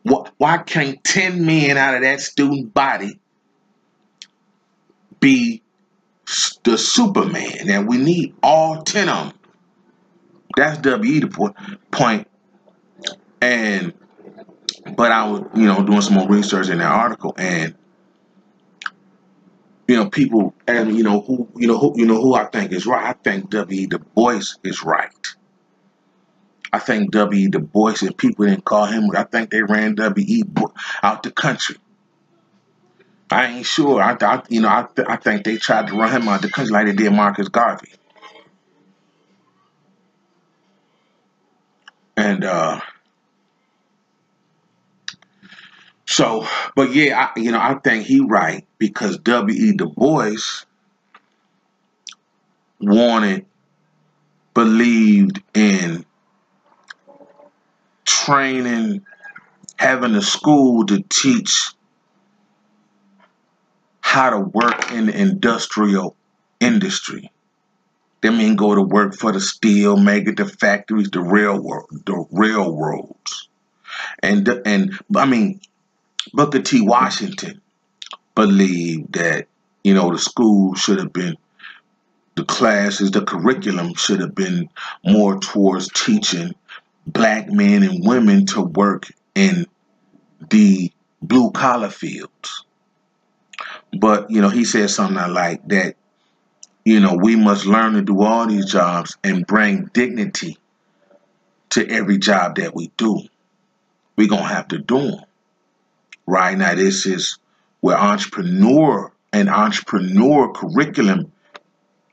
Why 0.03 0.59
can't 0.59 1.03
ten 1.05 1.47
men 1.47 1.77
out 1.77 1.95
of 1.95 2.03
that 2.03 2.21
student 2.21 2.75
body 2.75 3.19
be 5.21 5.63
the 6.65 6.77
Superman? 6.77 7.71
And 7.71 7.89
we 7.89 7.97
need 7.97 8.35
all 8.43 8.83
ten 8.83 9.09
of 9.09 9.29
them. 9.29 9.39
That's 10.57 10.79
WE 10.79 11.21
the 11.21 11.55
point. 11.91 12.29
And 13.41 13.95
but 14.97 15.13
I 15.13 15.31
was, 15.31 15.43
you 15.55 15.67
know, 15.67 15.85
doing 15.85 16.01
some 16.01 16.15
more 16.15 16.29
research 16.29 16.69
in 16.69 16.79
that 16.79 16.93
article, 16.93 17.35
and 17.37 17.75
you 19.89 19.97
know, 19.97 20.09
people, 20.09 20.55
and 20.67 20.97
you 20.97 21.03
know, 21.03 21.21
who, 21.21 21.49
you 21.57 21.67
know, 21.67 21.79
who, 21.79 21.95
you 21.97 22.07
know, 22.07 22.21
who 22.21 22.35
I 22.35 22.45
think 22.47 22.73
is 22.73 22.87
right. 22.87 23.07
I 23.07 23.13
think 23.13 23.51
W. 23.51 23.87
Du 23.87 23.99
Bois 23.99 24.55
is 24.63 24.83
right. 24.83 25.27
I 26.73 26.79
think 26.79 27.11
W. 27.11 27.51
Du 27.51 27.59
Bois, 27.59 27.97
and 28.03 28.17
people 28.17 28.47
didn't 28.47 28.65
call 28.65 28.87
him, 28.87 29.11
I 29.15 29.25
think 29.25 29.51
they 29.51 29.63
ran 29.63 29.95
W. 29.97 30.25
E. 30.27 30.45
out 31.03 31.23
the 31.23 31.31
country. 31.31 31.77
I 33.31 33.47
ain't 33.47 33.67
sure. 33.67 34.01
I, 34.01 34.17
I 34.21 34.43
you 34.49 34.61
know, 34.61 34.69
I, 34.69 34.87
th 34.95 35.07
I 35.09 35.17
think 35.17 35.45
they 35.45 35.57
tried 35.57 35.89
to 35.89 35.97
run 35.97 36.11
him 36.11 36.29
out 36.29 36.43
the 36.43 36.51
country 36.51 36.73
like 36.73 36.87
they 36.87 36.93
did 36.93 37.13
Marcus 37.13 37.49
Garvey. 37.49 37.93
And 42.17 42.45
uh 42.45 42.81
So, 46.07 46.47
but 46.75 46.95
yeah, 46.95 47.31
I, 47.35 47.39
you 47.39 47.53
know, 47.53 47.61
I 47.61 47.75
think 47.75 48.07
he 48.07 48.21
right 48.21 48.67
because 48.79 49.19
W.E. 49.19 49.77
Du 49.77 49.87
Bois 49.87 50.65
wanted, 52.81 53.47
believed 54.53 55.43
in 55.55 56.05
training, 58.05 59.05
having 59.77 60.15
a 60.15 60.23
school 60.23 60.85
to 60.87 61.03
teach 61.09 61.71
how 64.01 64.31
to 64.31 64.41
work 64.41 64.93
in 64.93 65.07
the 65.07 65.19
industrial 65.19 66.17
industry. 66.61 67.31
They 68.21 68.31
mean 68.31 68.57
go 68.57 68.75
to 68.75 68.83
work 68.83 69.15
for 69.15 69.33
the 69.33 69.41
steel 69.41 69.97
maker, 69.97 70.33
the 70.33 70.47
factories, 70.47 71.11
the 71.11 71.21
railroad, 71.21 71.87
the 72.07 72.25
railroads, 72.31 73.49
and 74.23 74.47
and 74.65 74.97
I 75.17 75.27
mean 75.27 75.61
Booker 76.33 76.61
T. 76.61 76.81
Washington 76.81 77.61
believed 78.35 79.15
that, 79.15 79.47
you 79.83 79.95
know, 79.95 80.11
the 80.11 80.19
school 80.19 80.75
should 80.75 80.99
have 80.99 81.13
been, 81.13 81.37
the 82.37 82.45
classes, 82.45 83.11
the 83.11 83.25
curriculum 83.25 83.95
should 83.95 84.21
have 84.21 84.35
been 84.35 84.69
more 85.05 85.39
towards 85.39 85.89
teaching 85.89 86.55
black 87.07 87.51
men 87.51 87.83
and 87.83 88.07
women 88.07 88.47
to 88.47 88.63
work 88.63 89.09
in 89.35 89.67
the 90.51 90.91
blue 91.21 91.51
collar 91.51 91.91
fields. 91.91 92.65
But, 93.99 94.31
you 94.31 94.41
know, 94.41 94.49
he 94.49 94.65
said 94.65 94.91
something 94.91 95.19
I 95.19 95.27
like 95.27 95.67
that, 95.69 95.97
you 96.85 97.01
know, 97.01 97.15
we 97.15 97.37
must 97.37 97.67
learn 97.67 97.95
to 97.95 98.03
do 98.03 98.23
all 98.23 98.47
these 98.47 98.71
jobs 98.71 99.17
and 99.23 99.47
bring 99.47 99.91
dignity 99.93 100.57
to 101.71 101.89
every 101.89 102.19
job 102.19 102.57
that 102.57 102.75
we 102.75 102.91
do. 102.97 103.21
We're 104.17 104.29
going 104.29 104.43
to 104.43 104.49
have 104.49 104.69
to 104.69 104.79
do 104.79 104.99
them 104.99 105.21
right 106.27 106.57
now 106.57 106.75
this 106.75 107.07
is 107.07 107.39
where 107.81 107.99
entrepreneur 107.99 109.13
and 109.33 109.49
entrepreneur 109.49 110.53
curriculum 110.53 111.33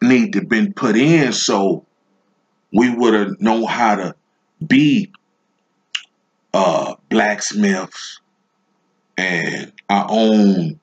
need 0.02 0.34
to 0.34 0.44
been 0.44 0.74
put 0.74 0.96
in 0.96 1.34
so 1.34 1.86
we 2.74 2.90
would 2.94 3.14
have 3.14 3.42
known 3.42 3.64
how 3.64 3.96
to 3.96 4.16
be 4.66 5.12
uh, 6.54 6.96
blacksmiths 7.10 8.22
and 9.18 9.72
our 9.90 10.08
own 10.10 10.80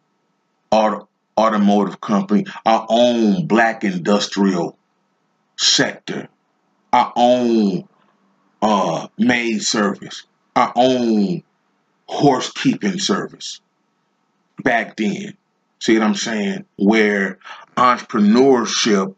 auto, 0.70 1.09
automotive 1.39 2.01
company, 2.01 2.45
our 2.64 2.87
own 2.89 3.47
black 3.47 3.85
industrial 3.85 4.77
sector, 5.57 6.29
our 6.93 7.12
own 7.16 7.89
uh, 8.62 9.09
maid 9.18 9.62
service, 9.62 10.24
our 10.55 10.72
own 10.77 11.43
horse 12.07 12.52
keeping 12.52 12.98
service 12.98 13.61
back 14.62 14.96
then. 14.96 15.36
See 15.78 15.98
what 15.98 16.07
I'm 16.07 16.14
saying? 16.14 16.64
Where 16.76 17.38
entrepreneurship, 17.76 19.14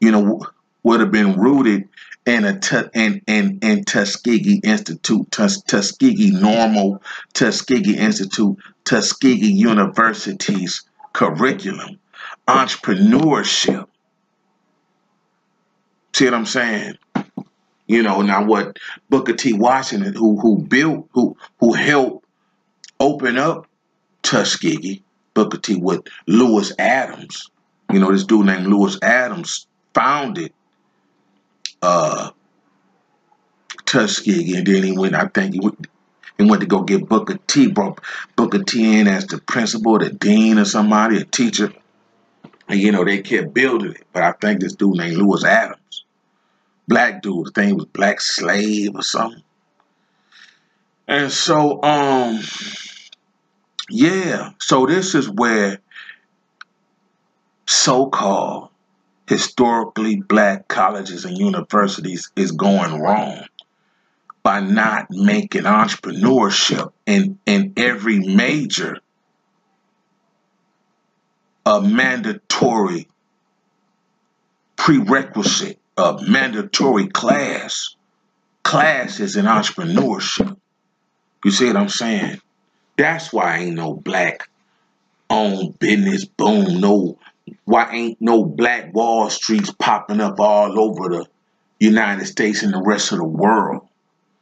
you 0.00 0.10
know, 0.12 0.46
would 0.82 1.00
have 1.00 1.10
been 1.10 1.38
rooted 1.38 1.88
in 2.26 2.44
a 2.44 2.60
in, 2.94 3.22
in, 3.26 3.58
in 3.62 3.84
Tuskegee 3.84 4.60
Institute, 4.62 5.30
Tus, 5.30 5.62
Tuskegee 5.62 6.30
Normal, 6.30 7.02
Tuskegee 7.32 7.96
Institute, 7.96 8.56
Tuskegee 8.84 9.52
University's 9.52 10.82
curriculum. 11.12 11.98
Entrepreneurship. 12.46 13.86
See 16.12 16.24
what 16.26 16.34
I'm 16.34 16.46
saying? 16.46 16.98
You 17.90 18.04
know, 18.04 18.22
now 18.22 18.44
what 18.44 18.78
Booker 19.08 19.32
T. 19.32 19.52
Washington, 19.52 20.14
who 20.14 20.38
who 20.38 20.58
built, 20.58 21.08
who 21.10 21.36
who 21.58 21.72
helped 21.72 22.24
open 23.00 23.36
up 23.36 23.66
Tuskegee, 24.22 25.02
Booker 25.34 25.58
T. 25.58 25.74
with 25.74 26.02
Lewis 26.28 26.72
Adams. 26.78 27.50
You 27.92 27.98
know, 27.98 28.12
this 28.12 28.22
dude 28.22 28.46
named 28.46 28.68
Lewis 28.68 28.96
Adams 29.02 29.66
founded 29.92 30.52
uh, 31.82 32.30
Tuskegee, 33.86 34.56
and 34.56 34.64
then 34.64 34.84
he 34.84 34.96
went. 34.96 35.16
I 35.16 35.26
think 35.26 35.54
he 35.54 35.58
went, 35.58 35.88
he 36.38 36.44
went 36.44 36.60
to 36.60 36.68
go 36.68 36.82
get 36.82 37.08
Booker 37.08 37.40
T. 37.48 37.66
Brought 37.72 38.00
Booker 38.36 38.62
T. 38.62 39.00
in 39.00 39.08
as 39.08 39.26
the 39.26 39.38
principal, 39.38 39.98
the 39.98 40.10
dean, 40.10 40.60
or 40.60 40.64
somebody, 40.64 41.16
a 41.16 41.24
teacher. 41.24 41.72
And 42.68 42.78
you 42.78 42.92
know 42.92 43.04
they 43.04 43.20
kept 43.20 43.52
building 43.52 43.96
it, 43.96 44.06
but 44.12 44.22
I 44.22 44.30
think 44.30 44.60
this 44.60 44.76
dude 44.76 44.96
named 44.96 45.16
Lewis 45.16 45.42
Adams, 45.42 45.99
black 46.86 47.22
dude, 47.22 47.46
the 47.46 47.50
thing 47.52 47.76
was 47.76 47.86
Black 47.86 48.20
Slave 48.20 48.94
or 48.94 49.02
something. 49.02 49.42
And 51.08 51.32
so, 51.32 51.82
um, 51.82 52.40
yeah, 53.88 54.50
so 54.58 54.86
this 54.86 55.14
is 55.14 55.28
where 55.28 55.80
so-called 57.66 58.68
historically 59.26 60.16
black 60.16 60.68
colleges 60.68 61.24
and 61.24 61.38
universities 61.38 62.30
is 62.36 62.52
going 62.52 63.00
wrong 63.00 63.44
by 64.42 64.60
not 64.60 65.06
making 65.10 65.62
entrepreneurship 65.62 66.92
in, 67.06 67.38
in 67.46 67.72
every 67.76 68.20
major 68.20 68.98
a 71.66 71.80
mandatory 71.80 73.08
prerequisite, 74.76 75.78
a 76.00 76.18
mandatory 76.28 77.06
class. 77.08 77.94
Classes 78.62 79.36
in 79.36 79.46
entrepreneurship. 79.46 80.56
You 81.44 81.50
see 81.50 81.66
what 81.66 81.76
I'm 81.76 81.88
saying? 81.88 82.40
That's 82.96 83.32
why 83.32 83.58
ain't 83.58 83.76
no 83.76 83.94
black 83.94 84.48
owned 85.30 85.78
business 85.78 86.24
boom, 86.24 86.80
no 86.80 87.18
why 87.64 87.90
ain't 87.92 88.20
no 88.20 88.44
black 88.44 88.92
Wall 88.94 89.30
Streets 89.30 89.72
popping 89.72 90.20
up 90.20 90.38
all 90.38 90.78
over 90.78 91.08
the 91.08 91.26
United 91.78 92.26
States 92.26 92.62
and 92.62 92.72
the 92.72 92.82
rest 92.84 93.12
of 93.12 93.18
the 93.18 93.24
world? 93.24 93.88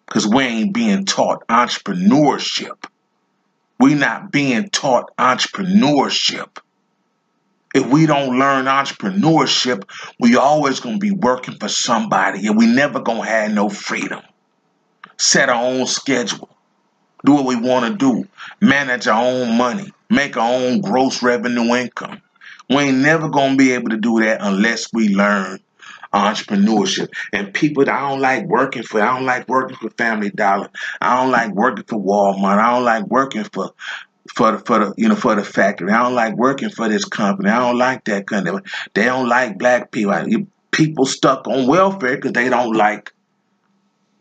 Because 0.07 0.27
we 0.27 0.43
ain't 0.45 0.75
being 0.75 1.05
taught 1.05 1.47
entrepreneurship. 1.47 2.85
We 3.79 3.95
not 3.95 4.33
being 4.33 4.71
taught 4.71 5.17
entrepreneurship. 5.17 6.59
If 7.75 7.87
we 7.87 8.07
don't 8.07 8.39
learn 8.39 8.65
entrepreneurship, 8.65 9.85
we 10.19 10.37
always 10.37 10.81
gonna 10.81 10.99
be 10.99 11.11
working 11.11 11.57
for 11.57 11.69
somebody 11.69 12.47
and 12.47 12.57
we 12.57 12.67
never 12.67 13.01
gonna 13.01 13.27
have 13.27 13.53
no 13.53 13.69
freedom. 13.69 14.23
Set 15.19 15.49
our 15.49 15.63
own 15.63 15.87
schedule. 15.87 16.49
Do 17.25 17.35
what 17.35 17.47
we 17.47 17.57
want 17.57 17.93
to 17.93 17.97
do. 17.97 18.29
Manage 18.61 19.07
our 19.07 19.23
own 19.23 19.57
money. 19.59 19.93
Make 20.09 20.37
our 20.37 20.51
own 20.51 20.81
gross 20.81 21.23
revenue 21.23 21.75
income. 21.75 22.23
We 22.71 22.77
ain't 22.77 22.99
never 22.99 23.29
gonna 23.29 23.57
be 23.57 23.73
able 23.73 23.91
to 23.91 23.97
do 23.97 24.21
that 24.21 24.39
unless 24.41 24.93
we 24.93 25.15
learn 25.15 25.61
entrepreneurship. 26.13 27.09
And 27.33 27.53
people, 27.53 27.89
I 27.89 28.01
don't 28.01 28.21
like 28.21 28.47
working 28.47 28.83
for. 28.83 29.01
I 29.01 29.15
don't 29.15 29.27
like 29.27 29.49
working 29.49 29.77
for 29.77 29.91
Family 29.91 30.31
Dollar. 30.31 30.71
I 31.01 31.17
don't 31.17 31.31
like 31.31 31.53
working 31.53 31.85
for 31.85 31.99
Walmart. 31.99 32.59
I 32.59 32.75
don't 32.75 32.85
like 32.85 33.07
working 33.07 33.45
for 33.45 33.73
for 34.35 34.53
the 34.53 34.59
for 34.59 34.79
the 34.79 34.95
you 34.97 35.09
know 35.09 35.17
for 35.17 35.35
the 35.35 35.45
factory. 35.45 35.91
I 35.91 36.03
don't 36.03 36.15
like 36.15 36.37
working 36.37 36.71
for 36.71 36.89
this 36.89 37.05
company. 37.05 37.51
I 37.51 37.59
don't 37.59 37.79
like 37.79 38.05
that 38.05 38.27
company. 38.27 38.59
They 38.95 39.05
don't 39.05 39.29
like 39.29 39.59
black 39.59 39.91
people. 39.91 40.15
People 40.71 41.07
stuck 41.07 41.47
on 41.49 41.67
welfare 41.67 42.17
because 42.17 42.33
they 42.33 42.49
don't 42.49 42.75
like 42.75 43.13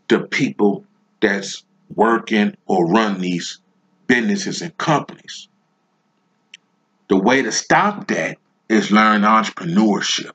the 0.07 0.21
people 0.21 0.85
that's 1.21 1.63
working 1.93 2.55
or 2.65 2.87
run 2.87 3.19
these 3.19 3.59
businesses 4.07 4.61
and 4.61 4.75
companies. 4.77 5.49
The 7.09 7.17
way 7.17 7.41
to 7.41 7.51
stop 7.51 8.07
that 8.07 8.37
is 8.69 8.91
learn 8.91 9.21
entrepreneurship. 9.21 10.31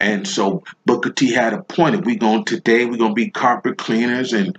And 0.00 0.26
so 0.26 0.64
Booker 0.86 1.10
T 1.10 1.32
had 1.32 1.52
a 1.52 1.62
point. 1.62 1.94
If 1.94 2.04
we 2.04 2.16
going 2.16 2.44
today, 2.44 2.86
we're 2.86 2.96
gonna 2.96 3.14
be 3.14 3.30
carpet 3.30 3.76
cleaners 3.76 4.32
and 4.32 4.56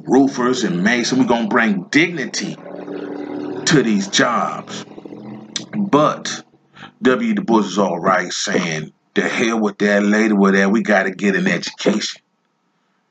roofers 0.00 0.64
and 0.64 0.82
masons. 0.82 1.20
We're 1.20 1.28
gonna 1.28 1.48
bring 1.48 1.84
dignity 1.84 2.56
to 3.72 3.82
these 3.82 4.06
jobs. 4.08 4.84
But 5.74 6.44
W. 7.00 7.34
Du 7.34 7.42
Bois 7.42 7.60
is 7.60 7.78
all 7.78 7.98
right 7.98 8.30
saying, 8.30 8.92
the 9.14 9.22
hell 9.22 9.60
with 9.60 9.78
that, 9.78 10.02
later 10.02 10.36
with 10.36 10.52
that, 10.54 10.70
we 10.70 10.82
gotta 10.82 11.10
get 11.10 11.36
an 11.36 11.46
education. 11.46 12.20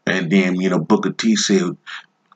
And 0.05 0.31
then, 0.31 0.61
you 0.61 0.69
know, 0.69 0.77
Booker 0.77 1.13
T 1.13 1.35
said, 1.35 1.75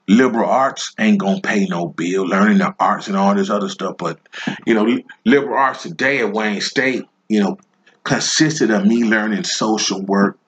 liberal 0.08 0.50
arts 0.50 0.96
ain't 0.98 1.20
gonna 1.20 1.40
pay 1.40 1.68
no 1.68 1.88
bill, 1.88 2.26
learning 2.26 2.58
the 2.58 2.74
arts 2.80 3.08
and 3.08 3.16
all 3.16 3.36
this 3.36 3.52
other 3.52 3.70
stuff. 3.70 3.98
But 3.98 4.20
you 4.66 4.74
know, 4.74 5.00
liberal 5.24 5.60
arts 5.60 5.84
today 5.84 6.22
at 6.22 6.34
Wayne 6.34 6.62
State, 6.62 7.06
you 7.30 7.42
know, 7.42 7.60
consisted 8.04 8.72
of 8.72 8.88
me 8.88 9.04
learning 9.04 9.44
social 9.44 10.02
work, 10.02 10.40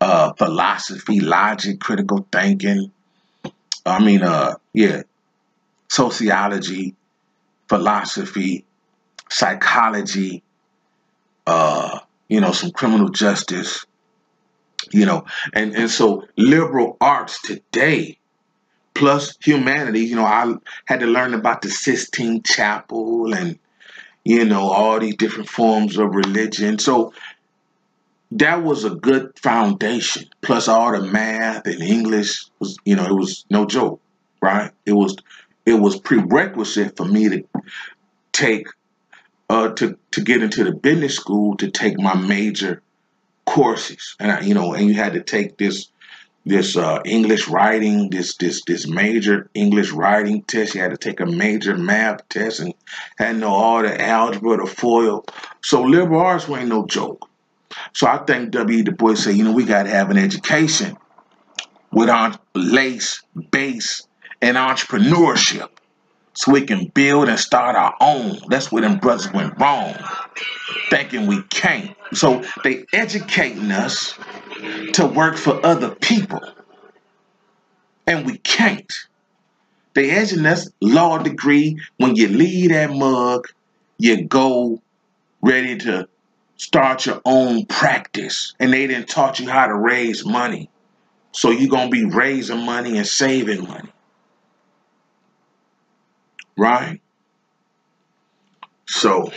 uh, 0.00 0.32
philosophy, 0.32 1.20
logic, 1.20 1.80
critical 1.80 2.26
thinking. 2.32 2.90
I 3.84 4.02
mean, 4.02 4.22
uh, 4.22 4.54
yeah, 4.72 5.02
sociology, 5.94 6.96
philosophy, 7.68 8.64
psychology, 9.30 10.42
uh, 11.46 12.00
you 12.28 12.40
know, 12.40 12.52
some 12.52 12.72
criminal 12.72 13.08
justice, 13.10 13.86
you 14.90 15.06
know, 15.06 15.24
and 15.52 15.74
and 15.74 15.90
so 15.90 16.26
liberal 16.36 16.96
arts 17.00 17.40
today 17.42 18.18
plus 18.94 19.36
humanity. 19.42 20.00
You 20.00 20.16
know, 20.16 20.24
I 20.24 20.54
had 20.86 21.00
to 21.00 21.06
learn 21.06 21.34
about 21.34 21.62
the 21.62 21.70
Sistine 21.70 22.42
Chapel 22.42 23.34
and, 23.34 23.58
you 24.24 24.44
know, 24.44 24.62
all 24.62 24.98
these 25.00 25.16
different 25.16 25.48
forms 25.48 25.98
of 25.98 26.14
religion. 26.14 26.78
So 26.78 27.12
that 28.32 28.62
was 28.62 28.84
a 28.84 28.90
good 28.90 29.38
foundation. 29.38 30.24
Plus 30.40 30.68
all 30.68 30.92
the 30.92 31.02
math 31.02 31.66
and 31.66 31.82
English 31.82 32.46
was, 32.58 32.78
you 32.84 32.96
know, 32.96 33.04
it 33.04 33.14
was 33.14 33.44
no 33.50 33.66
joke, 33.66 34.00
right? 34.40 34.70
It 34.86 34.92
was 34.92 35.16
it 35.66 35.74
was 35.74 35.98
prerequisite 35.98 36.96
for 36.96 37.04
me 37.04 37.28
to 37.28 37.44
take 38.32 38.66
uh 39.48 39.70
to 39.70 39.98
to 40.10 40.20
get 40.20 40.42
into 40.42 40.64
the 40.64 40.72
business 40.72 41.16
school 41.16 41.56
to 41.56 41.70
take 41.70 41.98
my 41.98 42.14
major 42.14 42.82
courses. 43.44 44.16
And 44.18 44.32
I, 44.32 44.40
you 44.40 44.54
know, 44.54 44.74
and 44.74 44.88
you 44.88 44.94
had 44.94 45.14
to 45.14 45.22
take 45.22 45.56
this 45.56 45.88
this 46.46 46.76
uh, 46.76 47.00
English 47.06 47.48
writing, 47.48 48.10
this 48.10 48.36
this 48.36 48.62
this 48.66 48.86
major 48.86 49.48
English 49.54 49.92
writing 49.92 50.42
test. 50.42 50.74
You 50.74 50.82
had 50.82 50.90
to 50.90 50.96
take 50.96 51.20
a 51.20 51.26
major 51.26 51.76
math 51.76 52.28
test 52.28 52.60
and 52.60 52.74
had 53.16 53.36
know 53.36 53.52
all 53.52 53.82
the 53.82 54.00
algebra, 54.00 54.58
the 54.58 54.66
FOIL. 54.66 55.24
So 55.62 55.82
liberal 55.82 56.20
arts 56.20 56.48
ain't 56.48 56.68
no 56.68 56.86
joke. 56.86 57.28
So 57.92 58.06
I 58.06 58.18
think 58.18 58.50
W. 58.52 58.82
Du 58.82 58.92
Bois 58.92 59.14
said, 59.14 59.36
you 59.36 59.44
know, 59.44 59.52
we 59.52 59.64
got 59.64 59.84
to 59.84 59.90
have 59.90 60.10
an 60.10 60.18
education 60.18 60.96
with 61.90 62.08
our 62.08 62.38
lace, 62.54 63.22
base, 63.50 64.06
and 64.44 64.58
entrepreneurship 64.58 65.70
so 66.34 66.52
we 66.52 66.66
can 66.66 66.88
build 66.88 67.30
and 67.30 67.38
start 67.38 67.76
our 67.76 67.94
own. 67.98 68.38
That's 68.48 68.70
where 68.70 68.82
them 68.82 68.98
brothers 68.98 69.32
went 69.32 69.58
wrong, 69.58 69.94
thinking 70.90 71.26
we 71.26 71.42
can't. 71.44 71.96
So 72.12 72.44
they 72.62 72.84
educating 72.92 73.72
us 73.72 74.14
to 74.92 75.06
work 75.06 75.38
for 75.38 75.64
other 75.64 75.94
people. 75.94 76.40
And 78.06 78.26
we 78.26 78.36
can't. 78.36 78.92
They 79.94 80.10
asking 80.10 80.44
us 80.44 80.68
law 80.82 81.16
degree. 81.18 81.78
When 81.96 82.14
you 82.14 82.28
leave 82.28 82.68
that 82.68 82.90
mug, 82.90 83.46
you 83.98 84.26
go 84.26 84.82
ready 85.40 85.78
to 85.78 86.06
start 86.56 87.06
your 87.06 87.22
own 87.24 87.64
practice 87.64 88.52
and 88.60 88.74
they 88.74 88.86
didn't 88.88 89.08
taught 89.08 89.40
you 89.40 89.48
how 89.48 89.68
to 89.68 89.74
raise 89.74 90.26
money. 90.26 90.68
So 91.32 91.50
you're 91.50 91.70
to 91.70 91.88
be 91.88 92.04
raising 92.04 92.66
money 92.66 92.98
and 92.98 93.06
saving 93.06 93.66
money. 93.66 93.90
Right? 96.56 97.00
So, 98.86 99.32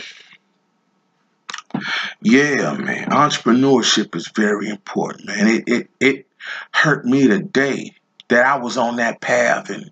yeah, 2.20 2.74
man, 2.74 3.10
entrepreneurship 3.10 4.14
is 4.14 4.28
very 4.28 4.68
important, 4.68 5.26
man. 5.26 5.46
It, 5.46 5.64
it, 5.66 5.90
it 6.00 6.26
hurt 6.72 7.04
me 7.04 7.26
today 7.26 7.94
that 8.28 8.46
I 8.46 8.58
was 8.58 8.76
on 8.76 8.96
that 8.96 9.20
path 9.20 9.70
in 9.70 9.90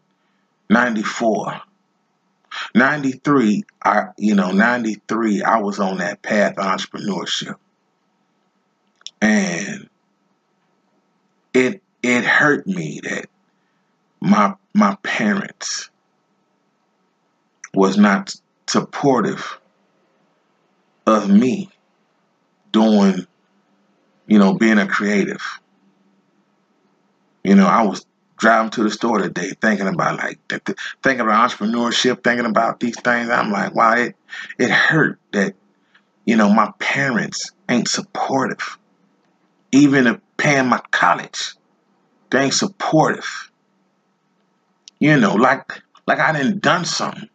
94. 0.70 1.60
93, 2.74 3.64
I 3.84 4.08
you 4.16 4.34
know, 4.34 4.50
93, 4.50 5.42
I 5.42 5.58
was 5.58 5.78
on 5.78 5.98
that 5.98 6.22
path 6.22 6.58
of 6.58 6.64
entrepreneurship. 6.64 7.56
And 9.20 9.88
it 11.52 11.82
it 12.02 12.24
hurt 12.24 12.66
me 12.66 13.00
that 13.02 13.26
my 14.20 14.54
my 14.74 14.96
parents 15.02 15.90
was 17.76 17.98
not 17.98 18.34
supportive 18.66 19.60
of 21.06 21.30
me 21.30 21.68
doing, 22.72 23.26
you 24.26 24.38
know, 24.38 24.54
being 24.54 24.78
a 24.78 24.86
creative. 24.86 25.42
You 27.44 27.54
know, 27.54 27.66
I 27.66 27.82
was 27.82 28.06
driving 28.38 28.70
to 28.70 28.82
the 28.82 28.90
store 28.90 29.18
today 29.18 29.52
thinking 29.60 29.88
about 29.88 30.16
like 30.16 30.38
thinking 30.48 31.20
about 31.20 31.50
entrepreneurship, 31.50 32.24
thinking 32.24 32.46
about 32.46 32.80
these 32.80 32.98
things. 32.98 33.28
I'm 33.28 33.52
like, 33.52 33.74
wow, 33.74 33.92
it 33.92 34.16
it 34.58 34.70
hurt 34.70 35.20
that, 35.32 35.54
you 36.24 36.36
know, 36.36 36.48
my 36.48 36.72
parents 36.78 37.52
ain't 37.68 37.88
supportive. 37.88 38.78
Even 39.70 40.06
if 40.06 40.18
paying 40.38 40.66
my 40.66 40.80
college, 40.90 41.54
they 42.30 42.44
ain't 42.44 42.54
supportive. 42.54 43.50
You 44.98 45.18
know, 45.18 45.34
like 45.34 45.70
like 46.06 46.20
I 46.20 46.32
didn't 46.32 46.62
done 46.62 46.86
something. 46.86 47.28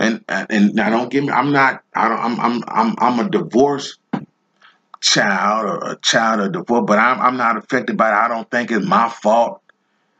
And 0.00 0.24
and 0.28 0.74
now 0.74 0.90
don't 0.90 1.10
get 1.10 1.24
me. 1.24 1.30
I'm 1.30 1.52
not. 1.52 1.82
I 1.94 2.08
don't. 2.08 2.18
I'm 2.18 2.40
I'm 2.40 2.64
I'm 2.68 2.94
I'm 2.98 3.26
a 3.26 3.30
divorced 3.30 3.98
child 5.00 5.66
or 5.66 5.92
a 5.92 5.96
child 5.96 6.40
of 6.40 6.52
divorce, 6.52 6.84
but 6.86 6.98
I'm 6.98 7.20
I'm 7.20 7.36
not 7.36 7.56
affected 7.56 7.96
by 7.96 8.10
it. 8.10 8.14
I 8.14 8.28
don't 8.28 8.50
think 8.50 8.70
it's 8.70 8.86
my 8.86 9.08
fault. 9.08 9.60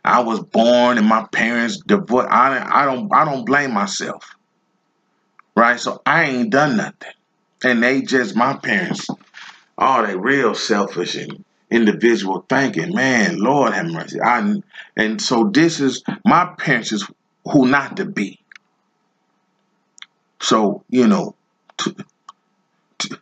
I 0.05 0.21
was 0.21 0.41
born 0.41 0.99
and 0.99 1.07
my 1.07 1.27
parents 1.33 1.79
divorced. 1.79 2.29
I 2.31 2.83
I 2.83 2.85
don't 2.85 3.13
I 3.13 3.25
don't 3.25 3.45
blame 3.45 3.73
myself. 3.73 4.37
Right? 5.57 5.81
So 5.81 6.03
I 6.05 6.25
ain't 6.25 6.51
done 6.51 6.77
nothing. 6.77 7.13
And 7.63 7.83
they 7.83 8.03
just 8.03 8.37
my 8.37 8.55
parents, 8.55 9.09
oh, 9.79 10.07
they 10.07 10.17
real 10.17 10.55
selfish 10.55 11.15
and 11.15 11.45
individual 11.71 12.45
thinking. 12.49 12.95
Man, 12.95 13.39
Lord 13.39 13.73
have 13.73 13.87
mercy. 13.87 14.21
I 14.21 14.57
and 14.97 15.23
so 15.23 15.45
this 15.45 15.81
is 15.81 16.03
my 16.27 16.53
parents 16.59 16.93
is 16.93 17.09
who 17.51 17.67
not 17.67 17.97
to 17.97 18.05
be. 18.05 18.39
So, 20.45 20.85
you 20.91 21.09
know, 21.09 21.37
to, 21.79 21.97
to, 22.99 23.19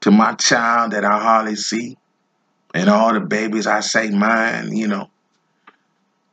to 0.00 0.10
my 0.10 0.34
child 0.34 0.90
that 0.90 1.04
I 1.04 1.22
hardly 1.22 1.54
see, 1.54 1.96
and 2.74 2.90
all 2.90 3.14
the 3.14 3.20
babies 3.20 3.68
I 3.68 3.78
say 3.78 4.10
mine, 4.10 4.76
you 4.76 4.88
know, 4.88 5.08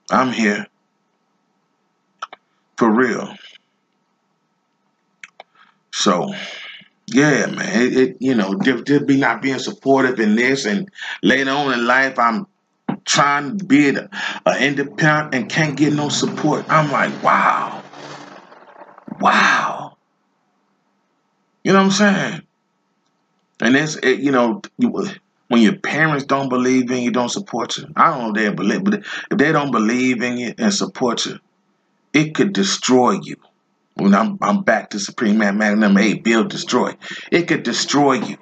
I'm 0.10 0.32
here. 0.32 0.66
For 2.76 2.92
real. 2.92 3.36
So, 5.94 6.34
yeah, 7.06 7.46
man, 7.46 7.82
it, 7.84 7.96
it 7.96 8.18
you 8.20 8.34
know, 8.34 8.56
just, 8.56 9.06
be 9.06 9.18
not 9.18 9.44
being 9.44 9.60
supportive 9.60 10.20
in 10.20 10.36
this, 10.36 10.66
and 10.66 10.90
later 11.22 11.52
on 11.52 11.72
in 11.72 11.86
life, 11.86 12.18
I'm 12.18 12.48
trying 13.06 13.60
to 13.60 13.64
be 13.64 13.90
an 13.90 14.10
independent 14.60 15.36
and 15.36 15.50
can't 15.52 15.78
get 15.78 15.94
no 15.94 16.10
support. 16.10 16.66
I'm 16.68 16.90
like, 16.92 17.22
wow, 17.22 17.84
wow. 19.20 19.71
You 21.64 21.74
know 21.74 21.80
what 21.80 21.86
I'm 21.86 21.92
saying? 21.92 22.42
And 23.62 23.76
it's 23.76 23.96
it, 23.98 24.20
you 24.20 24.32
know 24.32 24.62
when 24.78 25.62
your 25.62 25.76
parents 25.76 26.26
don't 26.26 26.50
believe 26.50 26.90
in 26.92 27.04
you, 27.04 27.12
don't 27.12 27.30
support 27.30 27.78
you. 27.78 27.88
I 27.96 28.10
don't 28.10 28.22
know 28.22 28.30
if 28.30 28.36
they 28.36 28.56
believe, 28.56 28.84
but 28.84 28.94
if 29.30 29.38
they 29.38 29.52
don't 29.52 29.72
believe 29.72 30.24
in 30.24 30.38
you 30.38 30.54
and 30.58 30.74
support 30.74 31.26
you, 31.26 31.40
it 32.14 32.34
could 32.34 32.54
destroy 32.54 33.20
you. 33.22 33.36
When 33.96 34.16
I'm 34.16 34.38
I'm 34.42 34.64
back 34.64 34.92
to 34.92 35.00
Supreme 35.00 35.38
Mathematics 35.38 35.80
number 35.80 36.00
eight, 36.00 36.24
build 36.24 36.50
destroy. 36.50 36.96
It 37.32 37.48
could 37.48 37.64
destroy 37.64 38.14
you 38.14 38.38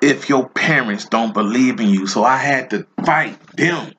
if 0.00 0.28
your 0.28 0.48
parents 0.48 1.06
don't 1.06 1.34
believe 1.34 1.80
in 1.80 1.88
you. 1.88 2.06
So 2.06 2.24
I 2.24 2.36
had 2.36 2.70
to 2.70 2.86
fight 3.04 3.38
them 3.56 3.92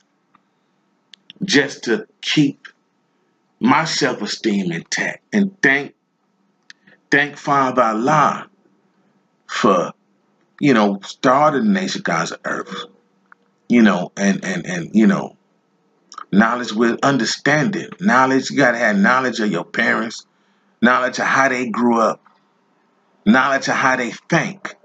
just 1.43 1.83
to 1.83 2.07
keep 2.21 2.67
my 3.59 3.85
self-esteem 3.85 4.71
intact 4.71 5.23
and 5.33 5.61
thank 5.61 5.93
thank 7.12 7.38
Father 7.38 7.82
Allah 7.82 8.49
for, 9.47 9.93
you 10.60 10.74
know, 10.74 10.99
starting 11.03 11.66
the 11.66 11.80
nation 11.80 12.01
gods 12.01 12.34
earth. 12.45 12.86
You 13.70 13.82
know, 13.82 14.12
and 14.16 14.43
and 14.45 14.66
and 14.66 14.89
you 14.93 15.08
know, 15.08 15.36
knowledge 16.32 16.72
with 16.72 16.99
understanding. 17.03 17.89
Knowledge, 17.99 18.49
you 18.49 18.58
gotta 18.58 18.78
have 18.78 18.97
knowledge 18.97 19.39
of 19.39 19.51
your 19.51 19.66
parents, 19.66 20.26
knowledge 20.82 21.20
of 21.20 21.26
how 21.26 21.49
they 21.49 21.70
grew 21.70 21.99
up, 21.99 22.22
knowledge 23.26 23.68
of 23.68 23.76
how 23.76 23.97
they 23.97 24.12
think, 24.30 24.76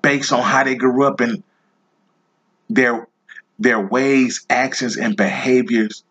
based 0.00 0.32
on 0.32 0.42
how 0.42 0.64
they 0.64 0.74
grew 0.74 1.06
up 1.06 1.20
and 1.20 1.42
their 2.70 3.06
their 3.58 3.86
ways, 3.86 4.46
actions, 4.48 4.96
and 4.96 5.16
behaviors 5.16 6.04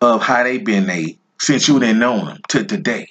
of 0.00 0.22
how 0.22 0.44
they 0.44 0.58
been 0.58 0.86
made 0.86 1.18
since 1.40 1.66
you 1.68 1.78
didn't 1.80 1.98
know 1.98 2.24
them 2.24 2.38
to 2.48 2.64
today. 2.64 3.08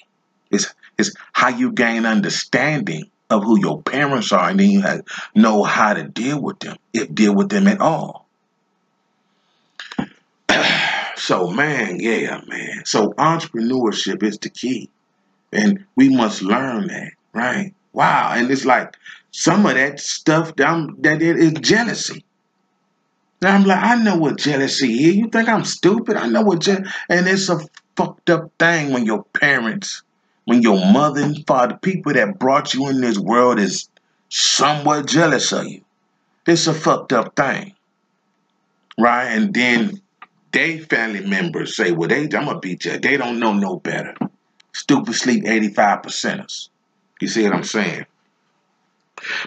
It's, 0.50 0.74
it's 0.98 1.14
how 1.32 1.48
you 1.48 1.72
gain 1.72 2.06
understanding 2.06 3.10
of 3.30 3.44
who 3.44 3.60
your 3.60 3.82
parents 3.82 4.32
are, 4.32 4.48
and 4.48 4.58
then 4.58 4.70
you 4.70 4.80
have, 4.80 5.02
know 5.34 5.62
how 5.62 5.94
to 5.94 6.04
deal 6.04 6.40
with 6.40 6.60
them, 6.60 6.76
if 6.92 7.14
deal 7.14 7.34
with 7.34 7.50
them 7.50 7.66
at 7.68 7.80
all. 7.80 8.26
so, 11.16 11.50
man, 11.50 12.00
yeah, 12.00 12.40
man. 12.46 12.84
So, 12.84 13.10
entrepreneurship 13.12 14.22
is 14.22 14.38
the 14.38 14.48
key, 14.48 14.88
and 15.52 15.84
we 15.94 16.08
must 16.08 16.42
learn 16.42 16.88
that, 16.88 17.12
right? 17.32 17.74
Wow, 17.92 18.32
and 18.34 18.50
it's 18.50 18.64
like 18.64 18.96
some 19.30 19.66
of 19.66 19.74
that 19.74 20.00
stuff 20.00 20.56
that, 20.56 20.94
that 21.00 21.22
it 21.22 21.36
is 21.36 21.52
jealousy. 21.54 22.24
Now 23.40 23.54
I'm 23.54 23.64
like, 23.64 23.82
I 23.82 24.02
know 24.02 24.16
what 24.16 24.38
jealousy 24.38 24.92
is. 25.08 25.16
You 25.16 25.28
think 25.28 25.48
I'm 25.48 25.64
stupid? 25.64 26.16
I 26.16 26.28
know 26.28 26.42
what 26.42 26.60
jealousy, 26.60 26.90
and 27.08 27.28
it's 27.28 27.48
a 27.48 27.60
fucked 27.96 28.30
up 28.30 28.50
thing 28.58 28.92
when 28.92 29.06
your 29.06 29.24
parents 29.24 30.02
when 30.48 30.62
your 30.62 30.78
mother 30.78 31.20
and 31.20 31.46
father, 31.46 31.76
people 31.76 32.14
that 32.14 32.38
brought 32.38 32.72
you 32.72 32.88
in 32.88 33.02
this 33.02 33.18
world, 33.18 33.58
is 33.58 33.90
somewhat 34.30 35.06
jealous 35.06 35.52
of 35.52 35.66
you. 35.66 35.82
It's 36.46 36.66
a 36.66 36.72
fucked 36.72 37.12
up 37.12 37.36
thing. 37.36 37.74
Right? 38.98 39.26
And 39.26 39.52
then 39.52 40.00
they 40.50 40.78
family 40.78 41.20
members 41.26 41.76
say, 41.76 41.92
well, 41.92 42.08
they 42.08 42.22
I'm 42.22 42.30
gonna 42.30 42.60
beat 42.60 42.86
you. 42.86 42.98
They 42.98 43.18
don't 43.18 43.38
know 43.38 43.52
no 43.52 43.76
better. 43.76 44.14
Stupid 44.72 45.14
sleep 45.16 45.44
85 45.46 46.00
percenters. 46.00 46.70
You 47.20 47.28
see 47.28 47.44
what 47.44 47.52
I'm 47.52 47.64
saying? 47.64 48.06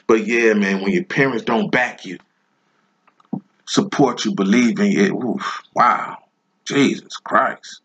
But 0.05 0.27
yeah, 0.27 0.53
man, 0.53 0.83
when 0.83 0.93
your 0.93 1.05
parents 1.05 1.45
don't 1.45 1.71
back 1.71 2.05
you, 2.05 2.19
support 3.65 4.23
you, 4.23 4.35
believe 4.35 4.79
in 4.79 4.91
you, 4.91 5.17
oof, 5.19 5.63
wow. 5.73 6.19
Jesus 6.63 7.17
Christ. 7.17 7.81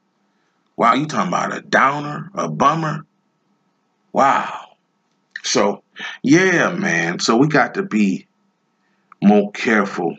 Wow, 0.76 0.92
you 0.92 1.06
talking 1.06 1.28
about 1.28 1.56
a 1.56 1.62
downer, 1.62 2.30
a 2.34 2.50
bummer? 2.50 3.05
Wow. 4.16 4.76
So, 5.42 5.82
yeah, 6.22 6.70
man. 6.70 7.18
So 7.20 7.36
we 7.36 7.48
got 7.48 7.74
to 7.74 7.82
be 7.82 8.26
more 9.22 9.52
careful. 9.52 10.16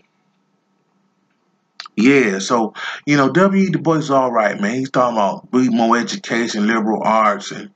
Yeah, 1.96 2.38
so 2.38 2.76
you 3.08 3.18
know, 3.18 3.32
W. 3.32 3.72
Du 3.72 3.80
Bois 3.80 3.96
is 3.96 4.12
all 4.12 4.32
right, 4.32 4.62
man. 4.62 4.76
He's 4.76 4.92
talking 4.92 5.18
about 5.18 5.50
be 5.50 5.70
more 5.70 5.98
education, 5.98 6.68
liberal 6.68 7.02
arts, 7.04 7.50
and 7.50 7.72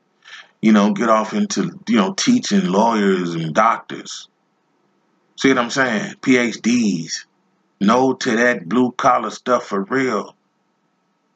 you 0.61 0.72
know, 0.72 0.93
get 0.93 1.09
off 1.09 1.34
into 1.34 1.80
you 1.89 1.95
know 1.95 2.13
teaching 2.13 2.65
lawyers 2.65 3.34
and 3.34 3.55
doctors. 3.55 4.28
See 5.38 5.49
what 5.49 5.57
I'm 5.57 5.72
saying? 5.72 6.17
PhDs. 6.22 7.26
No 7.80 8.13
to 8.13 8.36
that 8.36 8.69
blue 8.69 8.91
collar 8.91 9.32
stuff 9.32 9.65
for 9.65 9.86
real. 9.86 10.36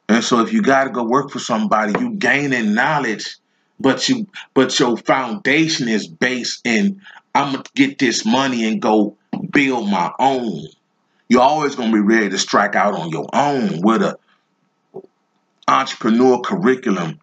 And 0.08 0.22
so 0.22 0.42
if 0.42 0.52
you 0.52 0.62
got 0.62 0.84
to 0.84 0.90
go 0.90 1.02
work 1.02 1.32
for 1.32 1.40
somebody, 1.40 1.92
you 1.98 2.14
gaining 2.14 2.72
knowledge, 2.72 3.38
but 3.80 4.08
you 4.08 4.26
but 4.54 4.78
your 4.78 4.96
foundation 4.98 5.88
is 5.88 6.06
based 6.08 6.62
in 6.66 7.02
I'm 7.34 7.52
gonna 7.52 7.64
get 7.74 7.98
this 7.98 8.26
money 8.26 8.66
and 8.68 8.82
go 8.82 9.16
build 9.52 9.88
my 9.90 10.12
own. 10.18 10.66
You're 11.28 11.42
always 11.42 11.76
gonna 11.76 11.92
be 11.92 12.00
ready 12.00 12.30
to 12.30 12.38
strike 12.38 12.76
out 12.76 12.94
on 12.94 13.10
your 13.10 13.28
own 13.32 13.80
with 13.82 14.02
a 14.02 14.18
entrepreneur 15.68 16.40
curriculum. 16.40 17.20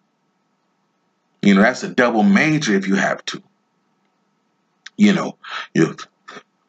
You 1.42 1.54
know, 1.54 1.62
that's 1.62 1.82
a 1.84 1.90
double 1.90 2.22
major 2.24 2.74
if 2.74 2.88
you 2.88 2.96
have 2.96 3.24
to. 3.26 3.42
you 4.96 5.12
know, 5.12 5.36
your 5.74 5.94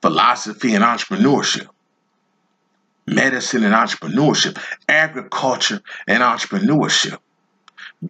philosophy 0.02 0.74
and 0.76 0.84
entrepreneurship, 0.84 1.68
medicine 3.08 3.64
and 3.64 3.74
entrepreneurship, 3.74 4.60
agriculture 4.90 5.82
and 6.08 6.24
entrepreneurship, 6.24 7.20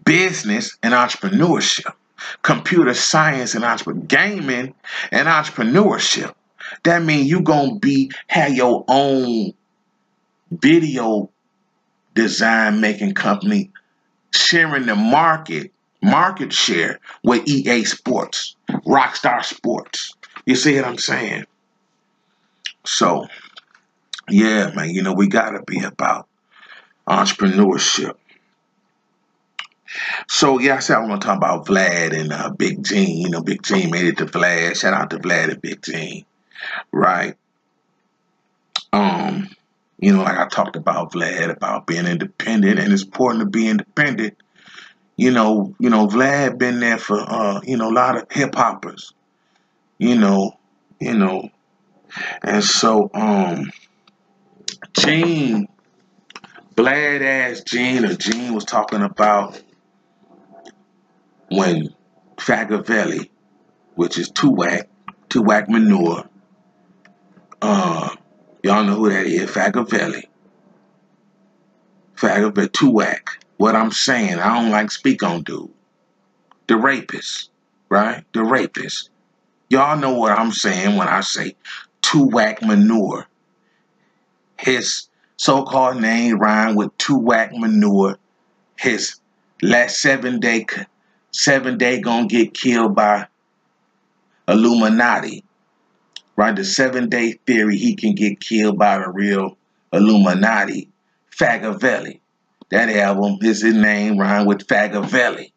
business 0.04 0.78
and 0.84 0.94
entrepreneurship, 0.94 1.94
computer 2.42 2.94
science 2.94 3.56
and 3.56 3.64
entrepreneurship, 3.64 4.08
gaming 4.08 4.74
and 5.12 5.28
entrepreneurship. 5.28 6.34
That 6.84 7.04
means 7.04 7.30
you 7.30 7.42
gonna 7.42 7.80
be 7.80 8.12
have 8.28 8.54
your 8.54 8.84
own 8.88 9.54
video 10.52 11.30
design 12.14 12.82
making 12.82 13.14
company 13.14 13.72
sharing 14.32 14.86
the 14.86 14.96
market 14.96 15.72
market 16.02 16.54
share 16.54 17.00
with 17.24 17.48
EA 17.48 17.84
Sports, 17.84 18.56
Rockstar 18.86 19.44
Sports. 19.44 20.14
You 20.46 20.56
see 20.56 20.76
what 20.76 20.86
I'm 20.86 20.98
saying? 20.98 21.46
So, 22.86 23.26
yeah, 24.30 24.72
man, 24.76 24.92
you 24.92 25.02
know, 25.02 25.14
we 25.14 25.28
got 25.28 25.52
to 25.52 25.64
be 25.66 25.84
about 25.84 26.28
entrepreneurship. 27.08 28.16
So, 30.28 30.60
yeah, 30.60 30.76
I 30.76 30.80
said 30.80 30.98
I 30.98 31.06
want 31.06 31.22
to 31.22 31.28
talk 31.28 31.38
about 31.38 31.66
Vlad 31.66 32.20
and 32.20 32.32
uh, 32.32 32.50
Big 32.50 32.84
Gene. 32.84 33.18
You 33.18 33.30
know, 33.30 33.42
Big 33.42 33.64
Gene 33.64 33.92
made 33.92 34.06
it 34.06 34.18
to 34.18 34.26
Vlad. 34.26 34.80
Shout 34.80 34.94
out 34.94 35.10
to 35.12 35.20
Vlad 35.20 35.52
and 35.52 35.62
Big 35.62 35.82
Gene. 35.82 36.26
Right? 36.92 37.36
Um, 38.94 39.50
you 40.00 40.14
know, 40.14 40.24
like 40.24 40.38
I 40.38 40.48
talked 40.48 40.76
about 40.76 41.14
Vlad, 41.14 41.50
about 41.50 41.88
being 41.88 42.06
independent, 42.06 42.80
and 42.80 42.92
it's 42.94 43.04
important 43.04 43.42
to 43.42 43.50
be 43.50 43.68
independent. 43.68 44.38
You 45.18 45.32
know, 45.32 45.74
you 45.80 45.90
know, 45.90 46.08
Vlad 46.08 46.58
been 46.58 46.80
there 46.80 46.98
for 46.98 47.20
uh, 47.20 47.62
you 47.64 47.78
know, 47.78 47.90
a 47.90 47.94
lot 47.94 48.18
of 48.18 48.32
hip 48.32 48.56
hoppers. 48.56 49.14
You 49.98 50.16
know, 50.16 50.58
you 51.00 51.14
know, 51.14 51.50
and 52.44 52.64
so, 52.64 53.10
um, 53.14 53.72
Gene, 54.94 55.68
Vlad 56.76 57.22
asked 57.22 57.68
Gene, 57.68 58.06
or 58.06 58.16
Gene 58.16 58.54
was 58.54 58.66
talking 58.66 59.02
about 59.02 59.62
when 61.50 61.94
Fagavelli, 62.38 63.30
which 63.96 64.18
is 64.18 64.32
2wack, 64.32 64.84
2wack 65.30 65.70
manure, 65.70 66.28
uh, 67.62 68.16
y'all 68.64 68.84
know 68.84 68.96
who 68.96 69.10
that 69.10 69.26
is, 69.26 69.50
Fagavelli. 69.50 70.26
Fagavelli, 72.16 72.68
2wack. 72.70 73.22
What 73.58 73.76
I'm 73.76 73.92
saying, 73.92 74.40
I 74.40 74.62
don't 74.62 74.72
like 74.72 74.92
speak 74.92 75.24
on 75.24 75.44
dude. 75.44 75.70
The 76.68 76.78
rapist, 76.78 77.52
right? 77.90 78.24
The 78.34 78.44
rapist. 78.44 79.10
Y'all 79.70 79.98
know 79.98 80.14
what 80.14 80.38
I'm 80.38 80.52
saying 80.52 80.98
when 80.98 81.08
I 81.08 81.22
say 81.22 81.56
2wack 82.02 82.62
manure. 82.62 83.28
His 84.60 85.08
so-called 85.38 86.02
name 86.02 86.38
rhyme 86.38 86.76
with 86.76 86.98
2wack 86.98 87.52
manure. 87.58 88.18
His 88.78 89.20
last 89.62 90.02
seven 90.02 90.40
day, 90.40 90.66
seven 91.36 91.78
day 91.78 92.00
gonna 92.00 92.28
get 92.28 92.54
killed 92.54 92.96
by 92.96 93.28
Illuminati. 94.48 95.44
Right, 96.36 96.56
the 96.56 96.66
seven 96.66 97.10
day 97.10 97.34
theory 97.46 97.78
he 97.78 97.96
can 97.96 98.14
get 98.14 98.40
killed 98.40 98.78
by 98.78 98.98
the 98.98 99.10
real 99.10 99.58
Illuminati. 99.94 100.90
Fagavelli. 101.32 102.20
That 102.70 102.90
album, 102.90 103.38
is 103.42 103.62
his 103.62 103.74
name 103.74 104.18
rhyme 104.18 104.46
with 104.46 104.68
Fagavelli. 104.68 105.52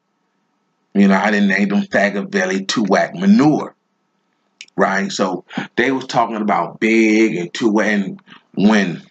You 0.95 1.09
know, 1.09 1.17
I 1.17 1.31
didn't 1.31 1.49
name 1.49 1.69
them 1.69 1.83
Fagavelli 1.83 2.67
2wack 2.67 3.15
manure 3.15 3.75
right? 4.79 5.11
So 5.11 5.45
they 5.77 5.91
was 5.91 6.07
talking 6.07 6.37
about 6.37 6.79
Big 6.81 7.35
and 7.37 7.53
2wack 7.53 7.95
and 7.95 8.21
when 8.55 9.03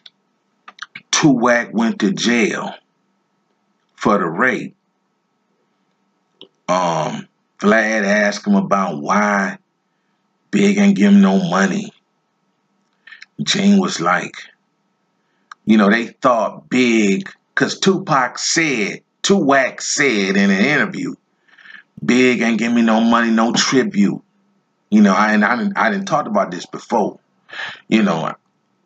2wack 1.12 1.74
went 1.74 2.00
to 2.00 2.14
jail 2.14 2.74
for 3.96 4.18
the 4.18 4.26
rape. 4.26 4.77
Um, 6.68 7.28
Vlad 7.60 8.06
asked 8.06 8.46
him 8.46 8.56
about 8.56 9.02
why 9.02 9.58
Big 10.52 10.78
ain't 10.78 10.96
give 10.96 11.12
him 11.12 11.22
no 11.22 11.50
money. 11.50 11.92
Gene 13.42 13.80
was 13.80 14.00
like, 14.02 14.36
you 15.66 15.78
know, 15.78 15.90
they 15.90 16.08
thought 16.08 16.70
Big, 16.70 17.30
because 17.54 17.80
Tupac 17.80 18.40
said, 18.40 19.02
2wack 19.24 19.82
said 19.82 20.38
in 20.38 20.50
an 20.50 20.66
interview, 20.66 21.16
Big 22.04 22.42
ain't 22.42 22.60
give 22.60 22.72
me 22.72 22.82
no 22.82 23.02
money, 23.02 23.32
no 23.32 23.52
tribute. 23.52 24.22
You 24.90 25.02
know, 25.02 25.14
I 25.14 25.34
and 25.34 25.44
I 25.44 25.58
didn't 25.58 25.78
I 25.78 25.90
didn't 25.90 26.06
talk 26.06 26.28
about 26.28 26.52
this 26.52 26.66
before. 26.66 27.20
You 27.88 28.04
know, 28.04 28.34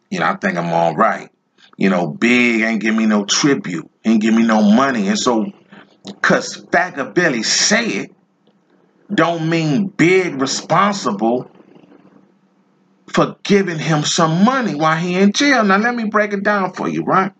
you 0.10 0.20
know, 0.20 0.26
I 0.26 0.36
think 0.36 0.58
I'm 0.58 0.74
all 0.74 0.96
right. 0.96 1.30
You 1.78 1.90
know, 1.90 2.08
Big 2.08 2.62
ain't 2.62 2.82
give 2.82 2.96
me 2.96 3.06
no 3.06 3.26
tribute, 3.26 3.90
ain't 4.06 4.22
give 4.22 4.34
me 4.34 4.44
no 4.44 4.62
money, 4.62 5.08
and 5.08 5.20
so, 5.20 5.52
cause 6.22 6.58
Fagavelli 6.58 7.44
say 7.44 7.88
it, 7.88 8.16
don't 9.14 9.50
mean 9.50 9.88
Big 9.88 10.40
responsible 10.40 11.50
for 13.08 13.36
giving 13.44 13.78
him 13.78 14.04
some 14.04 14.46
money 14.46 14.74
while 14.74 14.98
he 14.98 15.16
in 15.16 15.34
jail. 15.34 15.64
Now 15.64 15.78
let 15.78 15.96
me 15.96 16.06
break 16.06 16.34
it 16.34 16.44
down 16.44 16.74
for 16.74 16.88
you, 16.88 17.04
right? 17.04 17.34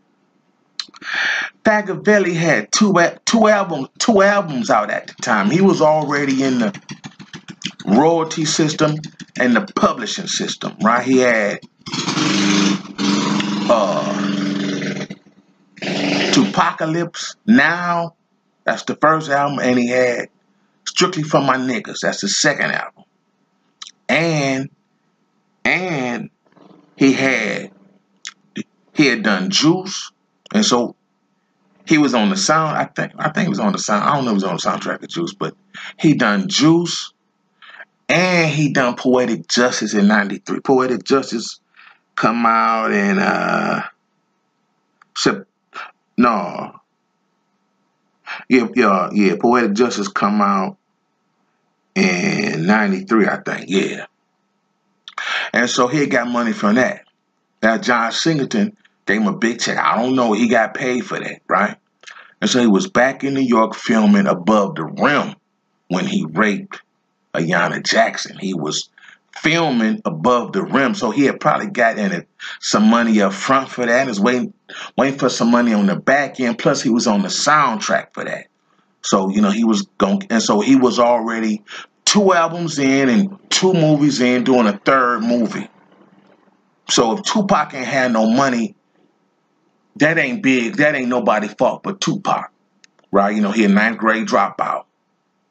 Fagavelli 1.64 2.34
had 2.34 2.72
two 2.72 2.94
two 3.26 3.48
albums 3.48 3.90
two 4.00 4.22
albums 4.22 4.70
out 4.70 4.92
at 4.92 5.08
the 5.08 5.14
time. 5.22 5.50
He 5.50 5.62
was 5.62 5.82
already 5.82 6.44
in 6.44 6.60
the 6.60 6.82
royalty 7.86 8.46
system 8.46 8.98
and 9.40 9.56
the 9.56 9.62
publishing 9.76 10.28
system, 10.28 10.76
right? 10.82 11.04
He 11.04 11.20
had 11.20 11.60
uh 13.70 14.12
2Pacalypse 16.32 17.36
Now, 17.46 18.16
that's 18.64 18.84
the 18.84 18.96
first 18.96 19.30
album, 19.30 19.60
and 19.60 19.78
he 19.80 19.88
had 19.88 20.30
Strictly 20.86 21.24
for 21.24 21.42
My 21.42 21.58
Niggas, 21.58 22.02
that's 22.02 22.22
the 22.22 22.28
second 22.28 22.72
album. 22.72 23.04
And 24.10 24.70
and 25.64 26.30
he 26.96 27.14
had 27.14 27.72
he 28.94 29.06
had 29.08 29.24
done 29.24 29.50
Juice, 29.52 30.12
and 30.54 30.66
so 30.66 30.96
he 31.86 31.98
was 31.98 32.14
on 32.14 32.30
the 32.30 32.36
sound. 32.36 32.78
I 32.78 32.86
think 32.86 33.14
I 33.18 33.30
think 33.30 33.44
he 33.46 33.50
was 33.50 33.60
on 33.60 33.72
the 33.72 33.80
sound. 33.80 34.04
I 34.04 34.16
don't 34.16 34.26
know 34.26 34.32
if 34.32 34.42
he 34.42 34.46
was 34.46 34.66
on 34.66 34.80
the 34.80 34.80
soundtrack 34.80 35.04
of 35.04 35.10
Juice, 35.10 35.34
but 35.34 35.56
he 35.98 36.14
done 36.14 36.50
Juice, 36.50 37.14
and 38.10 38.52
he 38.52 38.74
done 38.74 38.96
Poetic 38.96 39.48
Justice 39.48 39.94
in 39.94 40.08
93. 40.08 40.60
Poetic 40.60 41.04
Justice 41.04 41.60
come 42.16 42.46
out 42.46 42.92
in 42.92 43.18
uh 43.18 43.84
no. 46.18 46.81
Yeah, 48.52 48.68
yeah, 48.76 49.10
yeah. 49.14 49.36
Poetic 49.40 49.72
Justice 49.72 50.10
come 50.10 50.42
out 50.42 50.76
in 51.96 52.66
93, 52.66 53.26
I 53.26 53.38
think. 53.38 53.70
Yeah. 53.70 54.08
And 55.54 55.70
so 55.70 55.88
he 55.88 56.06
got 56.06 56.28
money 56.28 56.52
from 56.52 56.76
that. 56.76 57.06
Now 57.64 57.78
John 57.78 58.12
Singleton 58.12 58.76
gave 59.06 59.22
him 59.22 59.28
a 59.28 59.38
big 59.38 59.62
check. 59.62 59.78
I 59.78 60.02
don't 60.02 60.18
know. 60.18 60.34
He 60.34 60.50
got 60.50 60.74
paid 60.74 61.06
for 61.06 61.18
that, 61.18 61.42
right? 61.48 61.78
And 62.42 62.50
so 62.50 62.60
he 62.60 62.68
was 62.68 62.90
back 62.90 63.24
in 63.24 63.36
New 63.36 63.40
York 63.40 63.74
filming 63.74 64.28
Above 64.28 64.76
the 64.76 64.84
Rim 64.84 65.34
when 65.88 66.06
he 66.06 66.26
raped 66.26 66.82
Ayanna 67.34 67.82
Jackson. 67.82 68.38
He 68.38 68.54
was 68.54 68.90
filming 69.36 70.02
above 70.06 70.54
the 70.54 70.64
rim, 70.64 70.94
so 70.94 71.12
he 71.12 71.24
had 71.24 71.40
probably 71.40 71.68
gotten 71.68 72.26
some 72.60 72.90
money 72.90 73.22
up 73.22 73.34
front 73.34 73.70
for 73.70 73.86
that. 73.86 74.08
Is 74.08 74.20
waiting, 74.20 74.54
waiting 74.98 75.20
for 75.20 75.30
some 75.30 75.52
money 75.52 75.74
on 75.74 75.86
the 75.86 75.96
back 75.96 76.40
end. 76.40 76.58
Plus, 76.58 76.82
he 76.82 76.90
was 76.90 77.08
on 77.08 77.22
the 77.22 77.28
soundtrack 77.28 78.14
for 78.14 78.24
that. 78.24 78.48
So 79.02 79.30
you 79.30 79.42
know 79.42 79.52
he 79.52 79.64
was 79.64 79.84
going, 79.98 80.28
and 80.30 80.42
so 80.42 80.60
he 80.60 80.76
was 80.76 81.00
already 81.00 81.64
two 82.06 82.34
albums 82.34 82.78
in 82.78 83.10
and 83.10 83.38
two 83.50 83.74
movies 83.74 84.20
in, 84.22 84.44
doing 84.44 84.68
a 84.68 84.78
third 84.78 85.22
movie. 85.22 85.68
So 86.90 87.18
if 87.18 87.24
Tupac 87.24 87.74
ain't 87.74 87.88
had 87.88 88.12
no 88.12 88.30
money, 88.30 88.76
that 89.96 90.18
ain't 90.18 90.44
big. 90.44 90.78
That 90.78 90.94
ain't 90.96 91.08
nobody 91.08 91.48
fault 91.48 91.84
but 91.84 92.02
Tupac, 92.02 92.52
right? 93.12 93.36
You 93.36 93.42
know 93.42 93.52
he 93.52 93.64
a 93.64 93.70
ninth 93.70 93.98
grade 93.98 94.28
dropout, 94.28 94.86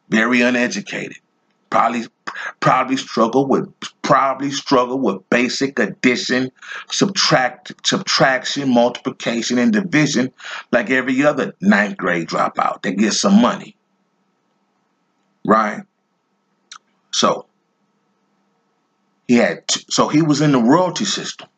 very 0.09 0.43
uneducated 0.43 1.17
probably 1.71 2.05
probably 2.61 2.97
struggle 2.97 3.47
with 3.47 3.73
probably 4.03 4.51
struggle 4.51 4.99
with 4.99 5.29
basic 5.31 5.79
addition, 5.79 6.51
subtract 6.91 7.87
subtraction, 7.87 8.73
multiplication, 8.73 9.59
and 9.59 9.73
division 9.73 10.33
like 10.73 10.91
every 10.91 11.25
other 11.25 11.55
ninth 11.61 11.97
grade 11.97 12.29
dropout 12.29 12.83
that 12.83 12.93
gets 12.93 13.21
some 13.21 13.41
money. 13.41 13.77
Right? 15.45 15.83
So 17.13 17.47
he 19.29 19.37
had 19.37 19.63
so 19.71 20.09
he 20.09 20.23
was 20.23 20.41
in 20.41 20.53
the 20.53 20.59
royalty 20.61 21.05
system. 21.05 21.49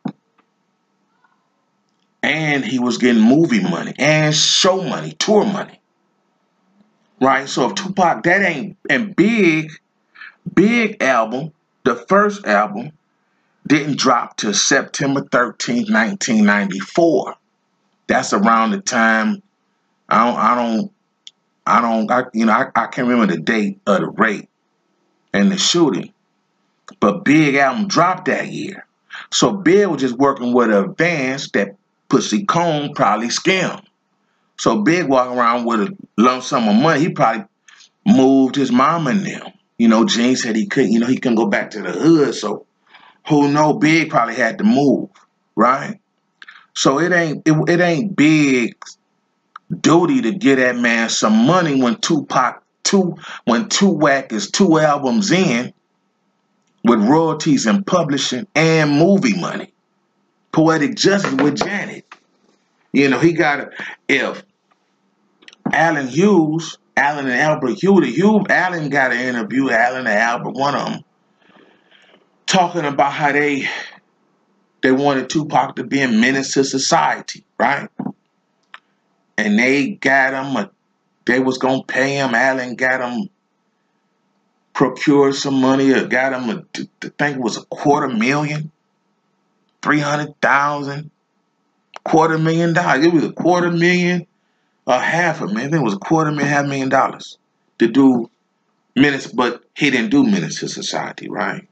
And 2.23 2.65
he 2.65 2.79
was 2.79 2.99
getting 2.99 3.23
movie 3.23 3.63
money 3.63 3.95
and 3.99 4.35
show 4.35 4.81
money, 4.83 5.13
tour 5.13 5.45
money. 5.45 5.81
Right? 7.21 7.49
So 7.49 7.71
if 7.71 7.75
Tupac 7.75 8.25
that 8.25 8.43
ain't 8.43 8.77
and 8.91 9.17
big 9.17 9.73
Big 10.55 11.03
album 11.03 11.53
the 11.85 11.97
first 11.97 12.47
album 12.47 12.93
didn't 13.67 13.99
drop 13.99 14.37
till 14.37 14.55
September 14.55 15.23
13th, 15.23 15.91
1994. 15.91 17.35
That's 18.07 18.33
around 18.33 18.73
the 18.73 18.81
time 18.81 19.43
I 20.09 20.25
don't 20.25 20.39
I 20.39 20.55
don't 20.55 20.93
I 21.67 21.81
don't 21.81 22.11
I, 22.11 22.25
you 22.35 22.47
know 22.47 22.53
I, 22.53 22.67
I 22.75 22.87
can't 22.87 23.09
remember 23.09 23.35
the 23.35 23.41
date 23.41 23.81
of 23.87 24.01
the 24.01 24.09
rape 24.09 24.49
and 25.33 25.51
the 25.51 25.59
shooting. 25.59 26.13
But 27.01 27.25
Big 27.25 27.55
album 27.55 27.89
dropped 27.89 28.27
that 28.27 28.49
year. 28.49 28.87
So 29.31 29.53
Big 29.53 29.87
was 29.87 30.01
just 30.01 30.19
working 30.19 30.53
with 30.53 30.71
a 30.71 30.85
advance 30.85 31.51
that 31.53 31.77
Pussy 32.09 32.45
Cone 32.45 32.95
probably 32.95 33.31
skimmed. 33.31 33.83
So 34.59 34.83
Big 34.83 35.09
walking 35.09 35.39
around 35.39 35.65
with 35.65 35.81
a 35.81 35.97
lump 36.19 36.43
sum 36.43 36.69
of 36.69 36.77
money. 36.77 37.01
He 37.01 37.09
probably 37.09 37.45
moved 38.07 38.57
his 38.57 38.71
mom 38.71 39.07
and 39.07 39.25
them. 39.25 39.53
You 39.79 39.89
know, 39.89 40.05
Gene 40.05 40.37
said 40.37 40.57
he 40.57 40.67
couldn't, 40.67 40.93
you 40.93 41.01
know, 41.01 41.07
he 41.07 41.19
couldn't 41.19 41.37
go 41.37 41.47
back 41.47 41.71
to 41.71 41.83
the 41.83 41.93
hood. 41.93 42.35
So 42.35 42.67
who 43.29 43.51
know 43.51 43.75
Big 43.75 44.11
probably 44.11 44.35
had 44.35 44.59
to 44.59 44.65
move, 44.65 45.11
right? 45.57 45.99
So 46.75 46.99
it 46.99 47.13
ain't 47.13 47.47
it, 47.47 47.55
it 47.69 47.81
ain't 47.81 48.17
big 48.17 48.77
duty 49.81 50.23
to 50.23 50.33
get 50.33 50.57
that 50.57 50.77
man 50.77 51.09
some 51.09 51.47
money 51.47 51.81
when 51.81 51.97
Tupac 51.97 52.63
two 52.83 53.17
when 53.45 53.69
two 53.69 53.99
Tupac 53.99 54.33
is 54.33 54.51
two 54.51 54.79
albums 54.79 55.31
in 55.31 55.73
with 56.85 57.01
royalties 57.01 57.67
and 57.67 57.87
publishing 57.87 58.47
and 58.55 58.91
movie 58.91 59.39
money. 59.39 59.73
Poetic 60.53 60.97
Justice 60.97 61.33
with 61.35 61.57
Janet. 61.57 62.05
You 62.93 63.09
know, 63.09 63.19
he 63.19 63.33
got 63.33 63.71
if 64.09 64.43
Allen 65.73 66.09
Hughes, 66.09 66.79
Allen 66.97 67.27
and 67.27 67.35
Albert 67.41 67.83
Hughes, 67.83 68.15
Hughes 68.15 68.47
Allen 68.49 68.89
got 68.91 69.13
an 69.13 69.21
interview, 69.21 69.71
Allen 69.71 70.07
and 70.07 70.09
Albert, 70.09 70.53
one 70.53 70.75
of 70.75 70.89
them, 70.89 71.05
talking 72.47 72.85
about 72.85 73.13
how 73.13 73.33
they 73.33 73.69
they 74.83 74.93
wanted 74.93 75.31
Tupac 75.31 75.77
to 75.77 75.85
be 75.85 76.01
a 76.01 76.09
menace 76.09 76.55
to 76.55 76.65
society, 76.65 77.45
right? 77.59 77.89
And 79.39 79.59
they 79.59 79.91
got 79.91 80.35
him 80.35 80.57
a 80.57 80.71
they 81.25 81.39
was 81.39 81.59
gonna 81.59 81.85
pay 81.85 82.17
him. 82.17 82.35
Allen 82.35 82.75
got 82.75 83.01
him 83.01 83.29
procured 84.73 85.35
some 85.35 85.61
money 85.61 85.93
or 85.93 86.07
got 86.07 86.33
him 86.33 86.67
I 86.75 87.09
think 87.19 87.37
it 87.37 87.41
was 87.41 87.57
a 87.57 87.65
quarter 87.67 88.09
million, 88.09 88.71
three 89.81 90.01
hundred 90.01 90.41
thousand, 90.41 91.11
quarter 92.05 92.39
million 92.39 92.73
dollars. 92.73 93.07
It 93.07 93.13
was 93.13 93.25
a 93.25 93.33
quarter 93.33 93.71
million, 93.71 94.27
a 94.87 94.99
half 94.99 95.41
a 95.41 95.47
million. 95.47 95.69
I 95.69 95.71
think 95.71 95.81
it 95.83 95.85
was 95.85 95.95
a 95.95 95.99
quarter 95.99 96.31
million, 96.31 96.49
half 96.49 96.67
million 96.67 96.89
dollars 96.89 97.39
to 97.79 97.89
do 97.89 98.31
Menace, 98.97 99.27
but 99.27 99.65
he 99.77 99.91
didn't 99.91 100.11
do 100.11 100.25
Menace 100.25 100.61
to 100.61 100.69
society, 100.69 101.29
right? 101.29 101.67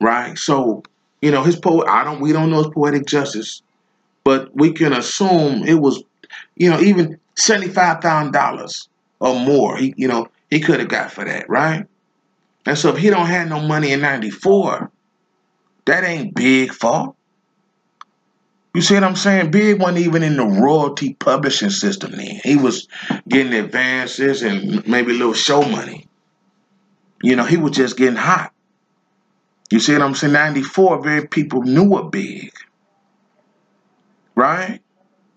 Right. 0.00 0.36
So 0.38 0.82
you 1.22 1.30
know 1.30 1.42
his 1.42 1.56
poet. 1.56 1.88
I 1.88 2.04
don't. 2.04 2.20
We 2.20 2.32
don't 2.32 2.50
know 2.50 2.58
his 2.58 2.72
poetic 2.72 3.06
justice, 3.06 3.62
but 4.24 4.54
we 4.54 4.72
can 4.72 4.92
assume 4.92 5.64
it 5.64 5.80
was, 5.80 6.02
you 6.56 6.70
know, 6.70 6.80
even 6.80 7.18
seventy 7.36 7.68
five 7.68 8.00
thousand 8.00 8.32
dollars 8.32 8.88
or 9.20 9.38
more. 9.38 9.76
He, 9.76 9.94
you 9.96 10.08
know, 10.08 10.28
he 10.50 10.60
could 10.60 10.80
have 10.80 10.88
got 10.88 11.12
for 11.12 11.24
that, 11.24 11.48
right? 11.48 11.86
And 12.66 12.78
so 12.78 12.90
if 12.90 12.98
he 12.98 13.10
don't 13.10 13.26
have 13.26 13.48
no 13.48 13.60
money 13.60 13.92
in 13.92 14.00
94, 14.00 14.90
that 15.86 16.04
ain't 16.04 16.34
big 16.34 16.72
fault. 16.72 17.16
You 18.74 18.82
see 18.82 18.94
what 18.94 19.04
I'm 19.04 19.16
saying? 19.16 19.50
Big 19.50 19.80
wasn't 19.80 19.98
even 19.98 20.22
in 20.22 20.36
the 20.36 20.44
royalty 20.44 21.14
publishing 21.14 21.70
system 21.70 22.12
then. 22.12 22.40
He 22.42 22.56
was 22.56 22.88
getting 23.28 23.54
advances 23.54 24.42
and 24.42 24.86
maybe 24.86 25.12
a 25.12 25.14
little 25.14 25.32
show 25.32 25.62
money. 25.62 26.08
You 27.22 27.36
know, 27.36 27.44
he 27.44 27.56
was 27.56 27.72
just 27.72 27.96
getting 27.96 28.16
hot. 28.16 28.52
You 29.70 29.80
see 29.80 29.92
what 29.92 30.02
I'm 30.02 30.14
saying? 30.14 30.32
94, 30.32 31.02
very 31.02 31.26
people 31.26 31.62
knew 31.62 31.96
a 31.96 32.08
Big. 32.08 32.52
Right? 34.34 34.80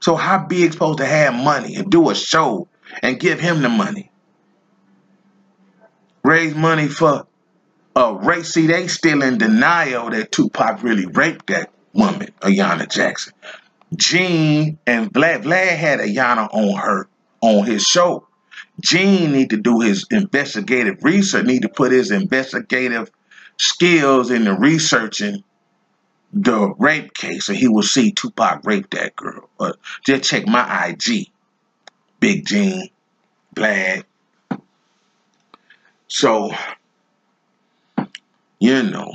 So 0.02 0.16
how 0.16 0.40
Big 0.46 0.74
supposed 0.74 0.98
to 0.98 1.06
have 1.06 1.34
money 1.34 1.76
and 1.76 1.92
do 1.92 2.10
a 2.10 2.16
show 2.16 2.68
and 3.04 3.20
give 3.20 3.40
him 3.40 3.62
the 3.62 3.70
money? 3.70 4.12
raise 6.28 6.54
money 6.54 6.88
for 6.90 7.26
a 7.96 8.14
race. 8.14 8.54
See, 8.54 8.68
they 8.68 8.88
still 8.88 9.24
in 9.24 9.38
denial 9.38 10.10
that 10.10 10.32
Tupac 10.32 10.84
really 10.84 11.06
raped 11.06 11.48
that 11.48 11.72
woman, 11.98 12.30
Ayanna 12.42 12.90
Jackson. 12.90 13.34
Gene 13.96 14.78
and 14.86 15.12
Vlad, 15.12 15.44
Vlad 15.44 15.78
had 15.78 16.00
Ayanna 16.00 16.50
on 16.54 16.78
her 16.78 17.08
on 17.42 17.66
his 17.66 17.84
show. 17.84 18.28
Gene 18.82 19.32
need 19.32 19.50
to 19.50 19.58
do 19.58 19.80
his 19.80 20.06
investigative 20.12 21.04
research, 21.04 21.46
need 21.46 21.64
to 21.64 21.70
put 21.70 21.92
his 21.92 22.12
investigative 22.12 23.10
skills 23.58 24.30
into 24.30 24.54
researching 24.54 25.44
the 26.34 26.74
rape 26.78 27.14
case, 27.14 27.46
so 27.46 27.54
he 27.54 27.68
will 27.68 27.84
see 27.84 28.12
Tupac 28.12 28.66
rape 28.66 28.90
that 28.92 29.16
girl. 29.16 29.50
But 29.58 29.78
just 30.06 30.30
check 30.30 30.46
my 30.48 30.88
IG, 30.88 31.30
Big 32.20 32.46
Gene, 32.46 32.90
Vlad, 33.56 34.04
so, 36.08 36.52
you 38.60 38.84
know, 38.84 39.14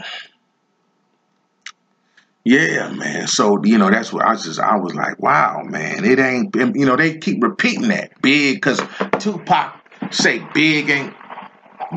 yeah, 2.45 2.90
man. 2.90 3.28
So, 3.28 3.62
you 3.64 3.78
know, 3.78 3.90
that's 3.90 4.12
what 4.12 4.26
I 4.26 4.34
just, 4.34 4.59
I 4.59 4.76
was 4.76 4.95
like, 4.95 5.20
wow, 5.20 5.62
man, 5.62 6.05
it 6.05 6.18
ain't, 6.18 6.55
you 6.55 6.86
know, 6.86 6.97
they 6.97 7.18
keep 7.18 7.43
repeating 7.43 7.88
that 7.88 8.20
big 8.20 8.57
because 8.57 8.80
Tupac 9.18 9.74
say 10.11 10.45
big 10.53 10.90
ain't 10.90 11.14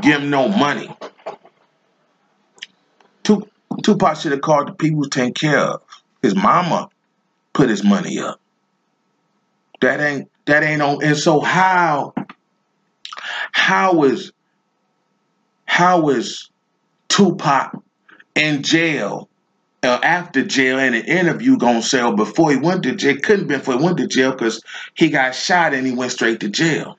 give 0.01 0.21
him 0.21 0.29
no 0.29 0.47
money. 0.47 0.95
Tupac 3.23 4.17
should 4.17 4.31
have 4.31 4.41
called 4.41 4.67
the 4.67 4.73
people 4.73 5.03
to 5.03 5.09
take 5.09 5.35
care 5.35 5.59
of. 5.59 5.81
His 6.21 6.35
mama 6.35 6.89
put 7.53 7.69
his 7.69 7.83
money 7.83 8.19
up. 8.19 8.39
That 9.81 9.99
ain't, 9.99 10.31
that 10.45 10.63
ain't 10.63 10.81
on, 10.81 11.03
and 11.03 11.17
so 11.17 11.41
how, 11.41 12.13
how 13.51 14.03
is 14.03 14.31
how 15.65 16.09
is 16.09 16.49
Tupac 17.09 17.77
in 18.35 18.63
jail 18.63 19.29
uh, 19.85 19.99
after 20.03 20.43
jail 20.43 20.79
in 20.79 20.93
an 20.93 21.05
interview 21.05 21.57
gonna 21.57 21.81
sell 21.81 22.13
before 22.13 22.51
he 22.51 22.57
went 22.57 22.83
to 22.83 22.95
jail? 22.95 23.17
Couldn't 23.21 23.47
be 23.47 23.55
before 23.57 23.77
he 23.77 23.83
went 23.83 23.97
to 23.97 24.07
jail 24.07 24.31
because 24.31 24.61
he 24.93 25.09
got 25.09 25.35
shot 25.35 25.73
and 25.73 25.85
he 25.85 25.93
went 25.93 26.11
straight 26.11 26.39
to 26.41 26.49
jail. 26.49 26.97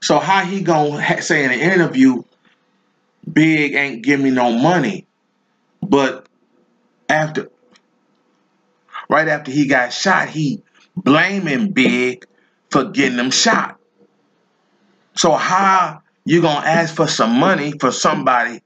So 0.00 0.18
how 0.18 0.44
he 0.44 0.62
gonna 0.62 1.22
say 1.22 1.44
in 1.44 1.52
an 1.52 1.60
interview, 1.60 2.22
Big 3.30 3.74
ain't 3.74 4.02
give 4.02 4.20
me 4.20 4.30
no 4.30 4.52
money, 4.52 5.06
but 5.82 6.26
after 7.08 7.50
right 9.08 9.28
after 9.28 9.50
he 9.50 9.66
got 9.66 9.92
shot, 9.92 10.28
he 10.28 10.62
blaming 10.96 11.72
Big 11.72 12.24
for 12.70 12.84
getting 12.84 13.18
him 13.18 13.30
shot. 13.30 13.78
So 15.14 15.32
how 15.32 16.02
you're 16.24 16.42
going 16.42 16.62
to 16.62 16.68
ask 16.68 16.94
for 16.94 17.06
some 17.06 17.38
money 17.38 17.72
for 17.80 17.90
somebody 17.90 18.60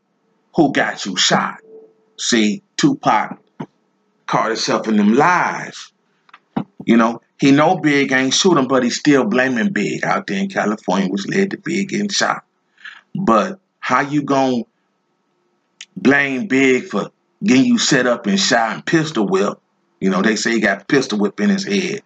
who 0.56 0.72
got 0.72 1.04
you 1.06 1.16
shot. 1.16 1.58
See, 2.18 2.62
Tupac 2.80 3.38
caught 4.26 4.48
himself 4.48 4.88
in 4.88 4.96
them 4.96 5.12
lies. 5.12 5.92
You 6.86 6.96
know, 6.96 7.20
he 7.38 7.50
know 7.50 7.76
Big 7.76 8.10
ain't 8.10 8.32
shoot 8.32 8.56
him, 8.56 8.68
but 8.68 8.82
he's 8.82 8.98
still 8.98 9.24
blaming 9.24 9.70
Big 9.70 10.02
out 10.02 10.26
there 10.26 10.38
in 10.38 10.48
California, 10.48 11.08
which 11.10 11.26
led 11.26 11.50
to 11.50 11.58
Big 11.58 11.90
getting 11.90 12.08
shot. 12.08 12.42
But 13.14 13.60
how 13.80 14.00
you 14.00 14.22
gonna 14.22 14.62
blame 15.94 16.46
Big 16.46 16.84
for 16.84 17.10
getting 17.44 17.66
you 17.66 17.76
set 17.76 18.06
up 18.06 18.26
and 18.26 18.40
shot 18.40 18.72
and 18.72 18.86
pistol 18.86 19.26
whip? 19.26 19.60
You 20.00 20.08
know, 20.08 20.22
they 20.22 20.36
say 20.36 20.52
he 20.52 20.60
got 20.60 20.88
pistol 20.88 21.18
whip 21.18 21.38
in 21.38 21.50
his 21.50 21.64
head 21.64 22.00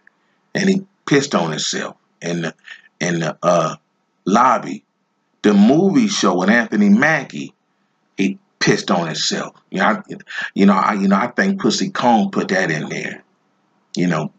and 0.57 0.69
he 0.69 0.85
pissed 1.07 1.37
on 1.37 1.51
himself 1.51 1.97
in 2.21 2.43
the 2.43 2.55
in 3.01 3.21
the 3.21 3.39
uh, 3.45 3.77
lobby 4.25 4.85
the 5.45 5.53
movie 5.53 6.09
show 6.09 6.39
with 6.39 6.49
Anthony 6.49 6.89
Mackie, 6.89 7.55
pissed 8.65 8.91
on 8.91 9.07
himself. 9.07 9.55
You 9.71 9.81
know, 9.81 9.85
I, 9.85 10.03
you 10.55 10.65
know, 10.65 10.73
I, 10.73 10.95
you 10.95 11.07
know, 11.07 11.17
I 11.17 11.27
think 11.27 11.61
Puffy 11.61 11.91
Combs 11.91 12.31
put 12.33 12.49
that 12.49 12.71
in 12.71 12.89
there. 12.89 13.23
You 13.95 14.07
know, 14.07 14.33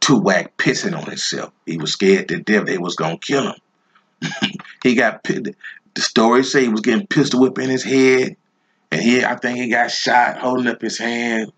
Tupac 0.00 0.58
pissing 0.58 0.96
on 0.96 1.06
himself. 1.06 1.54
He 1.64 1.78
was 1.78 1.92
scared 1.92 2.28
to 2.28 2.38
death 2.38 2.66
they 2.66 2.76
was 2.76 2.96
gonna 2.96 3.16
kill 3.16 3.54
him. 3.54 4.30
he 4.82 4.94
got 4.94 5.24
the 5.24 5.54
story 5.96 6.44
say 6.44 6.62
he 6.62 6.68
was 6.68 6.82
getting 6.82 7.06
pistol 7.06 7.40
whip 7.40 7.58
in 7.58 7.70
his 7.70 7.82
head, 7.82 8.36
and 8.90 9.00
he, 9.00 9.24
I 9.24 9.36
think 9.36 9.58
he 9.58 9.68
got 9.68 9.90
shot 9.90 10.38
holding 10.38 10.66
up 10.66 10.82
his 10.82 10.98
hand. 10.98 11.50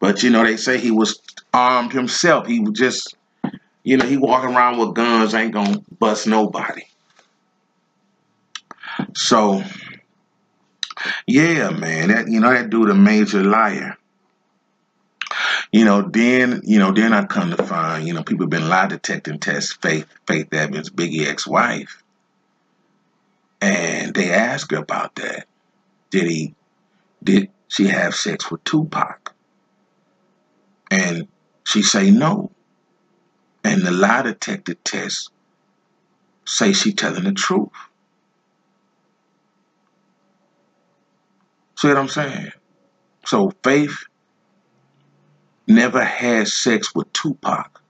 But 0.00 0.24
you 0.24 0.30
know, 0.30 0.42
they 0.42 0.56
say 0.56 0.78
he 0.78 0.90
was 0.90 1.22
armed 1.54 1.92
himself. 1.92 2.48
He 2.48 2.58
was 2.58 2.76
just, 2.76 3.14
you 3.84 3.96
know, 3.96 4.06
he 4.06 4.16
walking 4.16 4.56
around 4.56 4.78
with 4.78 4.94
guns 4.96 5.34
ain't 5.34 5.52
gonna 5.52 5.78
bust 6.00 6.26
nobody. 6.26 6.82
So, 9.14 9.62
yeah, 11.26 11.70
man, 11.70 12.08
that 12.08 12.28
you 12.28 12.40
know 12.40 12.52
that 12.52 12.70
dude 12.70 12.90
a 12.90 12.94
major 12.94 13.42
liar. 13.44 13.96
You 15.72 15.84
know, 15.84 16.02
then 16.02 16.62
you 16.64 16.78
know, 16.78 16.92
then 16.92 17.12
I 17.12 17.26
come 17.26 17.50
to 17.50 17.62
find, 17.62 18.06
you 18.06 18.14
know, 18.14 18.22
people 18.22 18.46
been 18.46 18.68
lie 18.68 18.86
detecting 18.86 19.38
test 19.38 19.82
Faith 19.82 20.06
Faith 20.26 20.52
Evans, 20.52 20.90
Biggie 20.90 21.26
ex-wife, 21.26 22.02
and 23.60 24.14
they 24.14 24.30
ask 24.32 24.70
her 24.70 24.78
about 24.78 25.14
that. 25.16 25.46
did 26.10 26.26
he 26.30 26.54
did 27.22 27.50
she 27.68 27.88
have 27.88 28.14
sex 28.14 28.50
with 28.50 28.64
Tupac? 28.64 29.34
And 30.90 31.28
she 31.64 31.82
say 31.82 32.10
no. 32.10 32.50
And 33.64 33.82
the 33.82 33.90
lie 33.90 34.22
detector 34.22 34.74
test 34.74 35.30
say 36.46 36.72
she 36.72 36.92
telling 36.92 37.24
the 37.24 37.32
truth. 37.32 37.68
See 41.78 41.86
what 41.86 41.96
I'm 41.96 42.08
saying? 42.08 42.50
So 43.24 43.52
Faith 43.62 44.06
never 45.68 46.02
had 46.02 46.48
sex 46.48 46.92
with 46.92 47.12
Tupac, 47.12 47.80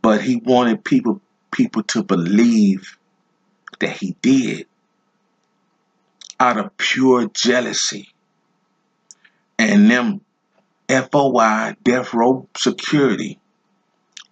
but 0.00 0.22
he 0.22 0.36
wanted 0.36 0.84
people 0.84 1.20
people 1.50 1.82
to 1.82 2.04
believe 2.04 2.96
that 3.80 3.90
he 3.90 4.14
did 4.22 4.68
out 6.38 6.56
of 6.56 6.76
pure 6.76 7.26
jealousy. 7.34 8.10
And 9.58 9.90
them 9.90 10.20
FOI, 10.88 11.74
Death 11.82 12.14
Row 12.14 12.46
Security, 12.56 13.40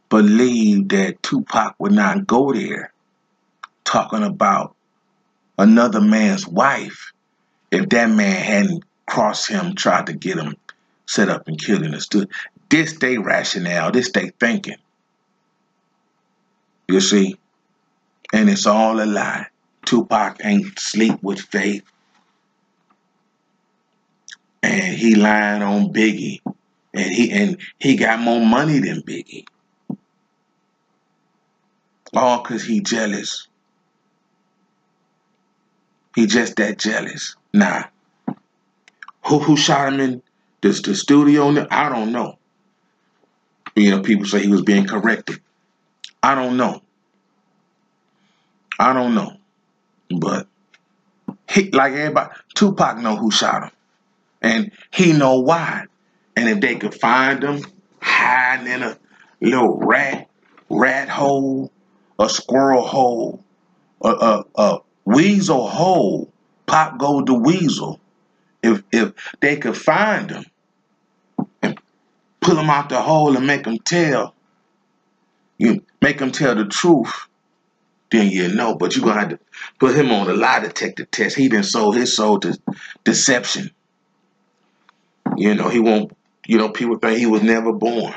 believed 0.08 0.90
that 0.90 1.20
Tupac 1.24 1.74
would 1.80 1.90
not 1.90 2.28
go 2.28 2.52
there 2.52 2.92
talking 3.82 4.22
about 4.22 4.76
another 5.58 6.00
man's 6.00 6.46
wife 6.46 7.12
if 7.70 7.88
that 7.90 8.10
man 8.10 8.42
hadn't 8.42 8.84
crossed 9.06 9.48
him, 9.48 9.74
tried 9.74 10.06
to 10.06 10.12
get 10.12 10.38
him 10.38 10.56
set 11.06 11.28
up 11.28 11.48
and 11.48 11.60
killed 11.60 11.82
and 11.82 12.00
stood. 12.02 12.30
This 12.68 12.92
day 12.94 13.16
rationale, 13.16 13.90
this 13.90 14.10
day 14.10 14.30
thinking. 14.38 14.76
You 16.86 17.00
see? 17.00 17.36
And 18.32 18.48
it's 18.50 18.66
all 18.66 19.00
a 19.00 19.06
lie. 19.06 19.46
Tupac 19.84 20.40
ain't 20.44 20.78
sleep 20.78 21.22
with 21.22 21.40
Faith. 21.40 21.84
And 24.62 24.96
he 24.96 25.14
lying 25.14 25.62
on 25.62 25.92
Biggie. 25.92 26.40
And 26.92 27.10
he 27.10 27.30
and 27.30 27.58
he 27.78 27.96
got 27.96 28.20
more 28.20 28.44
money 28.44 28.80
than 28.80 29.02
Biggie. 29.02 29.46
All 32.14 32.42
cause 32.42 32.64
he 32.64 32.80
jealous. 32.80 33.48
He 36.14 36.26
just 36.26 36.56
that 36.56 36.78
jealous. 36.78 37.36
Nah. 37.52 37.84
Who 39.26 39.38
who 39.38 39.56
shot 39.56 39.92
him 39.92 40.00
in 40.00 40.22
the, 40.60 40.68
the 40.70 40.94
studio? 40.94 41.66
I 41.70 41.88
don't 41.88 42.12
know. 42.12 42.38
You 43.74 43.90
know, 43.90 44.02
people 44.02 44.26
say 44.26 44.40
he 44.40 44.48
was 44.48 44.62
being 44.62 44.86
corrected. 44.86 45.40
I 46.22 46.34
don't 46.34 46.56
know. 46.56 46.82
I 48.78 48.92
don't 48.92 49.14
know. 49.14 49.36
But 50.10 50.48
he, 51.48 51.70
like 51.70 51.92
everybody, 51.92 52.34
Tupac 52.54 52.98
know 52.98 53.16
who 53.16 53.30
shot 53.30 53.64
him. 53.64 53.70
And 54.40 54.72
he 54.92 55.12
know 55.12 55.40
why. 55.40 55.84
And 56.36 56.48
if 56.48 56.60
they 56.60 56.76
could 56.76 56.94
find 56.94 57.42
him 57.42 57.64
hiding 58.00 58.72
in 58.72 58.82
a 58.82 58.98
little 59.40 59.76
rat, 59.78 60.28
rat 60.70 61.08
hole, 61.08 61.72
a 62.18 62.28
squirrel 62.28 62.86
hole, 62.86 63.44
a, 64.02 64.08
a, 64.08 64.44
a 64.56 64.78
weasel 65.04 65.68
hole, 65.68 66.32
Pop 66.68 66.98
goes 66.98 67.24
the 67.24 67.34
weasel. 67.34 67.98
If 68.62 68.82
if 68.92 69.12
they 69.40 69.56
could 69.56 69.76
find 69.76 70.30
him 70.30 70.44
and 71.62 71.80
pull 72.40 72.56
him 72.56 72.70
out 72.70 72.90
the 72.90 73.00
hole 73.00 73.36
and 73.36 73.46
make 73.46 73.66
him 73.66 73.78
tell, 73.78 74.34
you 75.56 75.82
make 76.02 76.20
him 76.20 76.30
tell 76.30 76.54
the 76.54 76.66
truth, 76.66 77.12
then 78.12 78.30
you 78.30 78.52
know. 78.54 78.74
But 78.76 78.94
you're 78.94 79.04
gonna 79.04 79.20
have 79.20 79.30
to 79.30 79.38
put 79.80 79.96
him 79.96 80.10
on 80.10 80.28
a 80.28 80.34
lie 80.34 80.60
detector 80.60 81.06
test. 81.06 81.36
He 81.36 81.48
didn't 81.48 81.66
sold 81.66 81.96
his 81.96 82.14
soul 82.14 82.38
to 82.40 82.58
deception. 83.04 83.70
You 85.36 85.54
know, 85.54 85.68
he 85.68 85.78
won't, 85.78 86.12
you 86.46 86.58
know, 86.58 86.68
people 86.70 86.98
think 86.98 87.18
he 87.18 87.26
was 87.26 87.42
never 87.42 87.72
born. 87.72 88.14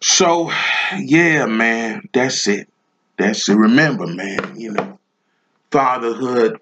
So, 0.00 0.50
yeah, 0.98 1.46
man, 1.46 2.08
that's 2.12 2.46
it. 2.46 2.68
That's 3.16 3.48
it. 3.48 3.56
Remember, 3.56 4.06
man, 4.06 4.60
you 4.60 4.72
know, 4.72 4.93
fatherhood, 5.74 6.60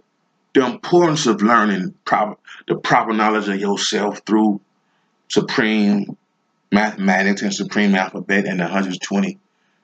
the 0.55 0.65
importance 0.65 1.27
of 1.27 1.43
learning 1.43 1.95
proper, 2.07 2.41
the 2.67 2.77
proper 2.77 3.13
knowledge 3.13 3.47
of 3.47 3.61
yourself 3.61 4.23
through 4.25 4.59
supreme 5.29 6.17
mathematics 6.71 7.43
and 7.43 7.53
supreme 7.53 7.95
alphabet 7.95 8.47
and 8.47 8.59
the 8.59 8.65
120 8.65 9.39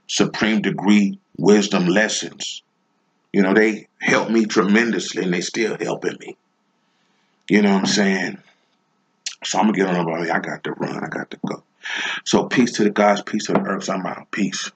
supreme 0.07 0.63
degree 0.63 1.19
wisdom 1.37 1.87
lessons. 1.87 2.63
You 3.31 3.43
know, 3.43 3.53
they 3.53 3.89
helped 4.01 4.31
me 4.31 4.47
tremendously 4.47 5.25
and 5.25 5.35
they 5.35 5.43
still 5.43 5.77
helping 5.79 6.17
me. 6.19 6.39
You 7.51 7.61
know 7.61 7.75
what 7.75 7.81
I'm 7.81 7.87
saying? 7.87 8.39
So 9.45 9.59
I'm 9.59 9.67
gonna 9.67 9.77
get 9.77 9.89
on 9.89 9.97
about 9.97 10.25
it. 10.25 10.31
I 10.31 10.39
got 10.39 10.65
to 10.65 10.73
run. 10.73 11.05
I 11.05 11.09
got 11.09 11.31
to 11.33 11.39
go. 11.47 11.63
So 12.25 12.45
peace 12.45 12.73
to 12.73 12.85
the 12.85 12.91
gods, 12.91 13.21
peace 13.21 13.45
to 13.47 13.53
the 13.53 13.61
earth. 13.61 13.91
I'm 13.91 14.07
out. 14.07 14.31
Peace. 14.31 14.71